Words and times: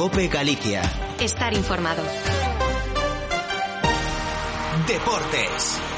Cope 0.00 0.28
Galicia. 0.28 0.80
Estar 1.18 1.52
informado. 1.52 2.02
Deportes. 4.86 5.89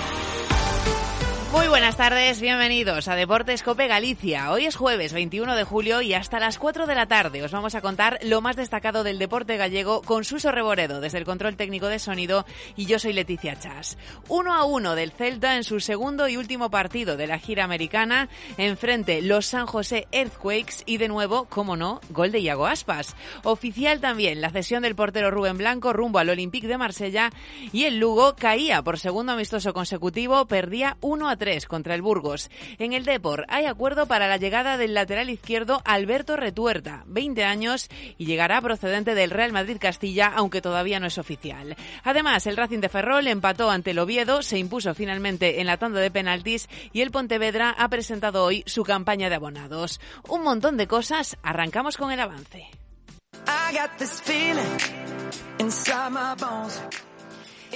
Muy 1.53 1.69
buenas 1.69 1.99
tardes, 1.99 2.41
bienvenidos 2.41 3.09
a 3.09 3.15
Deportes 3.15 3.63
Cope 3.63 3.87
Galicia. 3.87 4.51
Hoy 4.53 4.65
es 4.65 4.75
jueves 4.75 5.13
21 5.13 5.55
de 5.55 5.65
julio 5.65 6.01
y 6.01 6.15
hasta 6.15 6.41
las 6.41 6.59
4 6.59 6.87
de 6.87 6.95
la 6.95 7.09
tarde 7.09 7.43
os 7.43 7.53
vamos 7.53 7.75
a 7.75 7.83
contar 7.83 8.19
lo 8.23 8.41
más 8.41 8.57
destacado 8.57 9.05
del 9.05 9.19
deporte 9.19 9.59
gallego 9.59 10.01
con 10.01 10.25
Suso 10.25 10.51
Reboredo 10.51 11.03
desde 11.03 11.19
el 11.19 11.27
control 11.27 11.57
técnico 11.57 11.89
de 11.89 11.99
sonido 11.99 12.47
y 12.75 12.87
yo 12.87 12.99
soy 12.99 13.13
Leticia 13.13 13.59
Chas. 13.59 13.99
1 14.31 14.55
a 14.55 14.65
1 14.65 14.95
del 14.95 15.13
Celta 15.13 15.57
en 15.57 15.63
su 15.63 15.81
segundo 15.81 16.27
y 16.27 16.39
último 16.39 16.71
partido 16.71 17.19
de 17.19 17.27
la 17.27 17.39
gira 17.39 17.65
americana 17.65 18.31
enfrente 18.57 19.21
los 19.21 19.45
San 19.45 19.67
José 19.67 20.09
Earthquakes 20.11 20.85
y 20.87 20.97
de 20.97 21.09
nuevo, 21.09 21.45
como 21.51 21.77
no, 21.77 22.01
gol 22.09 22.33
de 22.33 22.41
Iago 22.41 22.67
Aspas. 22.67 23.15
Oficial 23.43 24.01
también 24.01 24.41
la 24.41 24.49
cesión 24.49 24.85
del 24.85 24.97
portero 24.97 25.31
Rubén 25.31 25.59
Blanco 25.59 25.93
rumbo 25.93 26.19
al 26.19 26.31
Olympique 26.31 26.67
de 26.67 26.79
Marsella 26.79 27.31
y 27.75 27.85
el 27.85 27.99
Lugo 27.99 28.37
caía 28.37 28.81
por 28.81 28.99
segundo 28.99 29.33
amistoso 29.33 29.75
consecutivo, 29.75 30.47
perdía 30.47 30.97
1 31.03 31.29
a 31.29 31.42
3 31.43 31.67
contra 31.67 31.97
el 31.97 32.03
Burgos. 32.03 32.53
En 32.79 32.93
el 32.93 33.05
Depor 33.05 33.47
hay 33.49 33.67
acuerdo 33.67 34.07
para 34.07 34.29
la 34.29 34.37
llegada 34.37 34.77
del 34.77 34.95
lateral 34.95 35.29
izquierdo 35.29 35.83
Alberto 35.85 36.37
Retuerta, 36.37 37.03
20 37.09 37.43
años, 37.43 37.89
y 38.17 38.27
llegará 38.27 38.61
procedente 38.61 39.17
del 39.17 39.33
Real 39.33 39.51
Madrid 39.51 39.79
Castilla, 39.81 40.33
aunque 40.33 40.63
todavía 40.63 41.01
no 41.01 41.09
es 41.09 41.19
oficial. 41.19 41.75
Además, 42.05 42.47
el 42.47 42.57
Racing 42.57 42.79
de 42.79 42.89
Ferrol 42.89 43.27
empató 43.27 43.73
ante 43.73 43.91
el 43.91 43.99
Oviedo, 43.99 44.43
se 44.43 44.57
impuso 44.57 44.95
finalmente 44.95 45.61
en 45.61 45.67
la 45.67 45.79
tanda 45.79 45.99
de 45.99 46.13
penaltis 46.13 46.69
y 46.93 47.01
el 47.01 47.11
Pontevedra 47.11 47.75
ha 47.77 47.89
presentado 47.89 48.45
hoy 48.45 48.63
su 48.67 48.85
campaña 48.85 49.29
de 49.29 49.35
abonados. 49.35 50.01
Un 50.29 50.45
montón 50.45 50.77
de 50.77 50.87
cosas, 50.87 51.37
arrancamos 51.43 51.97
con 51.97 52.13
el 52.13 52.21
avance. 52.21 52.69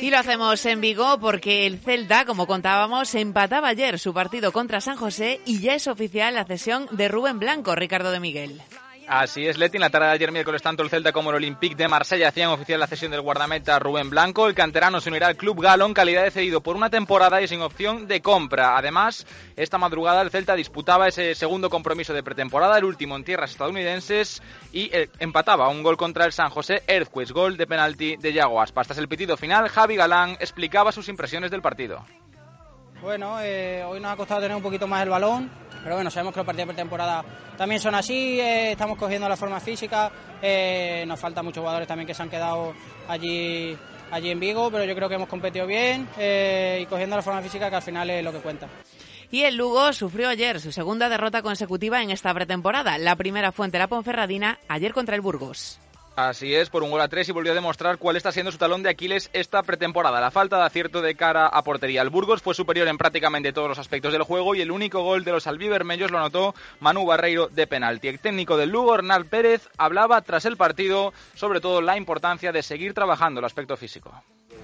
Y 0.01 0.11
lo 0.11 0.19
hacemos 0.19 0.65
en 0.67 0.81
Vigo 0.81 1.19
porque 1.19 1.67
el 1.67 1.79
Celta, 1.79 2.27
como 2.27 2.47
contábamos, 2.47 3.15
empataba 3.15 3.69
ayer 3.69 3.99
su 3.99 4.13
partido 4.13 4.53
contra 4.53 4.81
San 4.81 4.97
José 4.97 5.41
y 5.47 5.61
ya 5.61 5.75
es 5.75 5.87
oficial 5.87 6.35
la 6.35 6.45
cesión 6.45 6.87
de 6.91 7.09
Rubén 7.09 7.39
Blanco, 7.39 7.75
Ricardo 7.75 8.11
de 8.11 8.21
Miguel. 8.21 8.61
Así 9.09 9.47
es, 9.47 9.57
Leti. 9.57 9.77
En 9.77 9.83
la 9.83 9.91
tarde 9.91 10.09
de 10.09 10.15
ayer 10.15 10.33
miércoles, 10.33 10.63
tanto 10.63 10.83
el 10.83 10.91
Celta 10.91 11.13
como 11.13 11.31
el 11.31 11.37
Olympique 11.37 11.77
de 11.77 11.87
Marsella 11.87 12.29
hacían 12.29 12.51
oficial 12.51 12.81
la 12.81 12.89
cesión 12.89 13.13
del 13.13 13.21
guardameta 13.21 13.79
Rubén 13.79 14.11
Blanco. 14.11 14.49
El 14.49 14.55
canterano 14.55 15.01
se 15.01 15.11
unirá 15.11 15.29
al 15.29 15.37
Club 15.37 15.63
Galo 15.63 15.87
en 15.87 15.95
calidad 15.95 16.25
de 16.25 16.33
cedido 16.33 16.61
por 16.61 16.75
una 16.75 16.91
temporada 16.91 17.41
y 17.41 17.47
sin 17.47 17.61
opción 17.61 18.09
de 18.09 18.21
compra. 18.21 18.77
Además, 18.77 19.25
esta 19.55 19.79
madrugada 19.79 20.23
el 20.23 20.31
Celta 20.31 20.57
disputaba 20.57 21.07
ese 21.07 21.37
segundo 21.37 21.71
compromiso 21.71 22.13
de 22.15 22.25
pretemporada, 22.25 22.79
el 22.79 22.85
último 22.85 23.15
en 23.15 23.23
tierras 23.23 23.53
estadounidenses, 23.53 24.43
y 24.73 24.91
eh, 24.93 25.09
empataba 25.21 25.69
un 25.69 25.85
gol 25.85 25.97
contra 25.97 26.25
el 26.25 26.33
San 26.33 26.51
José 26.51 26.83
Earthquakes, 26.89 27.33
gol 27.33 27.57
de 27.57 27.67
penalti 27.69 28.17
de 28.17 28.33
Yago 28.33 28.61
Aspas. 28.61 28.89
Tras 28.89 28.99
el 28.99 29.09
pitido 29.09 29.37
final, 29.37 29.69
Javi 29.69 29.95
Galán 29.95 30.37
explicaba 30.41 30.91
sus 30.91 31.09
impresiones 31.09 31.53
del 31.53 31.63
partido. 31.63 32.05
Bueno, 33.03 33.39
eh, 33.41 33.85
hoy 33.85 34.01
nos 34.01 34.13
ha 34.13 34.17
costado 34.17 34.41
tener 34.41 34.57
un 34.57 34.63
poquito 34.63 34.87
más 34.87 35.03
el 35.03 35.11
balón, 35.11 35.51
pero 35.87 35.95
bueno, 35.95 36.11
sabemos 36.11 36.35
que 36.35 36.41
los 36.41 36.47
partidos 36.47 36.67
de 36.67 36.75
pretemporada 36.75 37.25
también 37.57 37.81
son 37.81 37.95
así, 37.95 38.41
eh, 38.41 38.73
estamos 38.73 38.99
cogiendo 38.99 39.29
la 39.29 39.37
forma 39.37 39.61
física, 39.61 40.11
eh, 40.43 41.05
nos 41.07 41.21
faltan 41.21 41.45
muchos 41.45 41.61
jugadores 41.61 41.87
también 41.87 42.09
que 42.09 42.13
se 42.13 42.25
han 42.25 42.29
quedado 42.29 42.75
allí, 43.07 43.79
allí 44.11 44.31
en 44.31 44.41
Vigo, 44.41 44.69
pero 44.69 44.83
yo 44.83 44.97
creo 44.97 45.09
que 45.09 45.15
hemos 45.15 45.29
competido 45.29 45.65
bien 45.65 46.09
y 46.19 46.85
cogiendo 46.87 47.15
la 47.15 47.23
forma 47.23 47.41
física 47.41 47.71
que 47.71 47.77
al 47.77 47.83
final 47.83 48.11
es 48.11 48.25
lo 48.25 48.33
que 48.33 48.41
cuenta. 48.41 48.67
Y 49.31 49.43
el 49.43 49.55
Lugo 49.55 49.93
sufrió 49.93 50.29
ayer 50.29 50.61
su 50.61 50.73
segunda 50.73 51.09
derrota 51.09 51.41
consecutiva 51.41 52.03
en 52.03 52.11
esta 52.11 52.35
pretemporada. 52.35 52.99
La 52.99 53.15
primera 53.15 53.53
fue 53.53 53.67
ante 53.67 53.79
la 53.79 53.87
Ponferradina, 53.87 54.59
ayer 54.67 54.93
contra 54.93 55.15
el 55.15 55.21
Burgos. 55.21 55.79
Así 56.17 56.55
es, 56.55 56.71
por 56.71 56.83
un 56.83 56.91
gol 56.91 57.03
a 57.03 57.09
tres 57.09 57.29
y 57.29 57.33
volvió 57.33 57.53
a 57.53 57.55
demostrar 57.55 57.99
cuál 57.99 58.17
está 58.17 58.33
siendo 58.33 58.51
su 58.51 58.57
talón 58.57 58.83
de 58.83 58.89
Aquiles 58.89 59.29
esta 59.35 59.63
pretemporada. 59.63 60.19
La 60.19 60.31
falta 60.31 60.57
de 60.57 60.65
acierto 60.65 61.03
de 61.03 61.15
cara 61.15 61.47
a 61.47 61.63
portería. 61.63 62.01
El 62.01 62.09
Burgos 62.09 62.41
fue 62.41 62.55
superior 62.55 62.89
en 62.89 62.97
prácticamente 62.97 63.53
todos 63.53 63.69
los 63.69 63.79
aspectos 63.79 64.15
del 64.15 64.23
juego 64.23 64.55
y 64.55 64.63
el 64.63 64.71
único 64.71 65.03
gol 65.03 65.25
de 65.25 65.33
los 65.33 65.47
albivermellos 65.47 66.11
lo 66.11 66.17
anotó 66.17 66.55
Manu 66.81 67.05
Barreiro 67.05 67.49
de 67.49 67.67
penalti. 67.67 68.09
El 68.09 68.19
técnico 68.19 68.57
del 68.57 68.71
Lugo, 68.71 68.95
Hernán 68.95 69.25
Pérez, 69.25 69.69
hablaba 69.77 70.23
tras 70.23 70.47
el 70.47 70.57
partido 70.57 71.13
sobre 71.35 71.61
todo 71.61 71.83
la 71.83 71.99
importancia 71.99 72.51
de 72.51 72.63
seguir 72.63 72.95
trabajando 72.95 73.41
el 73.41 73.45
aspecto 73.45 73.77
físico. 73.77 74.11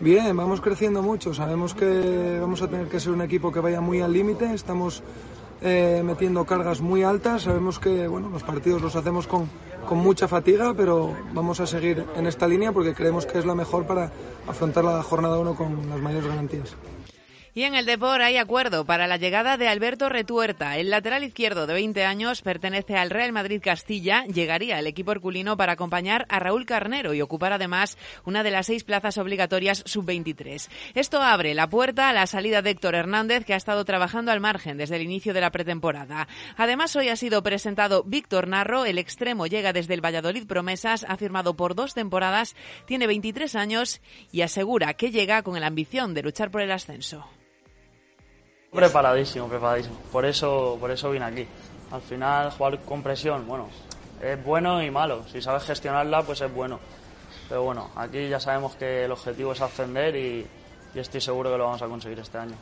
Bien, 0.01 0.35
vamos 0.35 0.63
creciendo 0.63 1.03
mucho. 1.03 1.35
Sabemos 1.35 1.75
que 1.75 2.39
vamos 2.41 2.63
a 2.63 2.69
tener 2.69 2.89
que 2.89 2.99
ser 2.99 3.13
un 3.13 3.21
equipo 3.21 3.53
que 3.53 3.61
vaya 3.61 3.83
muy 3.83 4.01
al 4.01 4.15
límite. 4.15 4.55
Estamos 4.55 5.03
eh, 5.61 6.01
metiendo 6.03 6.47
cargas 6.47 6.81
muy 6.81 7.03
altas. 7.03 7.43
Sabemos 7.43 7.79
que 7.79 8.09
bueno, 8.09 8.31
los 8.31 8.43
partidos 8.43 8.81
los 8.81 8.97
hacemos 8.97 9.27
con 9.27 9.51
con 9.89 9.99
mucha 9.99 10.29
fatiga, 10.29 10.75
pero 10.75 11.15
vamos 11.33 11.61
a 11.61 11.67
seguir 11.67 12.05
en 12.17 12.27
esta 12.27 12.47
línea 12.49 12.73
porque 12.73 12.95
creemos 12.95 13.27
que 13.27 13.39
es 13.39 13.47
la 13.47 13.55
mejor 13.55 13.87
para 13.87 14.11
afrontar 14.47 14.85
la 14.85 15.03
jornada 15.03 15.39
1 15.39 15.55
con 15.55 15.89
las 15.89 16.01
mayores 16.01 16.27
garantías. 16.27 16.77
Y 17.55 17.65
en 17.65 17.75
el 17.75 17.85
Depor 17.85 18.23
hay 18.23 18.39
acuerdo 18.39 18.87
para 18.87 19.07
la 19.07 19.19
llegada 19.19 19.59
de 19.59 19.69
Alberto 19.69 20.09
Retuerta. 20.09 20.79
El 20.79 20.89
lateral 20.89 21.23
izquierdo 21.23 21.67
de 21.67 21.75
20 21.75 22.03
años 22.03 22.41
pertenece 22.41 22.97
al 22.97 23.11
Real 23.11 23.31
Madrid 23.33 23.61
Castilla. 23.63 24.25
Llegaría 24.25 24.79
al 24.79 24.87
equipo 24.87 25.13
herculino 25.13 25.55
para 25.59 25.75
acompañar 25.75 26.25
a 26.31 26.39
Raúl 26.39 26.65
Carnero 26.65 27.13
y 27.13 27.21
ocupar 27.21 27.53
además 27.53 27.99
una 28.25 28.43
de 28.43 28.53
las 28.53 28.69
seis 28.69 28.85
plazas 28.85 29.19
obligatorias 29.19 29.83
sub-23. 29.85 30.71
Esto 30.95 31.21
abre 31.21 31.53
la 31.53 31.69
puerta 31.69 32.09
a 32.09 32.15
la 32.15 32.27
salida 32.27 32.63
de 32.63 32.71
Héctor 32.71 32.95
Hernández, 32.95 33.45
que 33.45 33.53
ha 33.53 33.59
estado 33.59 33.85
trabajando 33.85 34.33
al 34.33 34.41
margen 34.41 34.79
desde 34.79 34.97
el 34.97 35.03
inicio 35.03 35.35
de 35.35 35.43
la 35.43 35.51
pretemporada. 35.51 36.29
Además, 36.57 36.97
hoy 36.97 37.11
ha 37.11 37.17
sido 37.17 37.43
presentado 37.43 38.03
Víctor 38.03 38.49
Narro. 38.49 38.87
El 38.87 38.97
extremo 38.97 39.47
llega 39.47 39.75
desde 39.75 39.93
el 39.93 40.03
Valladolid 40.03 40.47
Promesas, 40.47 41.05
ha 41.07 41.19
firmado 41.19 41.53
por 41.53 41.75
dos 41.75 41.93
temporadas, 41.93 42.57
tiene 42.87 43.07
23 43.07 43.55
años 43.57 44.01
y 44.31 44.41
asegura 44.41 44.95
que 44.95 45.11
llega 45.11 45.43
con 45.43 45.61
la 45.61 45.67
ambición 45.67 46.15
de 46.15 46.23
luchar 46.23 46.51
por 46.51 46.63
el 46.63 46.73
ascenso. 46.73 47.29
Preparadísimo, 48.73 49.49
preparadísimo. 49.49 49.97
Por 50.11 50.25
eso, 50.25 50.79
por 50.81 50.91
eso 50.91 51.11
vine 51.11 51.27
aquí. 51.27 51.47
Al 51.91 52.01
final, 52.01 52.51
jugar 52.53 52.81
con 52.81 53.03
presión, 53.03 53.47
bueno, 53.47 53.69
es 54.23 54.43
bueno 54.43 54.83
y 54.83 54.91
malo. 54.91 55.25
Si 55.29 55.43
sabes 55.43 55.65
gestionarla, 55.65 56.23
pues 56.23 56.41
es 56.41 56.53
bueno. 56.53 56.81
Pero 57.51 57.65
bueno, 57.65 57.91
aquí 57.97 58.31
ya 58.31 58.41
sabemos 58.41 58.75
que 58.77 59.05
el 59.05 59.13
objetivo 59.13 59.53
es 59.53 59.61
ascender 59.61 60.17
y, 60.17 60.47
y 60.95 60.99
estoy 60.99 61.21
seguro 61.21 61.51
que 61.51 61.59
lo 61.59 61.65
vamos 61.65 61.83
a 61.83 61.87
conseguir 61.87 62.19
este 62.21 62.39
año. 62.39 62.57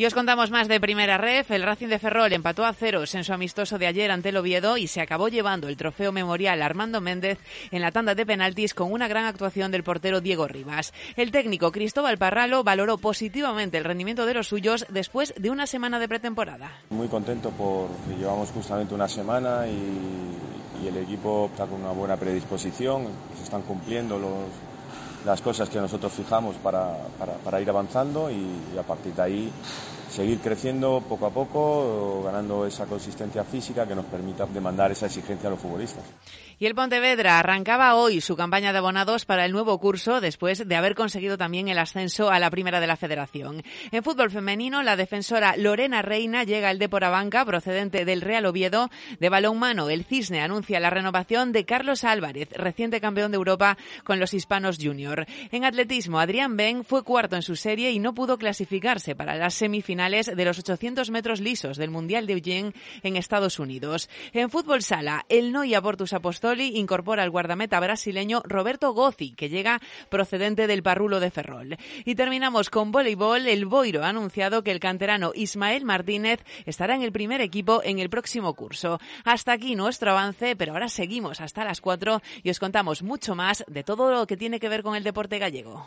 Y 0.00 0.06
os 0.06 0.14
contamos 0.14 0.50
más 0.50 0.66
de 0.66 0.80
primera 0.80 1.18
ref. 1.18 1.50
El 1.50 1.62
Racing 1.62 1.88
de 1.88 1.98
Ferrol 1.98 2.32
empató 2.32 2.64
a 2.64 2.72
ceros 2.72 3.14
en 3.14 3.22
su 3.22 3.34
amistoso 3.34 3.76
de 3.76 3.86
ayer 3.86 4.10
ante 4.10 4.30
el 4.30 4.38
Oviedo 4.38 4.78
y 4.78 4.86
se 4.86 5.02
acabó 5.02 5.28
llevando 5.28 5.68
el 5.68 5.76
trofeo 5.76 6.10
memorial 6.10 6.62
Armando 6.62 7.02
Méndez 7.02 7.38
en 7.70 7.82
la 7.82 7.92
tanda 7.92 8.14
de 8.14 8.24
penaltis 8.24 8.72
con 8.72 8.92
una 8.92 9.08
gran 9.08 9.26
actuación 9.26 9.70
del 9.70 9.82
portero 9.82 10.22
Diego 10.22 10.48
Rivas. 10.48 10.94
El 11.16 11.30
técnico 11.30 11.70
Cristóbal 11.70 12.16
Parralo 12.16 12.64
valoró 12.64 12.96
positivamente 12.96 13.76
el 13.76 13.84
rendimiento 13.84 14.24
de 14.24 14.32
los 14.32 14.48
suyos 14.48 14.86
después 14.88 15.34
de 15.36 15.50
una 15.50 15.66
semana 15.66 15.98
de 15.98 16.08
pretemporada. 16.08 16.72
Muy 16.88 17.08
contento 17.08 17.50
porque 17.50 18.18
llevamos 18.18 18.48
justamente 18.52 18.94
una 18.94 19.06
semana 19.06 19.66
y, 19.66 20.82
y 20.82 20.88
el 20.88 20.96
equipo 20.96 21.50
está 21.52 21.66
con 21.66 21.82
una 21.82 21.92
buena 21.92 22.16
predisposición, 22.16 23.06
se 23.36 23.44
están 23.44 23.60
cumpliendo 23.60 24.18
los, 24.18 24.48
las 25.24 25.40
cosas 25.40 25.68
que 25.68 25.78
nosotros 25.78 26.12
fijamos 26.12 26.56
para, 26.56 26.96
para, 27.18 27.34
para 27.38 27.60
ir 27.60 27.68
avanzando 27.68 28.30
y, 28.30 28.36
y, 28.74 28.78
a 28.78 28.82
partir 28.82 29.14
de 29.14 29.22
ahí 29.22 29.52
seguir 30.10 30.40
creciendo 30.40 31.02
poco 31.08 31.26
a 31.26 31.30
poco, 31.30 32.22
ganando 32.24 32.66
esa 32.66 32.86
consistencia 32.86 33.44
física 33.44 33.86
que 33.86 33.94
nos 33.94 34.06
permita 34.06 34.46
demandar 34.46 34.90
esa 34.90 35.06
exigencia 35.06 35.48
a 35.48 35.52
los 35.52 35.60
futbolistas. 35.60 36.04
Y 36.58 36.66
el 36.66 36.74
Pontevedra 36.74 37.38
arrancaba 37.38 37.94
hoy 37.94 38.20
su 38.20 38.36
campaña 38.36 38.72
de 38.72 38.78
abonados 38.78 39.24
para 39.24 39.46
el 39.46 39.52
nuevo 39.52 39.78
curso 39.78 40.20
después 40.20 40.68
de 40.68 40.76
haber 40.76 40.94
conseguido 40.94 41.38
también 41.38 41.68
el 41.68 41.78
ascenso 41.78 42.30
a 42.30 42.38
la 42.38 42.50
primera 42.50 42.80
de 42.80 42.86
la 42.86 42.96
federación. 42.96 43.62
En 43.92 44.02
fútbol 44.02 44.30
femenino, 44.30 44.82
la 44.82 44.96
defensora 44.96 45.56
Lorena 45.56 46.02
Reina 46.02 46.44
llega 46.44 46.68
al 46.68 46.78
Banca 46.78 47.46
procedente 47.46 48.04
del 48.04 48.20
Real 48.20 48.44
Oviedo. 48.44 48.90
De 49.20 49.30
balonmano, 49.30 49.88
el 49.88 50.04
Cisne 50.04 50.42
anuncia 50.42 50.80
la 50.80 50.90
renovación 50.90 51.52
de 51.52 51.64
Carlos 51.64 52.04
Álvarez, 52.04 52.50
reciente 52.52 53.00
campeón 53.00 53.30
de 53.30 53.36
Europa 53.36 53.78
con 54.04 54.20
los 54.20 54.34
hispanos 54.34 54.76
junior. 54.78 55.26
En 55.52 55.64
atletismo, 55.64 56.20
Adrián 56.20 56.58
Ben 56.58 56.84
fue 56.84 57.04
cuarto 57.04 57.36
en 57.36 57.42
su 57.42 57.56
serie 57.56 57.90
y 57.92 58.00
no 58.00 58.12
pudo 58.12 58.36
clasificarse 58.36 59.14
para 59.14 59.34
las 59.36 59.54
semifinales 59.54 59.99
semifinales 60.00 60.34
de 60.34 60.44
los 60.44 60.58
800 60.58 61.10
metros 61.10 61.40
lisos 61.40 61.76
del 61.76 61.90
Mundial 61.90 62.26
de 62.26 62.32
Eugene 62.32 62.72
en 63.02 63.16
Estados 63.16 63.58
Unidos. 63.58 64.08
En 64.32 64.48
fútbol 64.48 64.82
sala, 64.82 65.26
el 65.28 65.52
Noia 65.52 65.82
Portus 65.82 66.14
Apostoli 66.14 66.78
incorpora 66.78 67.22
al 67.22 67.30
guardameta 67.30 67.78
brasileño 67.80 68.40
Roberto 68.44 68.92
Gozzi, 68.94 69.32
que 69.32 69.50
llega 69.50 69.80
procedente 70.08 70.66
del 70.66 70.82
Parrulo 70.82 71.20
de 71.20 71.30
Ferrol. 71.30 71.76
Y 72.04 72.14
terminamos 72.14 72.70
con 72.70 72.92
voleibol. 72.92 73.46
El 73.46 73.66
Boiro 73.66 74.02
ha 74.02 74.08
anunciado 74.08 74.62
que 74.62 74.70
el 74.70 74.80
canterano 74.80 75.32
Ismael 75.34 75.84
Martínez 75.84 76.40
estará 76.64 76.94
en 76.94 77.02
el 77.02 77.12
primer 77.12 77.42
equipo 77.42 77.82
en 77.84 77.98
el 77.98 78.08
próximo 78.08 78.54
curso. 78.54 79.00
Hasta 79.24 79.52
aquí 79.52 79.74
nuestro 79.74 80.12
avance, 80.12 80.56
pero 80.56 80.72
ahora 80.72 80.88
seguimos 80.88 81.40
hasta 81.40 81.64
las 81.64 81.80
4 81.80 82.22
y 82.42 82.50
os 82.50 82.58
contamos 82.58 83.02
mucho 83.02 83.34
más 83.34 83.64
de 83.66 83.84
todo 83.84 84.10
lo 84.10 84.26
que 84.26 84.38
tiene 84.38 84.60
que 84.60 84.68
ver 84.70 84.82
con 84.82 84.96
el 84.96 85.04
deporte 85.04 85.38
gallego. 85.38 85.86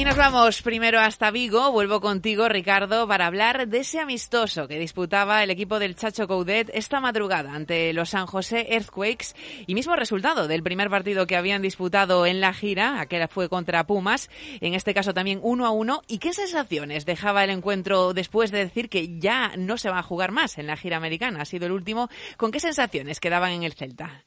Y 0.00 0.04
nos 0.06 0.16
vamos 0.16 0.62
primero 0.62 0.98
hasta 0.98 1.30
Vigo. 1.30 1.72
Vuelvo 1.72 2.00
contigo, 2.00 2.48
Ricardo, 2.48 3.06
para 3.06 3.26
hablar 3.26 3.68
de 3.68 3.80
ese 3.80 4.00
amistoso 4.00 4.66
que 4.66 4.78
disputaba 4.78 5.42
el 5.42 5.50
equipo 5.50 5.78
del 5.78 5.94
Chacho 5.94 6.26
Coudet 6.26 6.70
esta 6.72 7.00
madrugada 7.00 7.52
ante 7.52 7.92
los 7.92 8.08
San 8.08 8.24
José 8.24 8.68
Earthquakes 8.70 9.34
y 9.66 9.74
mismo 9.74 9.94
resultado 9.96 10.48
del 10.48 10.62
primer 10.62 10.88
partido 10.88 11.26
que 11.26 11.36
habían 11.36 11.60
disputado 11.60 12.24
en 12.24 12.40
la 12.40 12.54
gira, 12.54 12.98
aquel 12.98 13.28
fue 13.28 13.50
contra 13.50 13.86
Pumas, 13.86 14.30
en 14.62 14.72
este 14.72 14.94
caso 14.94 15.12
también 15.12 15.38
uno 15.42 15.66
a 15.66 15.70
uno. 15.70 16.00
¿Y 16.08 16.16
qué 16.16 16.32
sensaciones 16.32 17.04
dejaba 17.04 17.44
el 17.44 17.50
encuentro 17.50 18.14
después 18.14 18.50
de 18.52 18.64
decir 18.64 18.88
que 18.88 19.18
ya 19.18 19.52
no 19.58 19.76
se 19.76 19.90
va 19.90 19.98
a 19.98 20.02
jugar 20.02 20.32
más 20.32 20.56
en 20.56 20.66
la 20.66 20.78
gira 20.78 20.96
americana? 20.96 21.42
Ha 21.42 21.44
sido 21.44 21.66
el 21.66 21.72
último. 21.72 22.08
¿Con 22.38 22.52
qué 22.52 22.60
sensaciones 22.60 23.20
quedaban 23.20 23.52
en 23.52 23.64
el 23.64 23.74
Celta? 23.74 24.24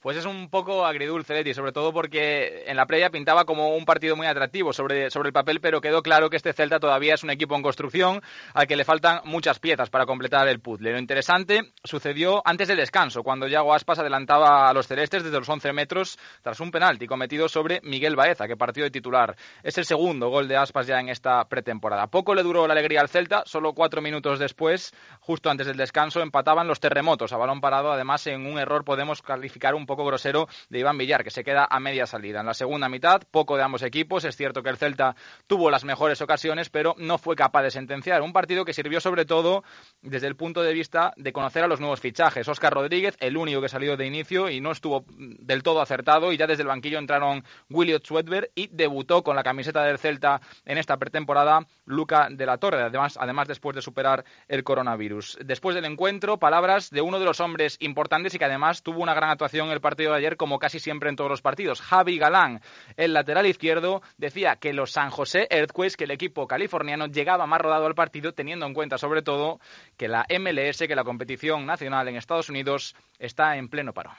Pues 0.00 0.16
es 0.16 0.24
un 0.24 0.48
poco 0.48 0.86
agridulce, 0.86 1.34
Leti, 1.34 1.52
sobre 1.52 1.72
todo 1.72 1.92
porque 1.92 2.64
en 2.66 2.74
la 2.74 2.86
previa 2.86 3.10
pintaba 3.10 3.44
como 3.44 3.76
un 3.76 3.84
partido 3.84 4.16
muy 4.16 4.26
atractivo 4.26 4.72
sobre, 4.72 5.10
sobre 5.10 5.26
el 5.26 5.34
papel, 5.34 5.60
pero 5.60 5.82
quedó 5.82 6.02
claro 6.02 6.30
que 6.30 6.38
este 6.38 6.54
Celta 6.54 6.80
todavía 6.80 7.12
es 7.12 7.22
un 7.22 7.28
equipo 7.28 7.54
en 7.54 7.60
construcción 7.60 8.22
al 8.54 8.66
que 8.66 8.76
le 8.76 8.86
faltan 8.86 9.20
muchas 9.24 9.58
piezas 9.58 9.90
para 9.90 10.06
completar 10.06 10.48
el 10.48 10.58
puzzle. 10.58 10.92
Lo 10.92 10.98
interesante 10.98 11.74
sucedió 11.84 12.40
antes 12.46 12.68
del 12.68 12.78
descanso, 12.78 13.22
cuando 13.22 13.46
Yago 13.46 13.74
Aspas 13.74 13.98
adelantaba 13.98 14.70
a 14.70 14.72
los 14.72 14.86
celestes 14.86 15.22
desde 15.22 15.38
los 15.38 15.46
11 15.46 15.70
metros 15.74 16.18
tras 16.40 16.60
un 16.60 16.70
penalti 16.70 17.06
cometido 17.06 17.46
sobre 17.50 17.82
Miguel 17.82 18.16
Baeza, 18.16 18.48
que 18.48 18.56
partió 18.56 18.84
de 18.84 18.90
titular. 18.90 19.36
Es 19.62 19.76
el 19.76 19.84
segundo 19.84 20.30
gol 20.30 20.48
de 20.48 20.56
Aspas 20.56 20.86
ya 20.86 20.98
en 20.98 21.10
esta 21.10 21.44
pretemporada. 21.44 22.06
Poco 22.06 22.34
le 22.34 22.42
duró 22.42 22.66
la 22.66 22.72
alegría 22.72 23.02
al 23.02 23.10
Celta, 23.10 23.42
solo 23.44 23.74
cuatro 23.74 24.00
minutos 24.00 24.38
después, 24.38 24.94
justo 25.20 25.50
antes 25.50 25.66
del 25.66 25.76
descanso, 25.76 26.22
empataban 26.22 26.66
los 26.66 26.80
terremotos 26.80 27.34
a 27.34 27.36
balón 27.36 27.60
parado. 27.60 27.92
Además, 27.92 28.26
en 28.28 28.46
un 28.46 28.58
error 28.58 28.82
podemos 28.82 29.20
calificar 29.20 29.74
un 29.74 29.89
poco 29.90 30.04
grosero 30.04 30.48
de 30.68 30.78
Iván 30.78 30.96
Villar, 30.96 31.24
que 31.24 31.30
se 31.30 31.42
queda 31.42 31.66
a 31.68 31.80
media 31.80 32.06
salida. 32.06 32.40
En 32.40 32.46
la 32.46 32.54
segunda 32.54 32.88
mitad, 32.88 33.22
poco 33.28 33.56
de 33.56 33.64
ambos 33.64 33.82
equipos. 33.82 34.24
Es 34.24 34.36
cierto 34.36 34.62
que 34.62 34.70
el 34.70 34.76
Celta 34.76 35.16
tuvo 35.48 35.68
las 35.68 35.84
mejores 35.84 36.22
ocasiones, 36.22 36.70
pero 36.70 36.94
no 36.96 37.18
fue 37.18 37.34
capaz 37.34 37.62
de 37.62 37.72
sentenciar. 37.72 38.22
Un 38.22 38.32
partido 38.32 38.64
que 38.64 38.72
sirvió 38.72 39.00
sobre 39.00 39.24
todo 39.24 39.64
desde 40.00 40.28
el 40.28 40.36
punto 40.36 40.62
de 40.62 40.72
vista 40.72 41.12
de 41.16 41.32
conocer 41.32 41.64
a 41.64 41.66
los 41.66 41.80
nuevos 41.80 42.00
fichajes. 42.00 42.46
Oscar 42.46 42.72
Rodríguez, 42.72 43.16
el 43.18 43.36
único 43.36 43.60
que 43.60 43.68
salió 43.68 43.96
de 43.96 44.06
inicio 44.06 44.48
y 44.48 44.60
no 44.60 44.70
estuvo 44.70 45.04
del 45.08 45.64
todo 45.64 45.80
acertado. 45.80 46.32
Y 46.32 46.36
ya 46.36 46.46
desde 46.46 46.62
el 46.62 46.68
banquillo 46.68 46.98
entraron 46.98 47.42
Williot 47.68 48.06
Swedberg 48.06 48.50
y 48.54 48.68
debutó 48.68 49.24
con 49.24 49.34
la 49.34 49.42
camiseta 49.42 49.82
del 49.82 49.98
Celta 49.98 50.40
en 50.64 50.78
esta 50.78 50.98
pretemporada 50.98 51.66
Luca 51.84 52.28
de 52.30 52.46
la 52.46 52.58
Torre, 52.58 52.82
además, 52.82 53.18
además 53.20 53.48
después 53.48 53.74
de 53.74 53.82
superar 53.82 54.24
el 54.46 54.62
coronavirus. 54.62 55.38
Después 55.44 55.74
del 55.74 55.84
encuentro, 55.84 56.38
palabras 56.38 56.90
de 56.90 57.00
uno 57.00 57.18
de 57.18 57.24
los 57.24 57.40
hombres 57.40 57.76
importantes 57.80 58.34
y 58.34 58.38
que 58.38 58.44
además 58.44 58.84
tuvo 58.84 59.02
una 59.02 59.14
gran 59.14 59.30
actuación 59.30 59.66
en 59.66 59.79
partido 59.80 60.12
de 60.12 60.18
ayer, 60.18 60.36
como 60.36 60.58
casi 60.58 60.78
siempre 60.78 61.08
en 61.08 61.16
todos 61.16 61.30
los 61.30 61.42
partidos. 61.42 61.80
Javi 61.80 62.18
Galán, 62.18 62.60
el 62.96 63.12
lateral 63.12 63.46
izquierdo, 63.46 64.02
decía 64.18 64.56
que 64.56 64.72
los 64.72 64.92
San 64.92 65.10
José 65.10 65.46
Earthquakes, 65.50 65.96
que 65.96 66.04
el 66.04 66.10
equipo 66.10 66.46
californiano 66.46 67.06
llegaba 67.06 67.46
más 67.46 67.60
rodado 67.60 67.86
al 67.86 67.94
partido, 67.94 68.32
teniendo 68.32 68.66
en 68.66 68.74
cuenta 68.74 68.98
sobre 68.98 69.22
todo 69.22 69.60
que 69.96 70.08
la 70.08 70.26
MLS, 70.38 70.78
que 70.78 70.94
la 70.94 71.04
competición 71.04 71.66
nacional 71.66 72.08
en 72.08 72.16
Estados 72.16 72.48
Unidos, 72.48 72.94
está 73.18 73.56
en 73.56 73.68
pleno 73.68 73.92
paro. 73.92 74.10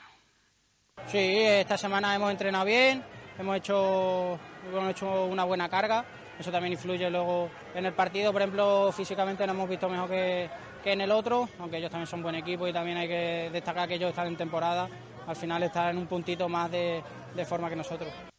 Sí, 1.06 1.18
esta 1.18 1.76
semana 1.76 2.14
hemos 2.14 2.30
entrenado 2.30 2.64
bien, 2.64 3.02
hemos 3.38 3.56
hecho, 3.56 4.38
hemos 4.70 4.90
hecho 4.90 5.24
una 5.24 5.44
buena 5.44 5.68
carga 5.68 6.04
eso 6.38 6.50
también 6.50 6.72
influye 6.72 7.08
luego 7.10 7.50
en 7.74 7.86
el 7.86 7.92
partido. 7.92 8.32
Por 8.32 8.42
ejemplo, 8.42 8.90
físicamente 8.92 9.46
nos 9.46 9.54
hemos 9.54 9.68
visto 9.68 9.88
mejor 9.88 10.08
que, 10.08 10.50
en 10.84 11.00
el 11.00 11.12
otro, 11.12 11.48
aunque 11.58 11.76
ellos 11.78 11.90
también 11.90 12.06
son 12.06 12.22
buen 12.22 12.34
equipo 12.34 12.66
y 12.66 12.72
también 12.72 12.96
hay 12.96 13.08
que 13.08 13.50
destacar 13.52 13.88
que 13.88 13.94
ellos 13.94 14.10
están 14.10 14.26
en 14.26 14.36
temporada. 14.36 14.88
Al 15.26 15.36
final 15.36 15.62
están 15.62 15.90
en 15.90 15.98
un 15.98 16.06
puntito 16.06 16.48
más 16.48 16.70
de 16.70 17.02
forma 17.46 17.70
que 17.70 17.76
nosotros 17.76 18.31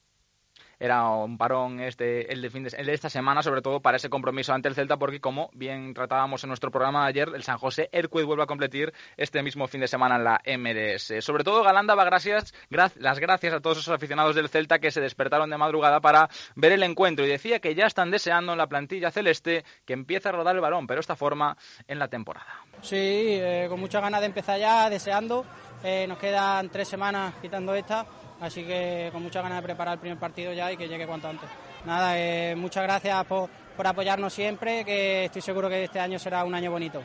era 0.80 1.08
un 1.10 1.38
parón 1.38 1.80
este, 1.80 2.32
el, 2.32 2.42
de 2.42 2.50
fin 2.50 2.64
de, 2.64 2.76
el 2.78 2.86
de 2.86 2.94
esta 2.94 3.10
semana, 3.10 3.42
sobre 3.44 3.62
todo 3.62 3.80
para 3.80 3.98
ese 3.98 4.10
compromiso 4.10 4.54
ante 4.54 4.68
el 4.68 4.76
Celta, 4.76 4.98
porque 4.98 5.20
como 5.20 5.50
bien 5.54 5.94
tratábamos 5.94 6.44
en 6.44 6.50
nuestro 6.50 6.72
programa 6.72 7.04
de 7.04 7.10
ayer, 7.10 7.30
el 7.34 7.44
San 7.44 7.58
José 7.58 7.90
Erquid 7.92 8.26
vuelve 8.26 8.44
a 8.44 8.48
competir 8.48 8.94
este 9.18 9.44
mismo 9.44 9.68
fin 9.68 9.82
de 9.82 9.88
semana 9.88 10.16
en 10.16 10.24
la 10.24 10.42
MDS. 10.58 11.24
Sobre 11.24 11.44
todo, 11.44 11.64
Galán 11.64 11.88
daba 11.88 12.04
gracias, 12.06 12.54
las 12.70 13.20
gracias 13.20 13.54
a 13.54 13.60
todos 13.60 13.80
esos 13.80 13.94
aficionados 13.94 14.36
del 14.36 14.50
Celta 14.50 14.80
que 14.80 14.92
se 14.92 15.02
despertaron 15.02 15.50
de 15.50 15.58
madrugada 15.58 16.00
para 16.00 16.30
ver 16.56 16.72
el 16.72 16.84
encuentro 16.84 17.26
y 17.26 17.30
decía 17.30 17.60
que 17.60 17.76
ya 17.76 17.86
están 17.86 18.12
deseando 18.12 18.52
en 18.54 18.58
la 18.58 18.68
plantilla 18.68 19.12
celeste 19.12 19.64
que 19.86 19.94
empiece 19.94 20.30
a 20.30 20.32
rodar 20.32 20.56
el 20.56 20.62
balón, 20.62 20.88
pero 20.88 21.00
esta 21.00 21.16
forma 21.16 21.58
en 21.88 22.00
la 22.00 22.08
temporada. 22.08 22.66
Sí, 22.82 22.98
eh, 22.98 23.68
con 23.70 23.80
muchas 23.80 24.02
ganas 24.02 24.22
de 24.22 24.28
empezar 24.28 24.60
ya, 24.60 24.90
deseando. 24.90 25.46
Eh, 25.84 26.06
nos 26.08 26.18
quedan 26.18 26.70
tres 26.70 26.88
semanas 26.88 27.34
quitando 27.42 27.76
esta 27.76 28.06
Así 28.44 28.66
que 28.66 29.08
con 29.14 29.24
muchas 29.24 29.42
ganas 29.42 29.60
de 29.60 29.64
preparar 29.64 29.94
el 29.94 30.00
primer 30.02 30.20
partido 30.20 30.52
ya 30.52 30.70
y 30.70 30.76
que 30.76 30.90
llegue 30.90 31.08
cuanto 31.08 31.30
antes. 31.30 31.50
Nada, 31.86 32.20
eh, 32.20 32.54
muchas 32.58 32.84
gracias 32.84 33.24
por, 33.24 33.50
por 33.78 33.88
apoyarnos 33.88 34.34
siempre, 34.34 34.84
que 34.84 35.26
estoy 35.26 35.42
seguro 35.42 35.70
que 35.70 35.86
este 35.86 36.02
año 36.02 36.20
será 36.20 36.44
un 36.44 36.54
año 36.54 36.70
bonito. 36.70 37.02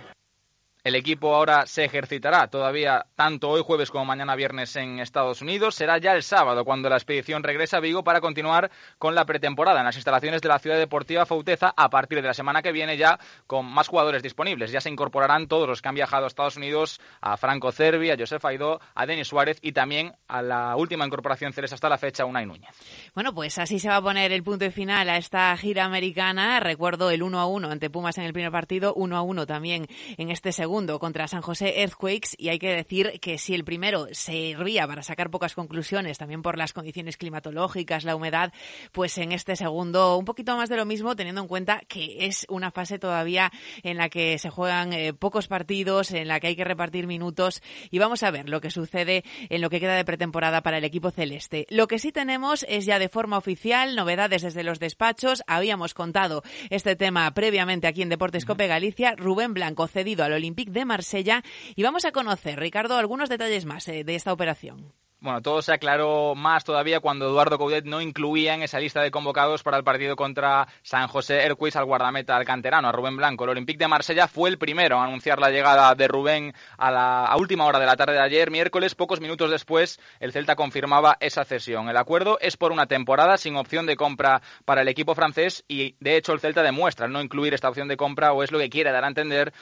El 0.89 0.95
equipo 0.95 1.35
ahora 1.35 1.67
se 1.67 1.85
ejercitará 1.85 2.47
todavía 2.47 3.05
tanto 3.15 3.51
hoy 3.51 3.61
jueves 3.63 3.91
como 3.91 4.07
mañana 4.07 4.35
viernes 4.37 4.75
en 4.77 5.01
Estados 5.01 5.43
Unidos. 5.43 5.75
Será 5.75 5.99
ya 5.99 6.13
el 6.13 6.23
sábado 6.23 6.65
cuando 6.65 6.89
la 6.89 6.97
expedición 6.97 7.43
regrese 7.43 7.77
a 7.77 7.81
Vigo 7.81 8.03
para 8.03 8.23
continuar 8.23 8.71
con 8.97 9.15
la 9.15 9.27
pretemporada 9.27 9.81
en 9.81 9.85
las 9.85 9.97
instalaciones 9.97 10.41
de 10.41 10.49
la 10.49 10.59
Ciudad 10.59 10.79
Deportiva 10.79 11.27
Fauteza 11.27 11.75
a 11.77 11.91
partir 11.91 12.23
de 12.23 12.29
la 12.29 12.33
semana 12.33 12.63
que 12.63 12.73
viene 12.73 12.97
ya 12.97 13.19
con 13.47 13.67
más 13.67 13.87
jugadores 13.87 14.23
disponibles. 14.23 14.73
Ya 14.73 14.81
se 14.81 14.89
incorporarán 14.89 15.47
todos 15.47 15.69
los 15.69 15.83
que 15.83 15.91
han 15.91 15.95
viajado 15.95 16.25
a 16.25 16.29
Estados 16.29 16.57
Unidos, 16.57 17.03
a 17.21 17.37
Franco 17.37 17.71
Cervi, 17.71 18.11
a 18.11 18.17
Josef 18.19 18.43
Aidó, 18.47 18.81
a 18.95 19.05
Denis 19.05 19.29
Suárez 19.29 19.59
y 19.61 19.73
también 19.73 20.15
a 20.27 20.41
la 20.41 20.75
última 20.75 21.05
incorporación 21.05 21.53
celeste 21.53 21.75
hasta 21.75 21.91
la 21.91 21.99
fecha, 21.99 22.25
Unai 22.25 22.47
Núñez. 22.47 22.75
Bueno, 23.15 23.35
pues 23.35 23.59
así 23.59 23.79
se 23.79 23.91
va 23.91 23.97
a 23.97 24.03
poner 24.03 24.33
el 24.33 24.43
punto 24.43 24.71
final 24.71 25.11
a 25.11 25.19
esta 25.19 25.55
gira 25.59 25.85
americana. 25.85 26.61
Recuerdo 26.61 27.11
el 27.11 27.23
1 27.23 27.39
a 27.39 27.45
1 27.45 27.71
ante 27.73 27.91
Pumas 27.91 28.17
en 28.17 28.25
el 28.25 28.33
primer 28.33 28.53
partido, 28.53 28.95
1 28.95 29.15
a 29.19 29.21
1 29.21 29.45
también 29.45 29.87
en 30.17 30.31
este 30.31 30.51
contra 30.79 31.27
San 31.27 31.43
José 31.43 31.81
Earthquakes 31.81 32.37
y 32.39 32.51
hay 32.51 32.61
que 32.61 32.73
decir 32.73 33.19
que 33.21 33.37
si 33.37 33.53
el 33.53 33.65
primero 33.65 34.07
servía 34.13 34.87
para 34.87 35.03
sacar 35.03 35.29
pocas 35.29 35.57
conclusiones 35.57 36.19
también 36.19 36.41
por 36.41 36.57
las 36.57 36.73
condiciones 36.73 37.17
climatológicas, 37.17 38.05
la 38.05 38.15
humedad, 38.15 38.53
pues 38.93 39.19
en 39.19 39.33
este 39.33 39.57
segundo 39.57 40.17
un 40.17 40.25
poquito 40.25 40.57
más 40.57 40.69
de 40.69 40.77
lo 40.77 40.87
mismo 40.87 41.17
teniendo 41.17 41.41
en 41.41 41.49
cuenta 41.49 41.81
que 41.89 42.27
es 42.27 42.47
una 42.49 42.71
fase 42.71 43.01
todavía 43.01 43.51
en 43.83 43.97
la 43.97 44.09
que 44.09 44.39
se 44.39 44.51
juegan 44.51 44.93
eh, 44.93 45.15
pocos 45.15 45.49
partidos, 45.49 46.13
en 46.13 46.29
la 46.29 46.39
que 46.39 46.47
hay 46.47 46.57
que 46.57 46.65
repartir 46.65 47.09
minutos 47.09 47.61
y 47.91 47.99
vamos 47.99 48.23
a 48.23 48.31
ver 48.31 48.49
lo 48.49 48.61
que 48.61 48.71
sucede 48.71 49.25
en 49.49 49.61
lo 49.61 49.71
que 49.71 49.81
queda 49.81 49.97
de 49.97 50.05
pretemporada 50.05 50.63
para 50.63 50.79
el 50.79 50.85
equipo 50.85 51.11
celeste. 51.11 51.67
Lo 51.71 51.89
que 51.89 51.99
sí 51.99 52.13
tenemos 52.13 52.65
es 52.69 52.87
ya 52.87 53.01
de 53.01 53.09
forma 53.09 53.37
oficial 53.37 53.97
novedades 53.97 54.43
desde 54.43 54.63
los 54.63 54.79
despachos. 54.79 55.43
Habíamos 55.49 55.93
contado 55.93 56.45
este 56.71 56.95
tema 56.95 57.29
previamente 57.35 57.89
aquí 57.89 58.03
en 58.03 58.11
Deportes 58.11 58.45
Cope 58.45 58.69
Galicia. 58.69 59.17
Rubén 59.17 59.55
Blanco 59.55 59.89
cedido 59.89 60.23
al 60.23 60.35
Olympique 60.35 60.68
de 60.71 60.85
Marsella 60.85 61.43
y 61.75 61.83
vamos 61.83 62.05
a 62.05 62.13
conocer, 62.13 62.59
Ricardo, 62.59 62.97
algunos 62.97 63.29
detalles 63.29 63.65
más 63.65 63.89
eh, 63.89 64.05
de 64.05 64.15
esta 64.15 64.33
operación. 64.33 64.93
Bueno, 65.21 65.43
todo 65.43 65.63
se 65.63 65.73
aclaró 65.73 66.37
más 66.37 66.63
todavía 66.63 67.01
cuando 67.01 67.27
Eduardo 67.27 67.59
Coudet 67.59 67.85
no 67.85 68.01
incluía 68.01 68.55
en 68.55 68.63
esa 68.63 68.79
lista 68.79 69.03
de 69.03 69.11
convocados 69.11 69.65
para 69.65 69.77
el 69.77 69.83
partido 69.83 70.15
contra 70.15 70.69
San 70.83 71.09
José 71.09 71.45
Erquis 71.45 71.75
al 71.75 71.87
guardameta 71.87 72.37
al 72.37 72.45
canterano, 72.45 72.87
a 72.87 72.93
Rubén 72.93 73.17
Blanco. 73.17 73.43
El 73.43 73.51
Olympique 73.51 73.81
de 73.81 73.89
Marsella 73.89 74.29
fue 74.29 74.49
el 74.49 74.59
primero 74.59 74.97
a 74.97 75.05
anunciar 75.05 75.41
la 75.41 75.51
llegada 75.51 75.93
de 75.97 76.07
Rubén 76.07 76.55
a 76.77 76.93
la 76.93 77.35
última 77.37 77.67
hora 77.67 77.81
de 77.81 77.87
la 77.87 77.97
tarde 77.97 78.13
de 78.13 78.21
ayer, 78.21 78.53
miércoles. 78.53 78.95
Pocos 78.95 79.21
minutos 79.21 79.51
después, 79.51 79.99
el 80.21 80.31
Celta 80.31 80.55
confirmaba 80.55 81.17
esa 81.19 81.45
cesión. 81.45 81.89
El 81.89 81.97
acuerdo 81.97 82.39
es 82.41 82.57
por 82.57 82.71
una 82.71 82.87
temporada 82.87 83.39
sin 83.39 83.57
opción 83.57 83.87
de 83.87 83.97
compra 83.97 84.41
para 84.65 84.83
el 84.83 84.89
equipo 84.89 85.17
francés 85.17 85.65
y, 85.67 85.97
de 85.99 86.17
hecho, 86.17 86.33
el 86.33 86.39
Celta 86.39 86.63
demuestra 86.63 87.09
no 87.09 87.21
incluir 87.21 87.55
esta 87.55 87.69
opción 87.69 87.89
de 87.89 87.97
compra 87.97 88.33
o 88.33 88.45
es 88.45 88.53
lo 88.53 88.61
que 88.61 88.71
quiere 88.71 88.93
dar 88.93 89.03
a 89.05 89.09
entender 89.09 89.53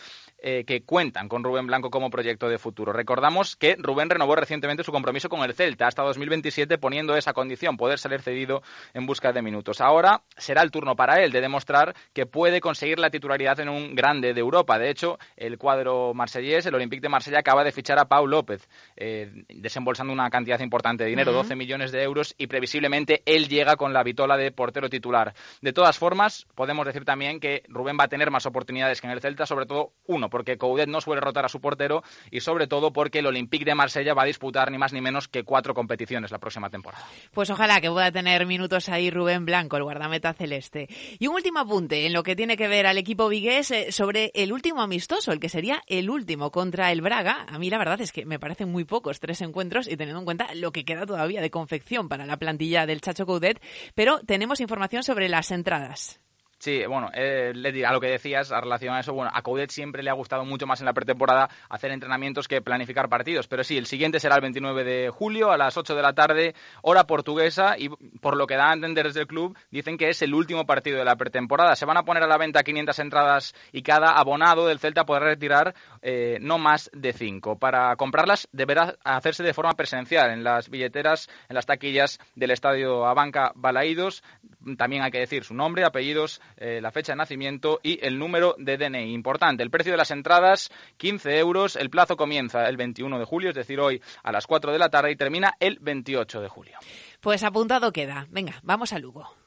eh, 0.48 0.62
que 0.64 0.84
cuentan 0.84 1.28
con 1.28 1.42
Rubén 1.42 1.66
Blanco 1.66 1.90
como 1.90 2.08
proyecto 2.08 2.48
de 2.48 2.56
futuro. 2.58 2.92
Recordamos 2.92 3.56
que 3.56 3.74
Rubén 3.80 4.08
renovó 4.08 4.36
recientemente 4.36 4.84
su 4.84 4.92
compromiso 4.92 5.28
con 5.28 5.42
el 5.42 5.54
Celta 5.54 5.88
hasta 5.88 6.04
2027 6.04 6.78
poniendo 6.78 7.16
esa 7.16 7.32
condición, 7.32 7.76
poder 7.76 7.98
salir 7.98 8.22
cedido 8.22 8.62
en 8.94 9.06
busca 9.06 9.32
de 9.32 9.42
minutos. 9.42 9.80
Ahora 9.80 10.22
será 10.36 10.62
el 10.62 10.70
turno 10.70 10.94
para 10.94 11.20
él 11.20 11.32
de 11.32 11.40
demostrar 11.40 11.96
que 12.12 12.26
puede 12.26 12.60
conseguir 12.60 13.00
la 13.00 13.10
titularidad 13.10 13.58
en 13.58 13.68
un 13.68 13.96
grande 13.96 14.34
de 14.34 14.40
Europa. 14.40 14.78
De 14.78 14.88
hecho, 14.88 15.18
el 15.36 15.58
cuadro 15.58 16.14
marsellés, 16.14 16.64
el 16.64 16.76
Olympique 16.76 17.02
de 17.02 17.08
Marsella, 17.08 17.40
acaba 17.40 17.64
de 17.64 17.72
fichar 17.72 17.98
a 17.98 18.04
Pau 18.04 18.28
López, 18.28 18.68
eh, 18.96 19.32
desembolsando 19.48 20.12
una 20.12 20.30
cantidad 20.30 20.60
importante 20.60 21.02
de 21.02 21.10
dinero, 21.10 21.32
12 21.32 21.56
millones 21.56 21.90
de 21.90 22.04
euros, 22.04 22.36
y 22.38 22.46
previsiblemente 22.46 23.24
él 23.26 23.48
llega 23.48 23.74
con 23.74 23.92
la 23.92 24.04
vitola 24.04 24.36
de 24.36 24.52
portero 24.52 24.88
titular. 24.88 25.34
De 25.60 25.72
todas 25.72 25.98
formas, 25.98 26.46
podemos 26.54 26.86
decir 26.86 27.04
también 27.04 27.40
que 27.40 27.64
Rubén 27.66 27.96
va 27.98 28.04
a 28.04 28.08
tener 28.08 28.30
más 28.30 28.46
oportunidades 28.46 29.00
que 29.00 29.08
en 29.08 29.12
el 29.12 29.20
Celta, 29.20 29.44
sobre 29.44 29.66
todo 29.66 29.90
uno, 30.06 30.30
porque 30.36 30.58
Coudet 30.58 30.86
no 30.86 31.00
suele 31.00 31.22
rotar 31.22 31.46
a 31.46 31.48
su 31.48 31.62
portero 31.62 32.02
y 32.30 32.40
sobre 32.40 32.66
todo 32.66 32.92
porque 32.92 33.20
el 33.20 33.26
Olympique 33.26 33.64
de 33.64 33.74
Marsella 33.74 34.12
va 34.12 34.24
a 34.24 34.26
disputar 34.26 34.70
ni 34.70 34.76
más 34.76 34.92
ni 34.92 35.00
menos 35.00 35.28
que 35.28 35.44
cuatro 35.44 35.72
competiciones 35.72 36.30
la 36.30 36.38
próxima 36.38 36.68
temporada. 36.68 37.06
Pues 37.32 37.48
ojalá 37.48 37.80
que 37.80 37.88
pueda 37.88 38.12
tener 38.12 38.44
minutos 38.44 38.90
ahí 38.90 39.08
Rubén 39.08 39.46
Blanco, 39.46 39.78
el 39.78 39.84
guardameta 39.84 40.34
celeste. 40.34 40.88
Y 41.18 41.26
un 41.26 41.36
último 41.36 41.60
apunte 41.60 42.04
en 42.04 42.12
lo 42.12 42.22
que 42.22 42.36
tiene 42.36 42.58
que 42.58 42.68
ver 42.68 42.86
al 42.86 42.98
equipo 42.98 43.30
vigués 43.30 43.70
eh, 43.70 43.92
sobre 43.92 44.30
el 44.34 44.52
último 44.52 44.82
amistoso, 44.82 45.32
el 45.32 45.40
que 45.40 45.48
sería 45.48 45.82
el 45.86 46.10
último 46.10 46.50
contra 46.50 46.92
el 46.92 47.00
Braga. 47.00 47.46
A 47.48 47.58
mí 47.58 47.70
la 47.70 47.78
verdad 47.78 48.02
es 48.02 48.12
que 48.12 48.26
me 48.26 48.38
parecen 48.38 48.70
muy 48.70 48.84
pocos 48.84 49.20
tres 49.20 49.40
encuentros 49.40 49.88
y 49.88 49.96
teniendo 49.96 50.18
en 50.18 50.26
cuenta 50.26 50.54
lo 50.54 50.70
que 50.70 50.84
queda 50.84 51.06
todavía 51.06 51.40
de 51.40 51.50
confección 51.50 52.10
para 52.10 52.26
la 52.26 52.36
plantilla 52.36 52.84
del 52.84 53.00
Chacho 53.00 53.24
Coudet, 53.24 53.58
pero 53.94 54.20
tenemos 54.20 54.60
información 54.60 55.02
sobre 55.02 55.30
las 55.30 55.50
entradas. 55.50 56.20
Sí, 56.58 56.84
bueno, 56.86 57.10
eh, 57.12 57.52
a 57.86 57.92
lo 57.92 58.00
que 58.00 58.08
decías, 58.08 58.50
a 58.50 58.60
relación 58.60 58.94
a 58.94 59.00
eso, 59.00 59.12
bueno, 59.12 59.30
a 59.32 59.42
Coudet 59.42 59.70
siempre 59.70 60.02
le 60.02 60.08
ha 60.08 60.14
gustado 60.14 60.44
mucho 60.44 60.66
más 60.66 60.80
en 60.80 60.86
la 60.86 60.94
pretemporada 60.94 61.50
hacer 61.68 61.90
entrenamientos 61.90 62.48
que 62.48 62.62
planificar 62.62 63.08
partidos. 63.10 63.46
Pero 63.46 63.62
sí, 63.62 63.76
el 63.76 63.86
siguiente 63.86 64.20
será 64.20 64.36
el 64.36 64.40
29 64.40 64.82
de 64.82 65.10
julio 65.10 65.50
a 65.52 65.58
las 65.58 65.76
8 65.76 65.94
de 65.94 66.02
la 66.02 66.14
tarde, 66.14 66.54
hora 66.80 67.04
portuguesa, 67.04 67.76
y 67.78 67.90
por 68.20 68.36
lo 68.36 68.46
que 68.46 68.56
da 68.56 68.70
a 68.70 68.74
entender 68.74 69.06
desde 69.06 69.20
el 69.20 69.26
club, 69.26 69.56
dicen 69.70 69.98
que 69.98 70.08
es 70.08 70.22
el 70.22 70.32
último 70.32 70.64
partido 70.64 70.98
de 70.98 71.04
la 71.04 71.16
pretemporada. 71.16 71.76
Se 71.76 71.84
van 71.84 71.98
a 71.98 72.04
poner 72.04 72.22
a 72.22 72.26
la 72.26 72.38
venta 72.38 72.62
500 72.62 72.98
entradas 73.00 73.54
y 73.70 73.82
cada 73.82 74.12
abonado 74.12 74.66
del 74.66 74.78
Celta 74.78 75.04
podrá 75.04 75.26
retirar 75.26 75.74
eh, 76.00 76.38
no 76.40 76.58
más 76.58 76.90
de 76.94 77.12
5. 77.12 77.58
Para 77.58 77.94
comprarlas 77.96 78.48
deberá 78.52 78.96
hacerse 79.04 79.42
de 79.42 79.52
forma 79.52 79.72
presencial 79.72 80.30
en 80.30 80.42
las 80.42 80.70
billeteras, 80.70 81.28
en 81.48 81.54
las 81.54 81.66
taquillas 81.66 82.18
del 82.34 82.50
estadio 82.50 83.06
Abanca 83.06 83.52
Balaídos. 83.54 84.22
También 84.78 85.02
hay 85.02 85.10
que 85.10 85.18
decir 85.18 85.44
su 85.44 85.54
nombre, 85.54 85.84
apellidos, 85.84 86.40
eh, 86.56 86.80
la 86.80 86.90
fecha 86.90 87.12
de 87.12 87.16
nacimiento 87.16 87.80
y 87.82 87.98
el 88.04 88.18
número 88.18 88.54
de 88.58 88.76
DNI. 88.76 89.12
Importante, 89.12 89.62
el 89.62 89.70
precio 89.70 89.92
de 89.92 89.98
las 89.98 90.10
entradas, 90.10 90.70
15 90.96 91.38
euros. 91.38 91.76
El 91.76 91.90
plazo 91.90 92.16
comienza 92.16 92.68
el 92.68 92.76
21 92.76 93.18
de 93.18 93.24
julio, 93.24 93.50
es 93.50 93.56
decir, 93.56 93.80
hoy 93.80 94.02
a 94.22 94.32
las 94.32 94.46
4 94.46 94.72
de 94.72 94.78
la 94.78 94.88
tarde 94.88 95.10
y 95.10 95.16
termina 95.16 95.54
el 95.60 95.78
28 95.80 96.40
de 96.40 96.48
julio. 96.48 96.78
Pues 97.20 97.42
apuntado 97.42 97.92
queda. 97.92 98.26
Venga, 98.30 98.60
vamos 98.62 98.92
a 98.92 98.98
Lugo. 98.98 99.45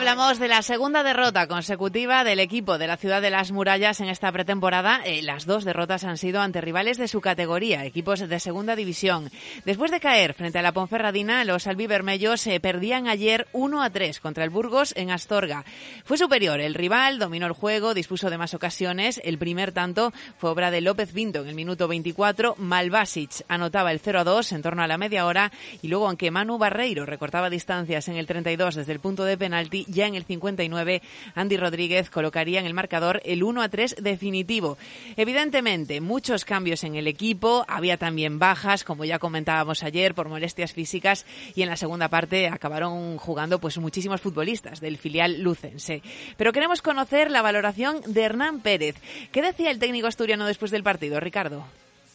Hablamos 0.00 0.38
de 0.38 0.48
la 0.48 0.62
segunda 0.62 1.02
derrota 1.02 1.46
consecutiva 1.46 2.24
del 2.24 2.40
equipo 2.40 2.78
de 2.78 2.86
la 2.86 2.96
ciudad 2.96 3.20
de 3.20 3.28
las 3.28 3.52
murallas 3.52 4.00
en 4.00 4.08
esta 4.08 4.32
pretemporada. 4.32 5.02
Eh, 5.04 5.20
las 5.20 5.44
dos 5.44 5.62
derrotas 5.66 6.04
han 6.04 6.16
sido 6.16 6.40
ante 6.40 6.62
rivales 6.62 6.96
de 6.96 7.06
su 7.06 7.20
categoría, 7.20 7.84
equipos 7.84 8.20
de 8.20 8.40
segunda 8.40 8.76
división. 8.76 9.30
Después 9.66 9.90
de 9.90 10.00
caer 10.00 10.32
frente 10.32 10.58
a 10.58 10.62
la 10.62 10.72
Ponferradina, 10.72 11.44
los 11.44 11.66
albivermellos 11.66 12.40
se 12.40 12.58
perdían 12.60 13.08
ayer 13.08 13.46
1 13.52 13.82
a 13.82 13.90
3 13.90 14.20
contra 14.20 14.42
el 14.42 14.48
Burgos 14.48 14.94
en 14.96 15.10
Astorga. 15.10 15.66
Fue 16.06 16.16
superior 16.16 16.60
el 16.60 16.72
rival, 16.72 17.18
dominó 17.18 17.44
el 17.44 17.52
juego, 17.52 17.92
dispuso 17.92 18.30
de 18.30 18.38
más 18.38 18.54
ocasiones. 18.54 19.20
El 19.22 19.36
primer 19.36 19.72
tanto 19.72 20.14
fue 20.38 20.48
obra 20.48 20.70
de 20.70 20.80
López 20.80 21.12
Vinto 21.12 21.42
en 21.42 21.48
el 21.48 21.54
minuto 21.54 21.88
24. 21.88 22.54
Malvasic 22.56 23.44
anotaba 23.48 23.92
el 23.92 24.00
0 24.00 24.20
a 24.20 24.24
2 24.24 24.52
en 24.52 24.62
torno 24.62 24.82
a 24.82 24.88
la 24.88 24.96
media 24.96 25.26
hora 25.26 25.52
y 25.82 25.88
luego 25.88 26.08
aunque 26.08 26.30
Manu 26.30 26.56
Barreiro 26.56 27.04
recortaba 27.04 27.50
distancias 27.50 28.08
en 28.08 28.16
el 28.16 28.26
32 28.26 28.76
desde 28.76 28.92
el 28.92 29.00
punto 29.00 29.24
de 29.24 29.36
penalti, 29.36 29.84
ya 29.90 30.06
en 30.06 30.14
el 30.14 30.24
59 30.24 31.02
Andy 31.34 31.56
Rodríguez 31.56 32.10
colocaría 32.10 32.60
en 32.60 32.66
el 32.66 32.74
marcador 32.74 33.20
el 33.24 33.42
1 33.42 33.62
a 33.62 33.68
3 33.68 33.96
definitivo. 34.00 34.78
Evidentemente, 35.16 36.00
muchos 36.00 36.44
cambios 36.44 36.84
en 36.84 36.94
el 36.94 37.06
equipo, 37.06 37.64
había 37.68 37.96
también 37.96 38.38
bajas, 38.38 38.84
como 38.84 39.04
ya 39.04 39.18
comentábamos 39.18 39.82
ayer, 39.82 40.14
por 40.14 40.28
molestias 40.28 40.72
físicas 40.72 41.26
y 41.54 41.62
en 41.62 41.68
la 41.68 41.76
segunda 41.76 42.08
parte 42.08 42.48
acabaron 42.48 43.18
jugando 43.18 43.58
pues 43.58 43.78
muchísimos 43.78 44.20
futbolistas 44.20 44.80
del 44.80 44.98
filial 44.98 45.40
lucense. 45.42 46.02
Pero 46.36 46.52
queremos 46.52 46.82
conocer 46.82 47.30
la 47.30 47.42
valoración 47.42 48.00
de 48.06 48.22
Hernán 48.22 48.60
Pérez. 48.60 48.96
¿Qué 49.32 49.42
decía 49.42 49.70
el 49.70 49.78
técnico 49.78 50.06
asturiano 50.06 50.46
después 50.46 50.70
del 50.70 50.82
partido, 50.82 51.20
Ricardo? 51.20 51.64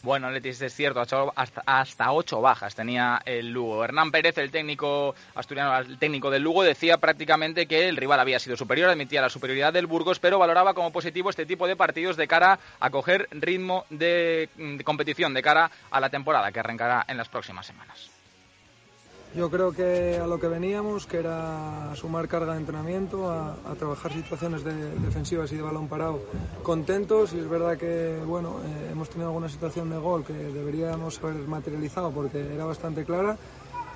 Bueno, 0.06 0.30
Letis, 0.30 0.62
es 0.62 0.76
cierto, 0.76 1.02
hasta, 1.36 1.64
hasta 1.66 2.12
ocho 2.12 2.40
bajas 2.40 2.76
tenía 2.76 3.20
el 3.26 3.50
Lugo. 3.50 3.84
Hernán 3.84 4.12
Pérez, 4.12 4.38
el 4.38 4.52
técnico 4.52 5.16
asturiano, 5.34 5.76
el 5.80 5.98
técnico 5.98 6.30
del 6.30 6.44
Lugo, 6.44 6.62
decía 6.62 7.00
prácticamente 7.00 7.66
que 7.66 7.90
el 7.90 7.98
rival 7.98 8.20
había 8.20 8.38
sido 8.38 8.56
superior, 8.56 8.92
admitía 8.92 9.20
la 9.20 9.30
superioridad 9.30 9.74
del 9.74 9.88
Burgos, 9.88 10.20
pero 10.20 10.38
valoraba 10.38 10.76
como 10.76 10.92
positivo 10.92 11.32
este 11.32 11.48
tipo 11.48 11.66
de 11.66 11.76
partidos 11.76 12.18
de 12.18 12.28
cara 12.28 12.60
a 12.80 12.92
coger 12.92 13.28
ritmo 13.32 13.88
de 13.90 14.48
competición, 14.84 15.34
de 15.34 15.42
cara 15.42 15.72
a 15.90 16.00
la 16.00 16.12
temporada 16.12 16.52
que 16.52 16.60
arrancará 16.60 17.04
en 17.08 17.18
las 17.18 17.28
próximas 17.28 17.66
semanas. 17.66 18.15
Yo 19.36 19.52
creo 19.52 19.74
que 19.74 20.18
a 20.18 20.28
lo 20.28 20.40
que 20.40 20.48
veníamos, 20.48 21.06
que 21.06 21.18
era 21.18 21.94
sumar 21.96 22.30
carga 22.30 22.54
de 22.54 22.60
entrenamiento, 22.60 23.30
a, 23.30 23.58
trabajar 23.78 24.14
situaciones 24.14 24.64
defensivas 24.64 25.52
y 25.52 25.58
de 25.58 25.62
balón 25.62 25.90
parado 25.90 26.22
contentos. 26.64 27.34
Y 27.34 27.40
es 27.40 27.50
verdad 27.50 27.78
que 27.78 28.18
bueno, 28.26 28.62
eh, 28.66 28.92
hemos 28.94 29.10
tenido 29.10 29.28
alguna 29.28 29.50
situación 29.50 29.90
de 29.90 29.98
gol 29.98 30.24
que 30.24 30.32
deberíamos 30.32 31.22
haber 31.22 31.36
materializado 31.50 32.12
porque 32.12 32.54
era 32.54 32.64
bastante 32.64 33.04
clara. 33.04 33.38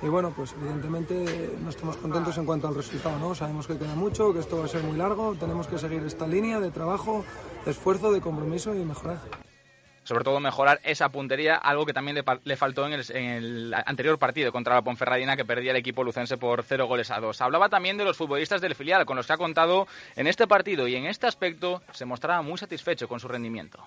Y 0.02 0.08
bueno, 0.08 0.30
pues 0.36 0.54
evidentemente 0.60 1.54
no 1.62 1.70
estamos 1.70 1.96
contentos 1.96 2.36
en 2.36 2.44
cuanto 2.44 2.68
al 2.68 2.74
resultado, 2.74 3.18
¿no? 3.18 3.34
Sabemos 3.34 3.66
que 3.66 3.78
queda 3.78 3.94
mucho, 3.94 4.34
que 4.34 4.40
esto 4.40 4.58
va 4.58 4.66
a 4.66 4.68
ser 4.68 4.82
muy 4.82 4.96
largo, 4.96 5.34
tenemos 5.40 5.66
que 5.66 5.78
seguir 5.78 6.02
esta 6.02 6.26
línea 6.26 6.60
de 6.60 6.70
trabajo, 6.70 7.24
de 7.64 7.70
esfuerzo, 7.70 8.12
de 8.12 8.20
compromiso 8.20 8.74
y 8.74 8.84
mejorar 8.84 9.49
sobre 10.04 10.24
todo 10.24 10.40
mejorar 10.40 10.80
esa 10.82 11.08
puntería, 11.10 11.56
algo 11.56 11.86
que 11.86 11.92
también 11.92 12.24
le, 12.44 12.56
faltó 12.56 12.86
en 12.86 12.94
el, 12.94 13.74
anterior 13.86 14.18
partido 14.18 14.52
contra 14.52 14.74
la 14.74 14.82
Ponferradina 14.82 15.36
que 15.36 15.44
perdía 15.44 15.70
el 15.70 15.76
equipo 15.76 16.04
lucense 16.04 16.36
por 16.36 16.62
cero 16.62 16.86
goles 16.86 17.10
a 17.10 17.20
dos. 17.20 17.40
Hablaba 17.40 17.68
también 17.68 17.96
de 17.96 18.04
los 18.04 18.16
futbolistas 18.16 18.60
del 18.60 18.74
filial, 18.74 19.06
con 19.06 19.16
los 19.16 19.26
que 19.26 19.32
ha 19.32 19.38
contado 19.38 19.86
en 20.16 20.26
este 20.26 20.46
partido 20.46 20.88
y 20.88 20.96
en 20.96 21.06
este 21.06 21.26
aspecto 21.26 21.82
se 21.92 22.04
mostraba 22.04 22.42
muy 22.42 22.58
satisfecho 22.58 23.08
con 23.08 23.20
su 23.20 23.28
rendimiento. 23.28 23.78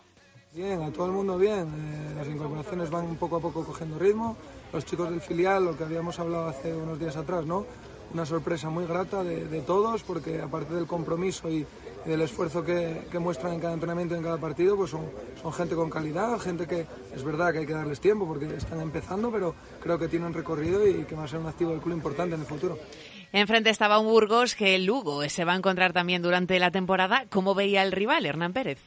Bien, 0.54 0.84
a 0.84 0.92
todo 0.92 1.08
el 1.08 1.14
mundo 1.14 1.38
bien. 1.38 1.68
Eh, 1.68 2.14
las 2.16 2.28
incorporaciones 2.28 2.92
van 2.92 3.16
poco 3.16 3.38
a 3.38 3.40
poco 3.40 3.66
cogiendo 3.66 3.98
ritmo. 3.98 4.38
Los 4.72 4.86
chicos 4.86 5.10
del 5.10 5.20
filial, 5.20 5.66
lo 5.66 5.76
que 5.76 5.84
habíamos 5.84 6.20
hablado 6.20 6.48
hace 6.48 6.72
unos 6.74 7.00
días 7.00 7.18
atrás, 7.18 7.44
¿no? 7.46 7.66
Una 8.14 8.24
sorpresa 8.24 8.70
muy 8.70 8.86
grata 8.86 9.24
de, 9.24 9.46
de 9.48 9.62
todos, 9.62 10.04
porque 10.04 10.40
aparte 10.40 10.76
del 10.76 10.86
compromiso 10.86 11.50
y, 11.50 11.66
y 12.06 12.10
del 12.10 12.22
esfuerzo 12.22 12.64
que, 12.64 13.06
que, 13.12 13.20
muestran 13.20 13.54
en 13.54 13.60
cada 13.60 13.74
entrenamiento, 13.74 14.16
en 14.16 14.24
cada 14.24 14.38
partido, 14.38 14.76
pues 14.76 14.92
son, 14.92 15.10
son 15.42 15.54
gente 15.54 15.76
con 15.76 15.90
calidad, 15.90 16.38
gente 16.40 16.68
que 16.68 16.86
es 17.16 17.24
verdad 17.24 17.52
que 17.52 17.60
hay 17.60 17.66
que 17.66 17.74
darles 17.74 18.00
tiempo 18.00 18.28
porque 18.28 18.46
están 18.56 18.82
empezando, 18.82 19.32
pero 19.32 19.56
creo 19.82 19.98
que 19.98 20.08
tienen 20.08 20.34
recorrido 20.34 20.88
y 20.88 21.06
que 21.06 21.16
va 21.16 21.24
a 21.24 21.28
ser 21.28 21.40
un 21.40 21.48
activo 21.48 21.72
del 21.72 21.82
club 21.82 21.96
importante 21.96 22.36
en 22.36 22.42
el 22.42 22.48
futuro. 22.48 22.78
Enfrente 23.32 23.70
estaba 23.70 23.98
un 23.98 24.08
Burgos 24.08 24.54
que 24.54 24.76
el 24.76 24.86
Lugo 24.86 25.28
se 25.28 25.44
va 25.44 25.54
a 25.54 25.56
encontrar 25.56 25.92
también 25.92 26.22
durante 26.22 26.60
la 26.60 26.70
temporada. 26.70 27.26
¿Cómo 27.30 27.56
veía 27.56 27.82
el 27.82 27.92
rival, 27.92 28.26
Hernán 28.26 28.54
Pérez? 28.54 28.80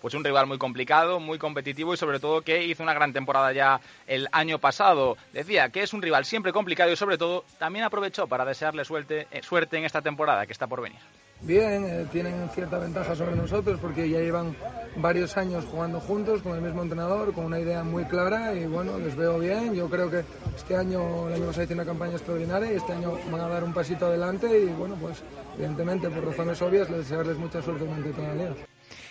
pues 0.00 0.14
un 0.14 0.22
rival 0.22 0.46
muy 0.46 0.58
complicado, 0.58 1.18
muy 1.18 1.36
competitivo 1.36 1.92
y 1.92 1.96
sobre 1.96 2.20
todo 2.20 2.42
que 2.42 2.64
hizo 2.64 2.82
una 2.82 2.94
gran 2.94 3.12
temporada 3.12 3.52
ya 3.52 3.80
el 4.06 4.28
año 4.30 4.60
pasado. 4.60 5.16
Decía 5.32 5.70
que 5.70 5.82
es 5.82 5.92
un 5.92 6.00
rival 6.00 6.24
siempre 6.24 6.52
complicado 6.52 6.92
y 6.92 6.96
sobre 6.96 7.18
todo 7.18 7.44
también 7.58 7.84
aprovechó 7.84 8.28
para 8.28 8.44
desearle 8.44 8.84
suerte, 8.84 9.26
eh, 9.32 9.42
suerte 9.42 9.78
en 9.78 9.84
esta 9.84 10.02
temporada 10.02 10.46
que 10.46 10.52
está 10.52 10.68
por 10.68 10.80
venir 10.80 11.00
bien, 11.42 11.84
eh, 11.84 12.06
tienen 12.10 12.48
cierta 12.50 12.78
ventaja 12.78 13.14
sobre 13.14 13.36
nosotros 13.36 13.78
porque 13.80 14.08
ya 14.08 14.18
llevan 14.18 14.56
varios 14.96 15.36
años 15.36 15.64
jugando 15.64 16.00
juntos 16.00 16.42
con 16.42 16.54
el 16.56 16.62
mismo 16.62 16.82
entrenador, 16.82 17.32
con 17.32 17.44
una 17.44 17.60
idea 17.60 17.82
muy 17.84 18.04
clara 18.04 18.54
y 18.54 18.66
bueno, 18.66 18.98
les 18.98 19.14
veo 19.16 19.38
bien. 19.38 19.74
Yo 19.74 19.88
creo 19.88 20.10
que 20.10 20.24
este 20.56 20.76
año, 20.76 21.28
el 21.28 21.34
año 21.34 21.46
pasado 21.46 21.64
hice 21.64 21.74
una 21.74 21.84
campaña 21.84 22.12
extraordinaria 22.12 22.72
y 22.72 22.76
este 22.76 22.92
año 22.92 23.18
van 23.30 23.40
a 23.40 23.48
dar 23.48 23.64
un 23.64 23.72
pasito 23.72 24.06
adelante 24.06 24.46
y 24.60 24.66
bueno, 24.66 24.96
pues 24.96 25.22
evidentemente 25.56 26.08
por 26.08 26.24
razones 26.24 26.60
obvias 26.62 26.88
les 26.90 27.00
desearles 27.00 27.36
mucha 27.36 27.62
suerte 27.62 27.84
durante 27.84 28.10
toda 28.10 28.28
la 28.28 28.34
liga. 28.34 28.54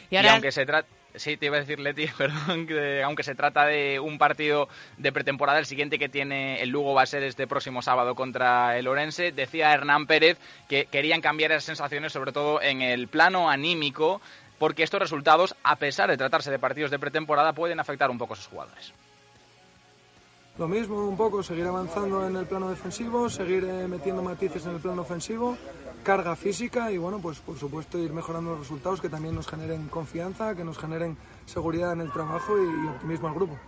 Y, 0.10 0.17
aunque 0.17 0.51
se 0.51 0.65
trata 0.65 0.88
Sí, 1.18 1.38
te 1.38 1.48
iba 1.48 1.58
a 1.58 1.60
decir, 1.60 1.80
Leti, 1.80 2.08
perdón, 2.18 2.68
que 2.68 3.04
aunque 3.04 3.24
se 3.24 3.36
trata 3.36 3.66
de 3.66 4.00
un 4.00 4.18
partido 4.18 4.68
de 4.98 5.12
pretemporada, 5.12 5.60
el 5.60 5.66
siguiente 5.66 6.00
que 6.00 6.10
tiene 6.10 6.62
el 6.62 6.70
Lugo 6.70 6.94
va 6.94 7.04
a 7.04 7.06
ser 7.06 7.24
este 7.24 7.48
próximo 7.48 7.82
sábado 7.82 8.16
contra 8.16 8.78
el 8.78 8.88
Orense. 8.88 9.32
Decía 9.32 9.74
Hernán 9.74 10.08
Pérez 10.08 10.38
que 10.68 10.86
querían 10.86 11.22
cambiar 11.22 11.52
esas 11.52 11.64
sensaciones, 11.64 12.14
sobre 12.14 12.32
todo 12.32 12.62
en 12.62 12.82
el 12.82 13.08
plano 13.08 13.50
anímico, 13.50 14.22
porque 14.60 14.84
estos 14.84 15.00
resultados, 15.00 15.56
a 15.64 15.76
pesar 15.76 16.10
de 16.10 16.18
tratarse 16.18 16.52
de 16.52 16.60
partidos 16.60 16.92
de 16.92 17.00
pretemporada, 17.00 17.54
pueden 17.54 17.80
afectar 17.80 18.10
un 18.10 18.18
poco 18.18 18.34
a 18.34 18.38
sus 18.38 18.48
jugadores. 18.48 18.94
Lo 20.58 20.68
mismo 20.68 21.08
un 21.08 21.18
poco, 21.18 21.44
seguir 21.44 21.66
avanzando 21.66 22.26
en 22.28 22.36
el 22.36 22.46
plano 22.46 22.70
defensivo, 22.70 23.30
seguir 23.30 23.66
eh, 23.66 23.88
metiendo 23.88 24.22
matices 24.22 24.66
en 24.66 24.76
el 24.76 24.80
plano 24.82 25.02
ofensivo, 25.02 25.58
carga 26.04 26.36
física 26.36 26.92
y 26.92 26.98
bueno, 26.98 27.20
pues 27.20 27.40
por 27.40 27.58
supuesto 27.58 27.98
ir 27.98 28.14
mejorando 28.14 28.52
los 28.52 28.60
resultados 28.60 29.02
que 29.02 29.10
también 29.10 29.36
nos 29.36 29.48
generen 29.48 29.88
confianza, 29.90 30.56
que 30.56 30.64
nos 30.64 30.78
generen 30.78 31.18
seguridad 31.46 31.94
en 31.94 32.02
el 32.02 32.12
trabajo 32.12 32.54
y, 32.58 32.88
optimismo 32.88 33.28
al 33.28 33.34
grupo. 33.34 33.60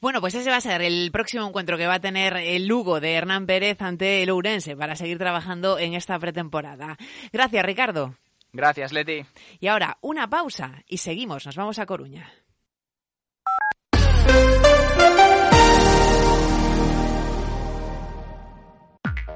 Bueno, 0.00 0.22
pues 0.22 0.34
ese 0.34 0.48
va 0.48 0.56
a 0.56 0.62
ser 0.62 0.80
el 0.80 1.10
próximo 1.12 1.46
encuentro 1.46 1.76
que 1.76 1.86
va 1.86 1.94
a 1.94 2.00
tener 2.00 2.34
el 2.36 2.66
Lugo 2.66 3.00
de 3.00 3.12
Hernán 3.12 3.46
Pérez 3.46 3.82
ante 3.82 4.22
el 4.22 4.30
Ourense 4.30 4.74
para 4.74 4.96
seguir 4.96 5.18
trabajando 5.18 5.78
en 5.78 5.92
esta 5.92 6.18
pretemporada. 6.18 6.96
Gracias, 7.32 7.64
Ricardo. 7.64 8.14
Gracias, 8.52 8.92
Leti. 8.92 9.26
Y 9.60 9.68
ahora 9.68 9.98
una 10.00 10.28
pausa 10.28 10.82
y 10.88 10.96
seguimos. 10.98 11.44
Nos 11.44 11.56
vamos 11.56 11.78
a 11.78 11.86
Coruña. 11.86 12.32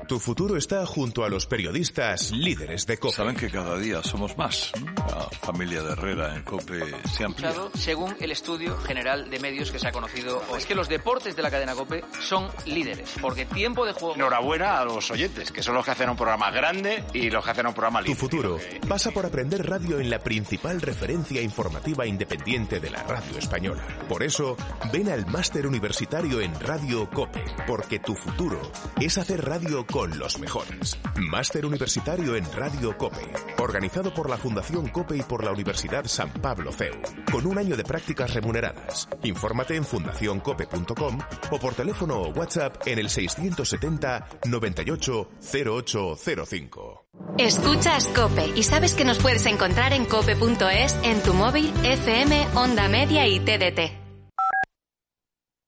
Tu 0.07 0.21
futuro 0.21 0.57
está 0.57 0.85
junto 0.85 1.25
a 1.25 1.29
los 1.31 1.47
periodistas 1.47 2.31
líderes 2.31 2.87
de 2.87 2.99
COPE. 2.99 3.15
Saben 3.15 3.37
que 3.37 3.51
cada 3.51 3.79
día 3.79 4.03
somos 4.03 4.37
más. 4.37 4.71
La 4.97 5.29
familia 5.41 5.83
de 5.83 5.93
Herrera 5.93 6.37
en 6.37 6.43
COPE 6.43 6.83
se 7.11 7.23
ha 7.23 7.27
ampliado. 7.27 7.71
Según 7.75 8.15
el 8.21 8.31
estudio 8.31 8.77
general 8.79 9.31
de 9.31 9.39
medios 9.39 9.71
que 9.71 9.79
se 9.79 9.89
ha 9.89 9.93
conocido 9.93 10.43
hoy. 10.51 10.59
Es 10.59 10.67
que 10.67 10.75
los 10.75 10.89
deportes 10.89 11.37
de 11.37 11.43
la 11.43 11.51
cadena 11.51 11.75
COPE 11.75 12.05
son 12.21 12.49
líderes, 12.67 13.15
porque 13.21 13.47
tiempo 13.47 13.87
de 13.87 13.93
juego... 13.93 14.15
Enhorabuena 14.15 14.79
a 14.79 14.85
los 14.85 15.11
oyentes, 15.11 15.51
que 15.51 15.63
son 15.63 15.75
los 15.75 15.85
que 15.85 15.93
hacen 15.93 16.11
un 16.11 16.17
programa 16.17 16.51
grande 16.51 17.05
y 17.15 17.31
los 17.31 17.45
que 17.45 17.51
hacen 17.53 17.67
un 17.67 17.73
programa 17.75 18.03
líder. 18.03 18.17
Tu 18.17 18.21
futuro 18.21 18.59
pasa 18.87 19.11
por 19.11 19.25
aprender 19.25 19.67
radio 19.67 20.01
en 20.01 20.11
la 20.11 20.19
principal 20.19 20.83
referencia 20.83 21.41
informativa 21.41 22.07
independiente 22.07 22.79
de 22.79 22.91
la 22.91 23.03
radio 23.05 23.39
española. 23.39 23.87
Por 24.09 24.23
eso, 24.23 24.57
ven 24.93 25.09
al 25.09 25.27
máster 25.27 25.67
universitario 25.67 26.41
en 26.41 26.59
Radio 26.61 27.09
COPE, 27.11 27.45
porque 27.67 28.01
tu 28.01 28.15
futuro 28.15 28.61
es 29.01 29.17
hacer 29.17 29.45
radio 29.45 29.87
con 29.95 30.19
los 30.19 30.41
mejores. 30.41 30.99
Máster 31.31 31.65
Universitario 31.65 32.35
en 32.35 32.45
Radio 32.51 32.99
COPE, 32.99 33.33
organizado 33.63 34.13
por 34.13 34.29
la 34.29 34.37
Fundación 34.37 34.89
COPE 34.89 35.19
y 35.19 35.23
por 35.23 35.45
la 35.45 35.53
Universidad 35.53 36.05
San 36.07 36.33
Pablo 36.33 36.73
CEU, 36.73 37.01
con 37.31 37.47
un 37.47 37.59
año 37.59 37.77
de 37.77 37.85
prácticas 37.85 38.35
remuneradas. 38.35 39.09
Infórmate 39.23 39.77
en 39.77 39.85
fundacioncope.com 39.85 41.19
o 41.53 41.59
por 41.61 41.75
teléfono 41.77 42.23
o 42.23 42.31
WhatsApp 42.31 42.85
en 42.89 42.99
el 42.99 43.09
670 43.09 44.27
98 44.47 45.29
0805. 45.41 47.07
Escuchas 47.39 48.09
Cope 48.09 48.49
y 48.57 48.65
sabes 48.65 48.95
que 48.95 49.05
nos 49.05 49.19
puedes 49.19 49.47
encontrar 49.47 49.93
en 49.93 50.07
cope.es, 50.07 50.99
en 51.05 51.23
tu 51.23 51.35
móvil, 51.35 51.73
FM, 51.85 52.49
Onda 52.57 52.89
Media 52.89 53.29
y 53.29 53.39
TDT. 53.39 54.03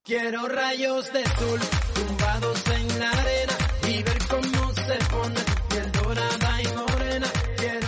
Quiero 0.03 0.49
rayos 0.49 1.13
de 1.13 1.25
sol 1.25 1.61
tumbados 1.95 2.56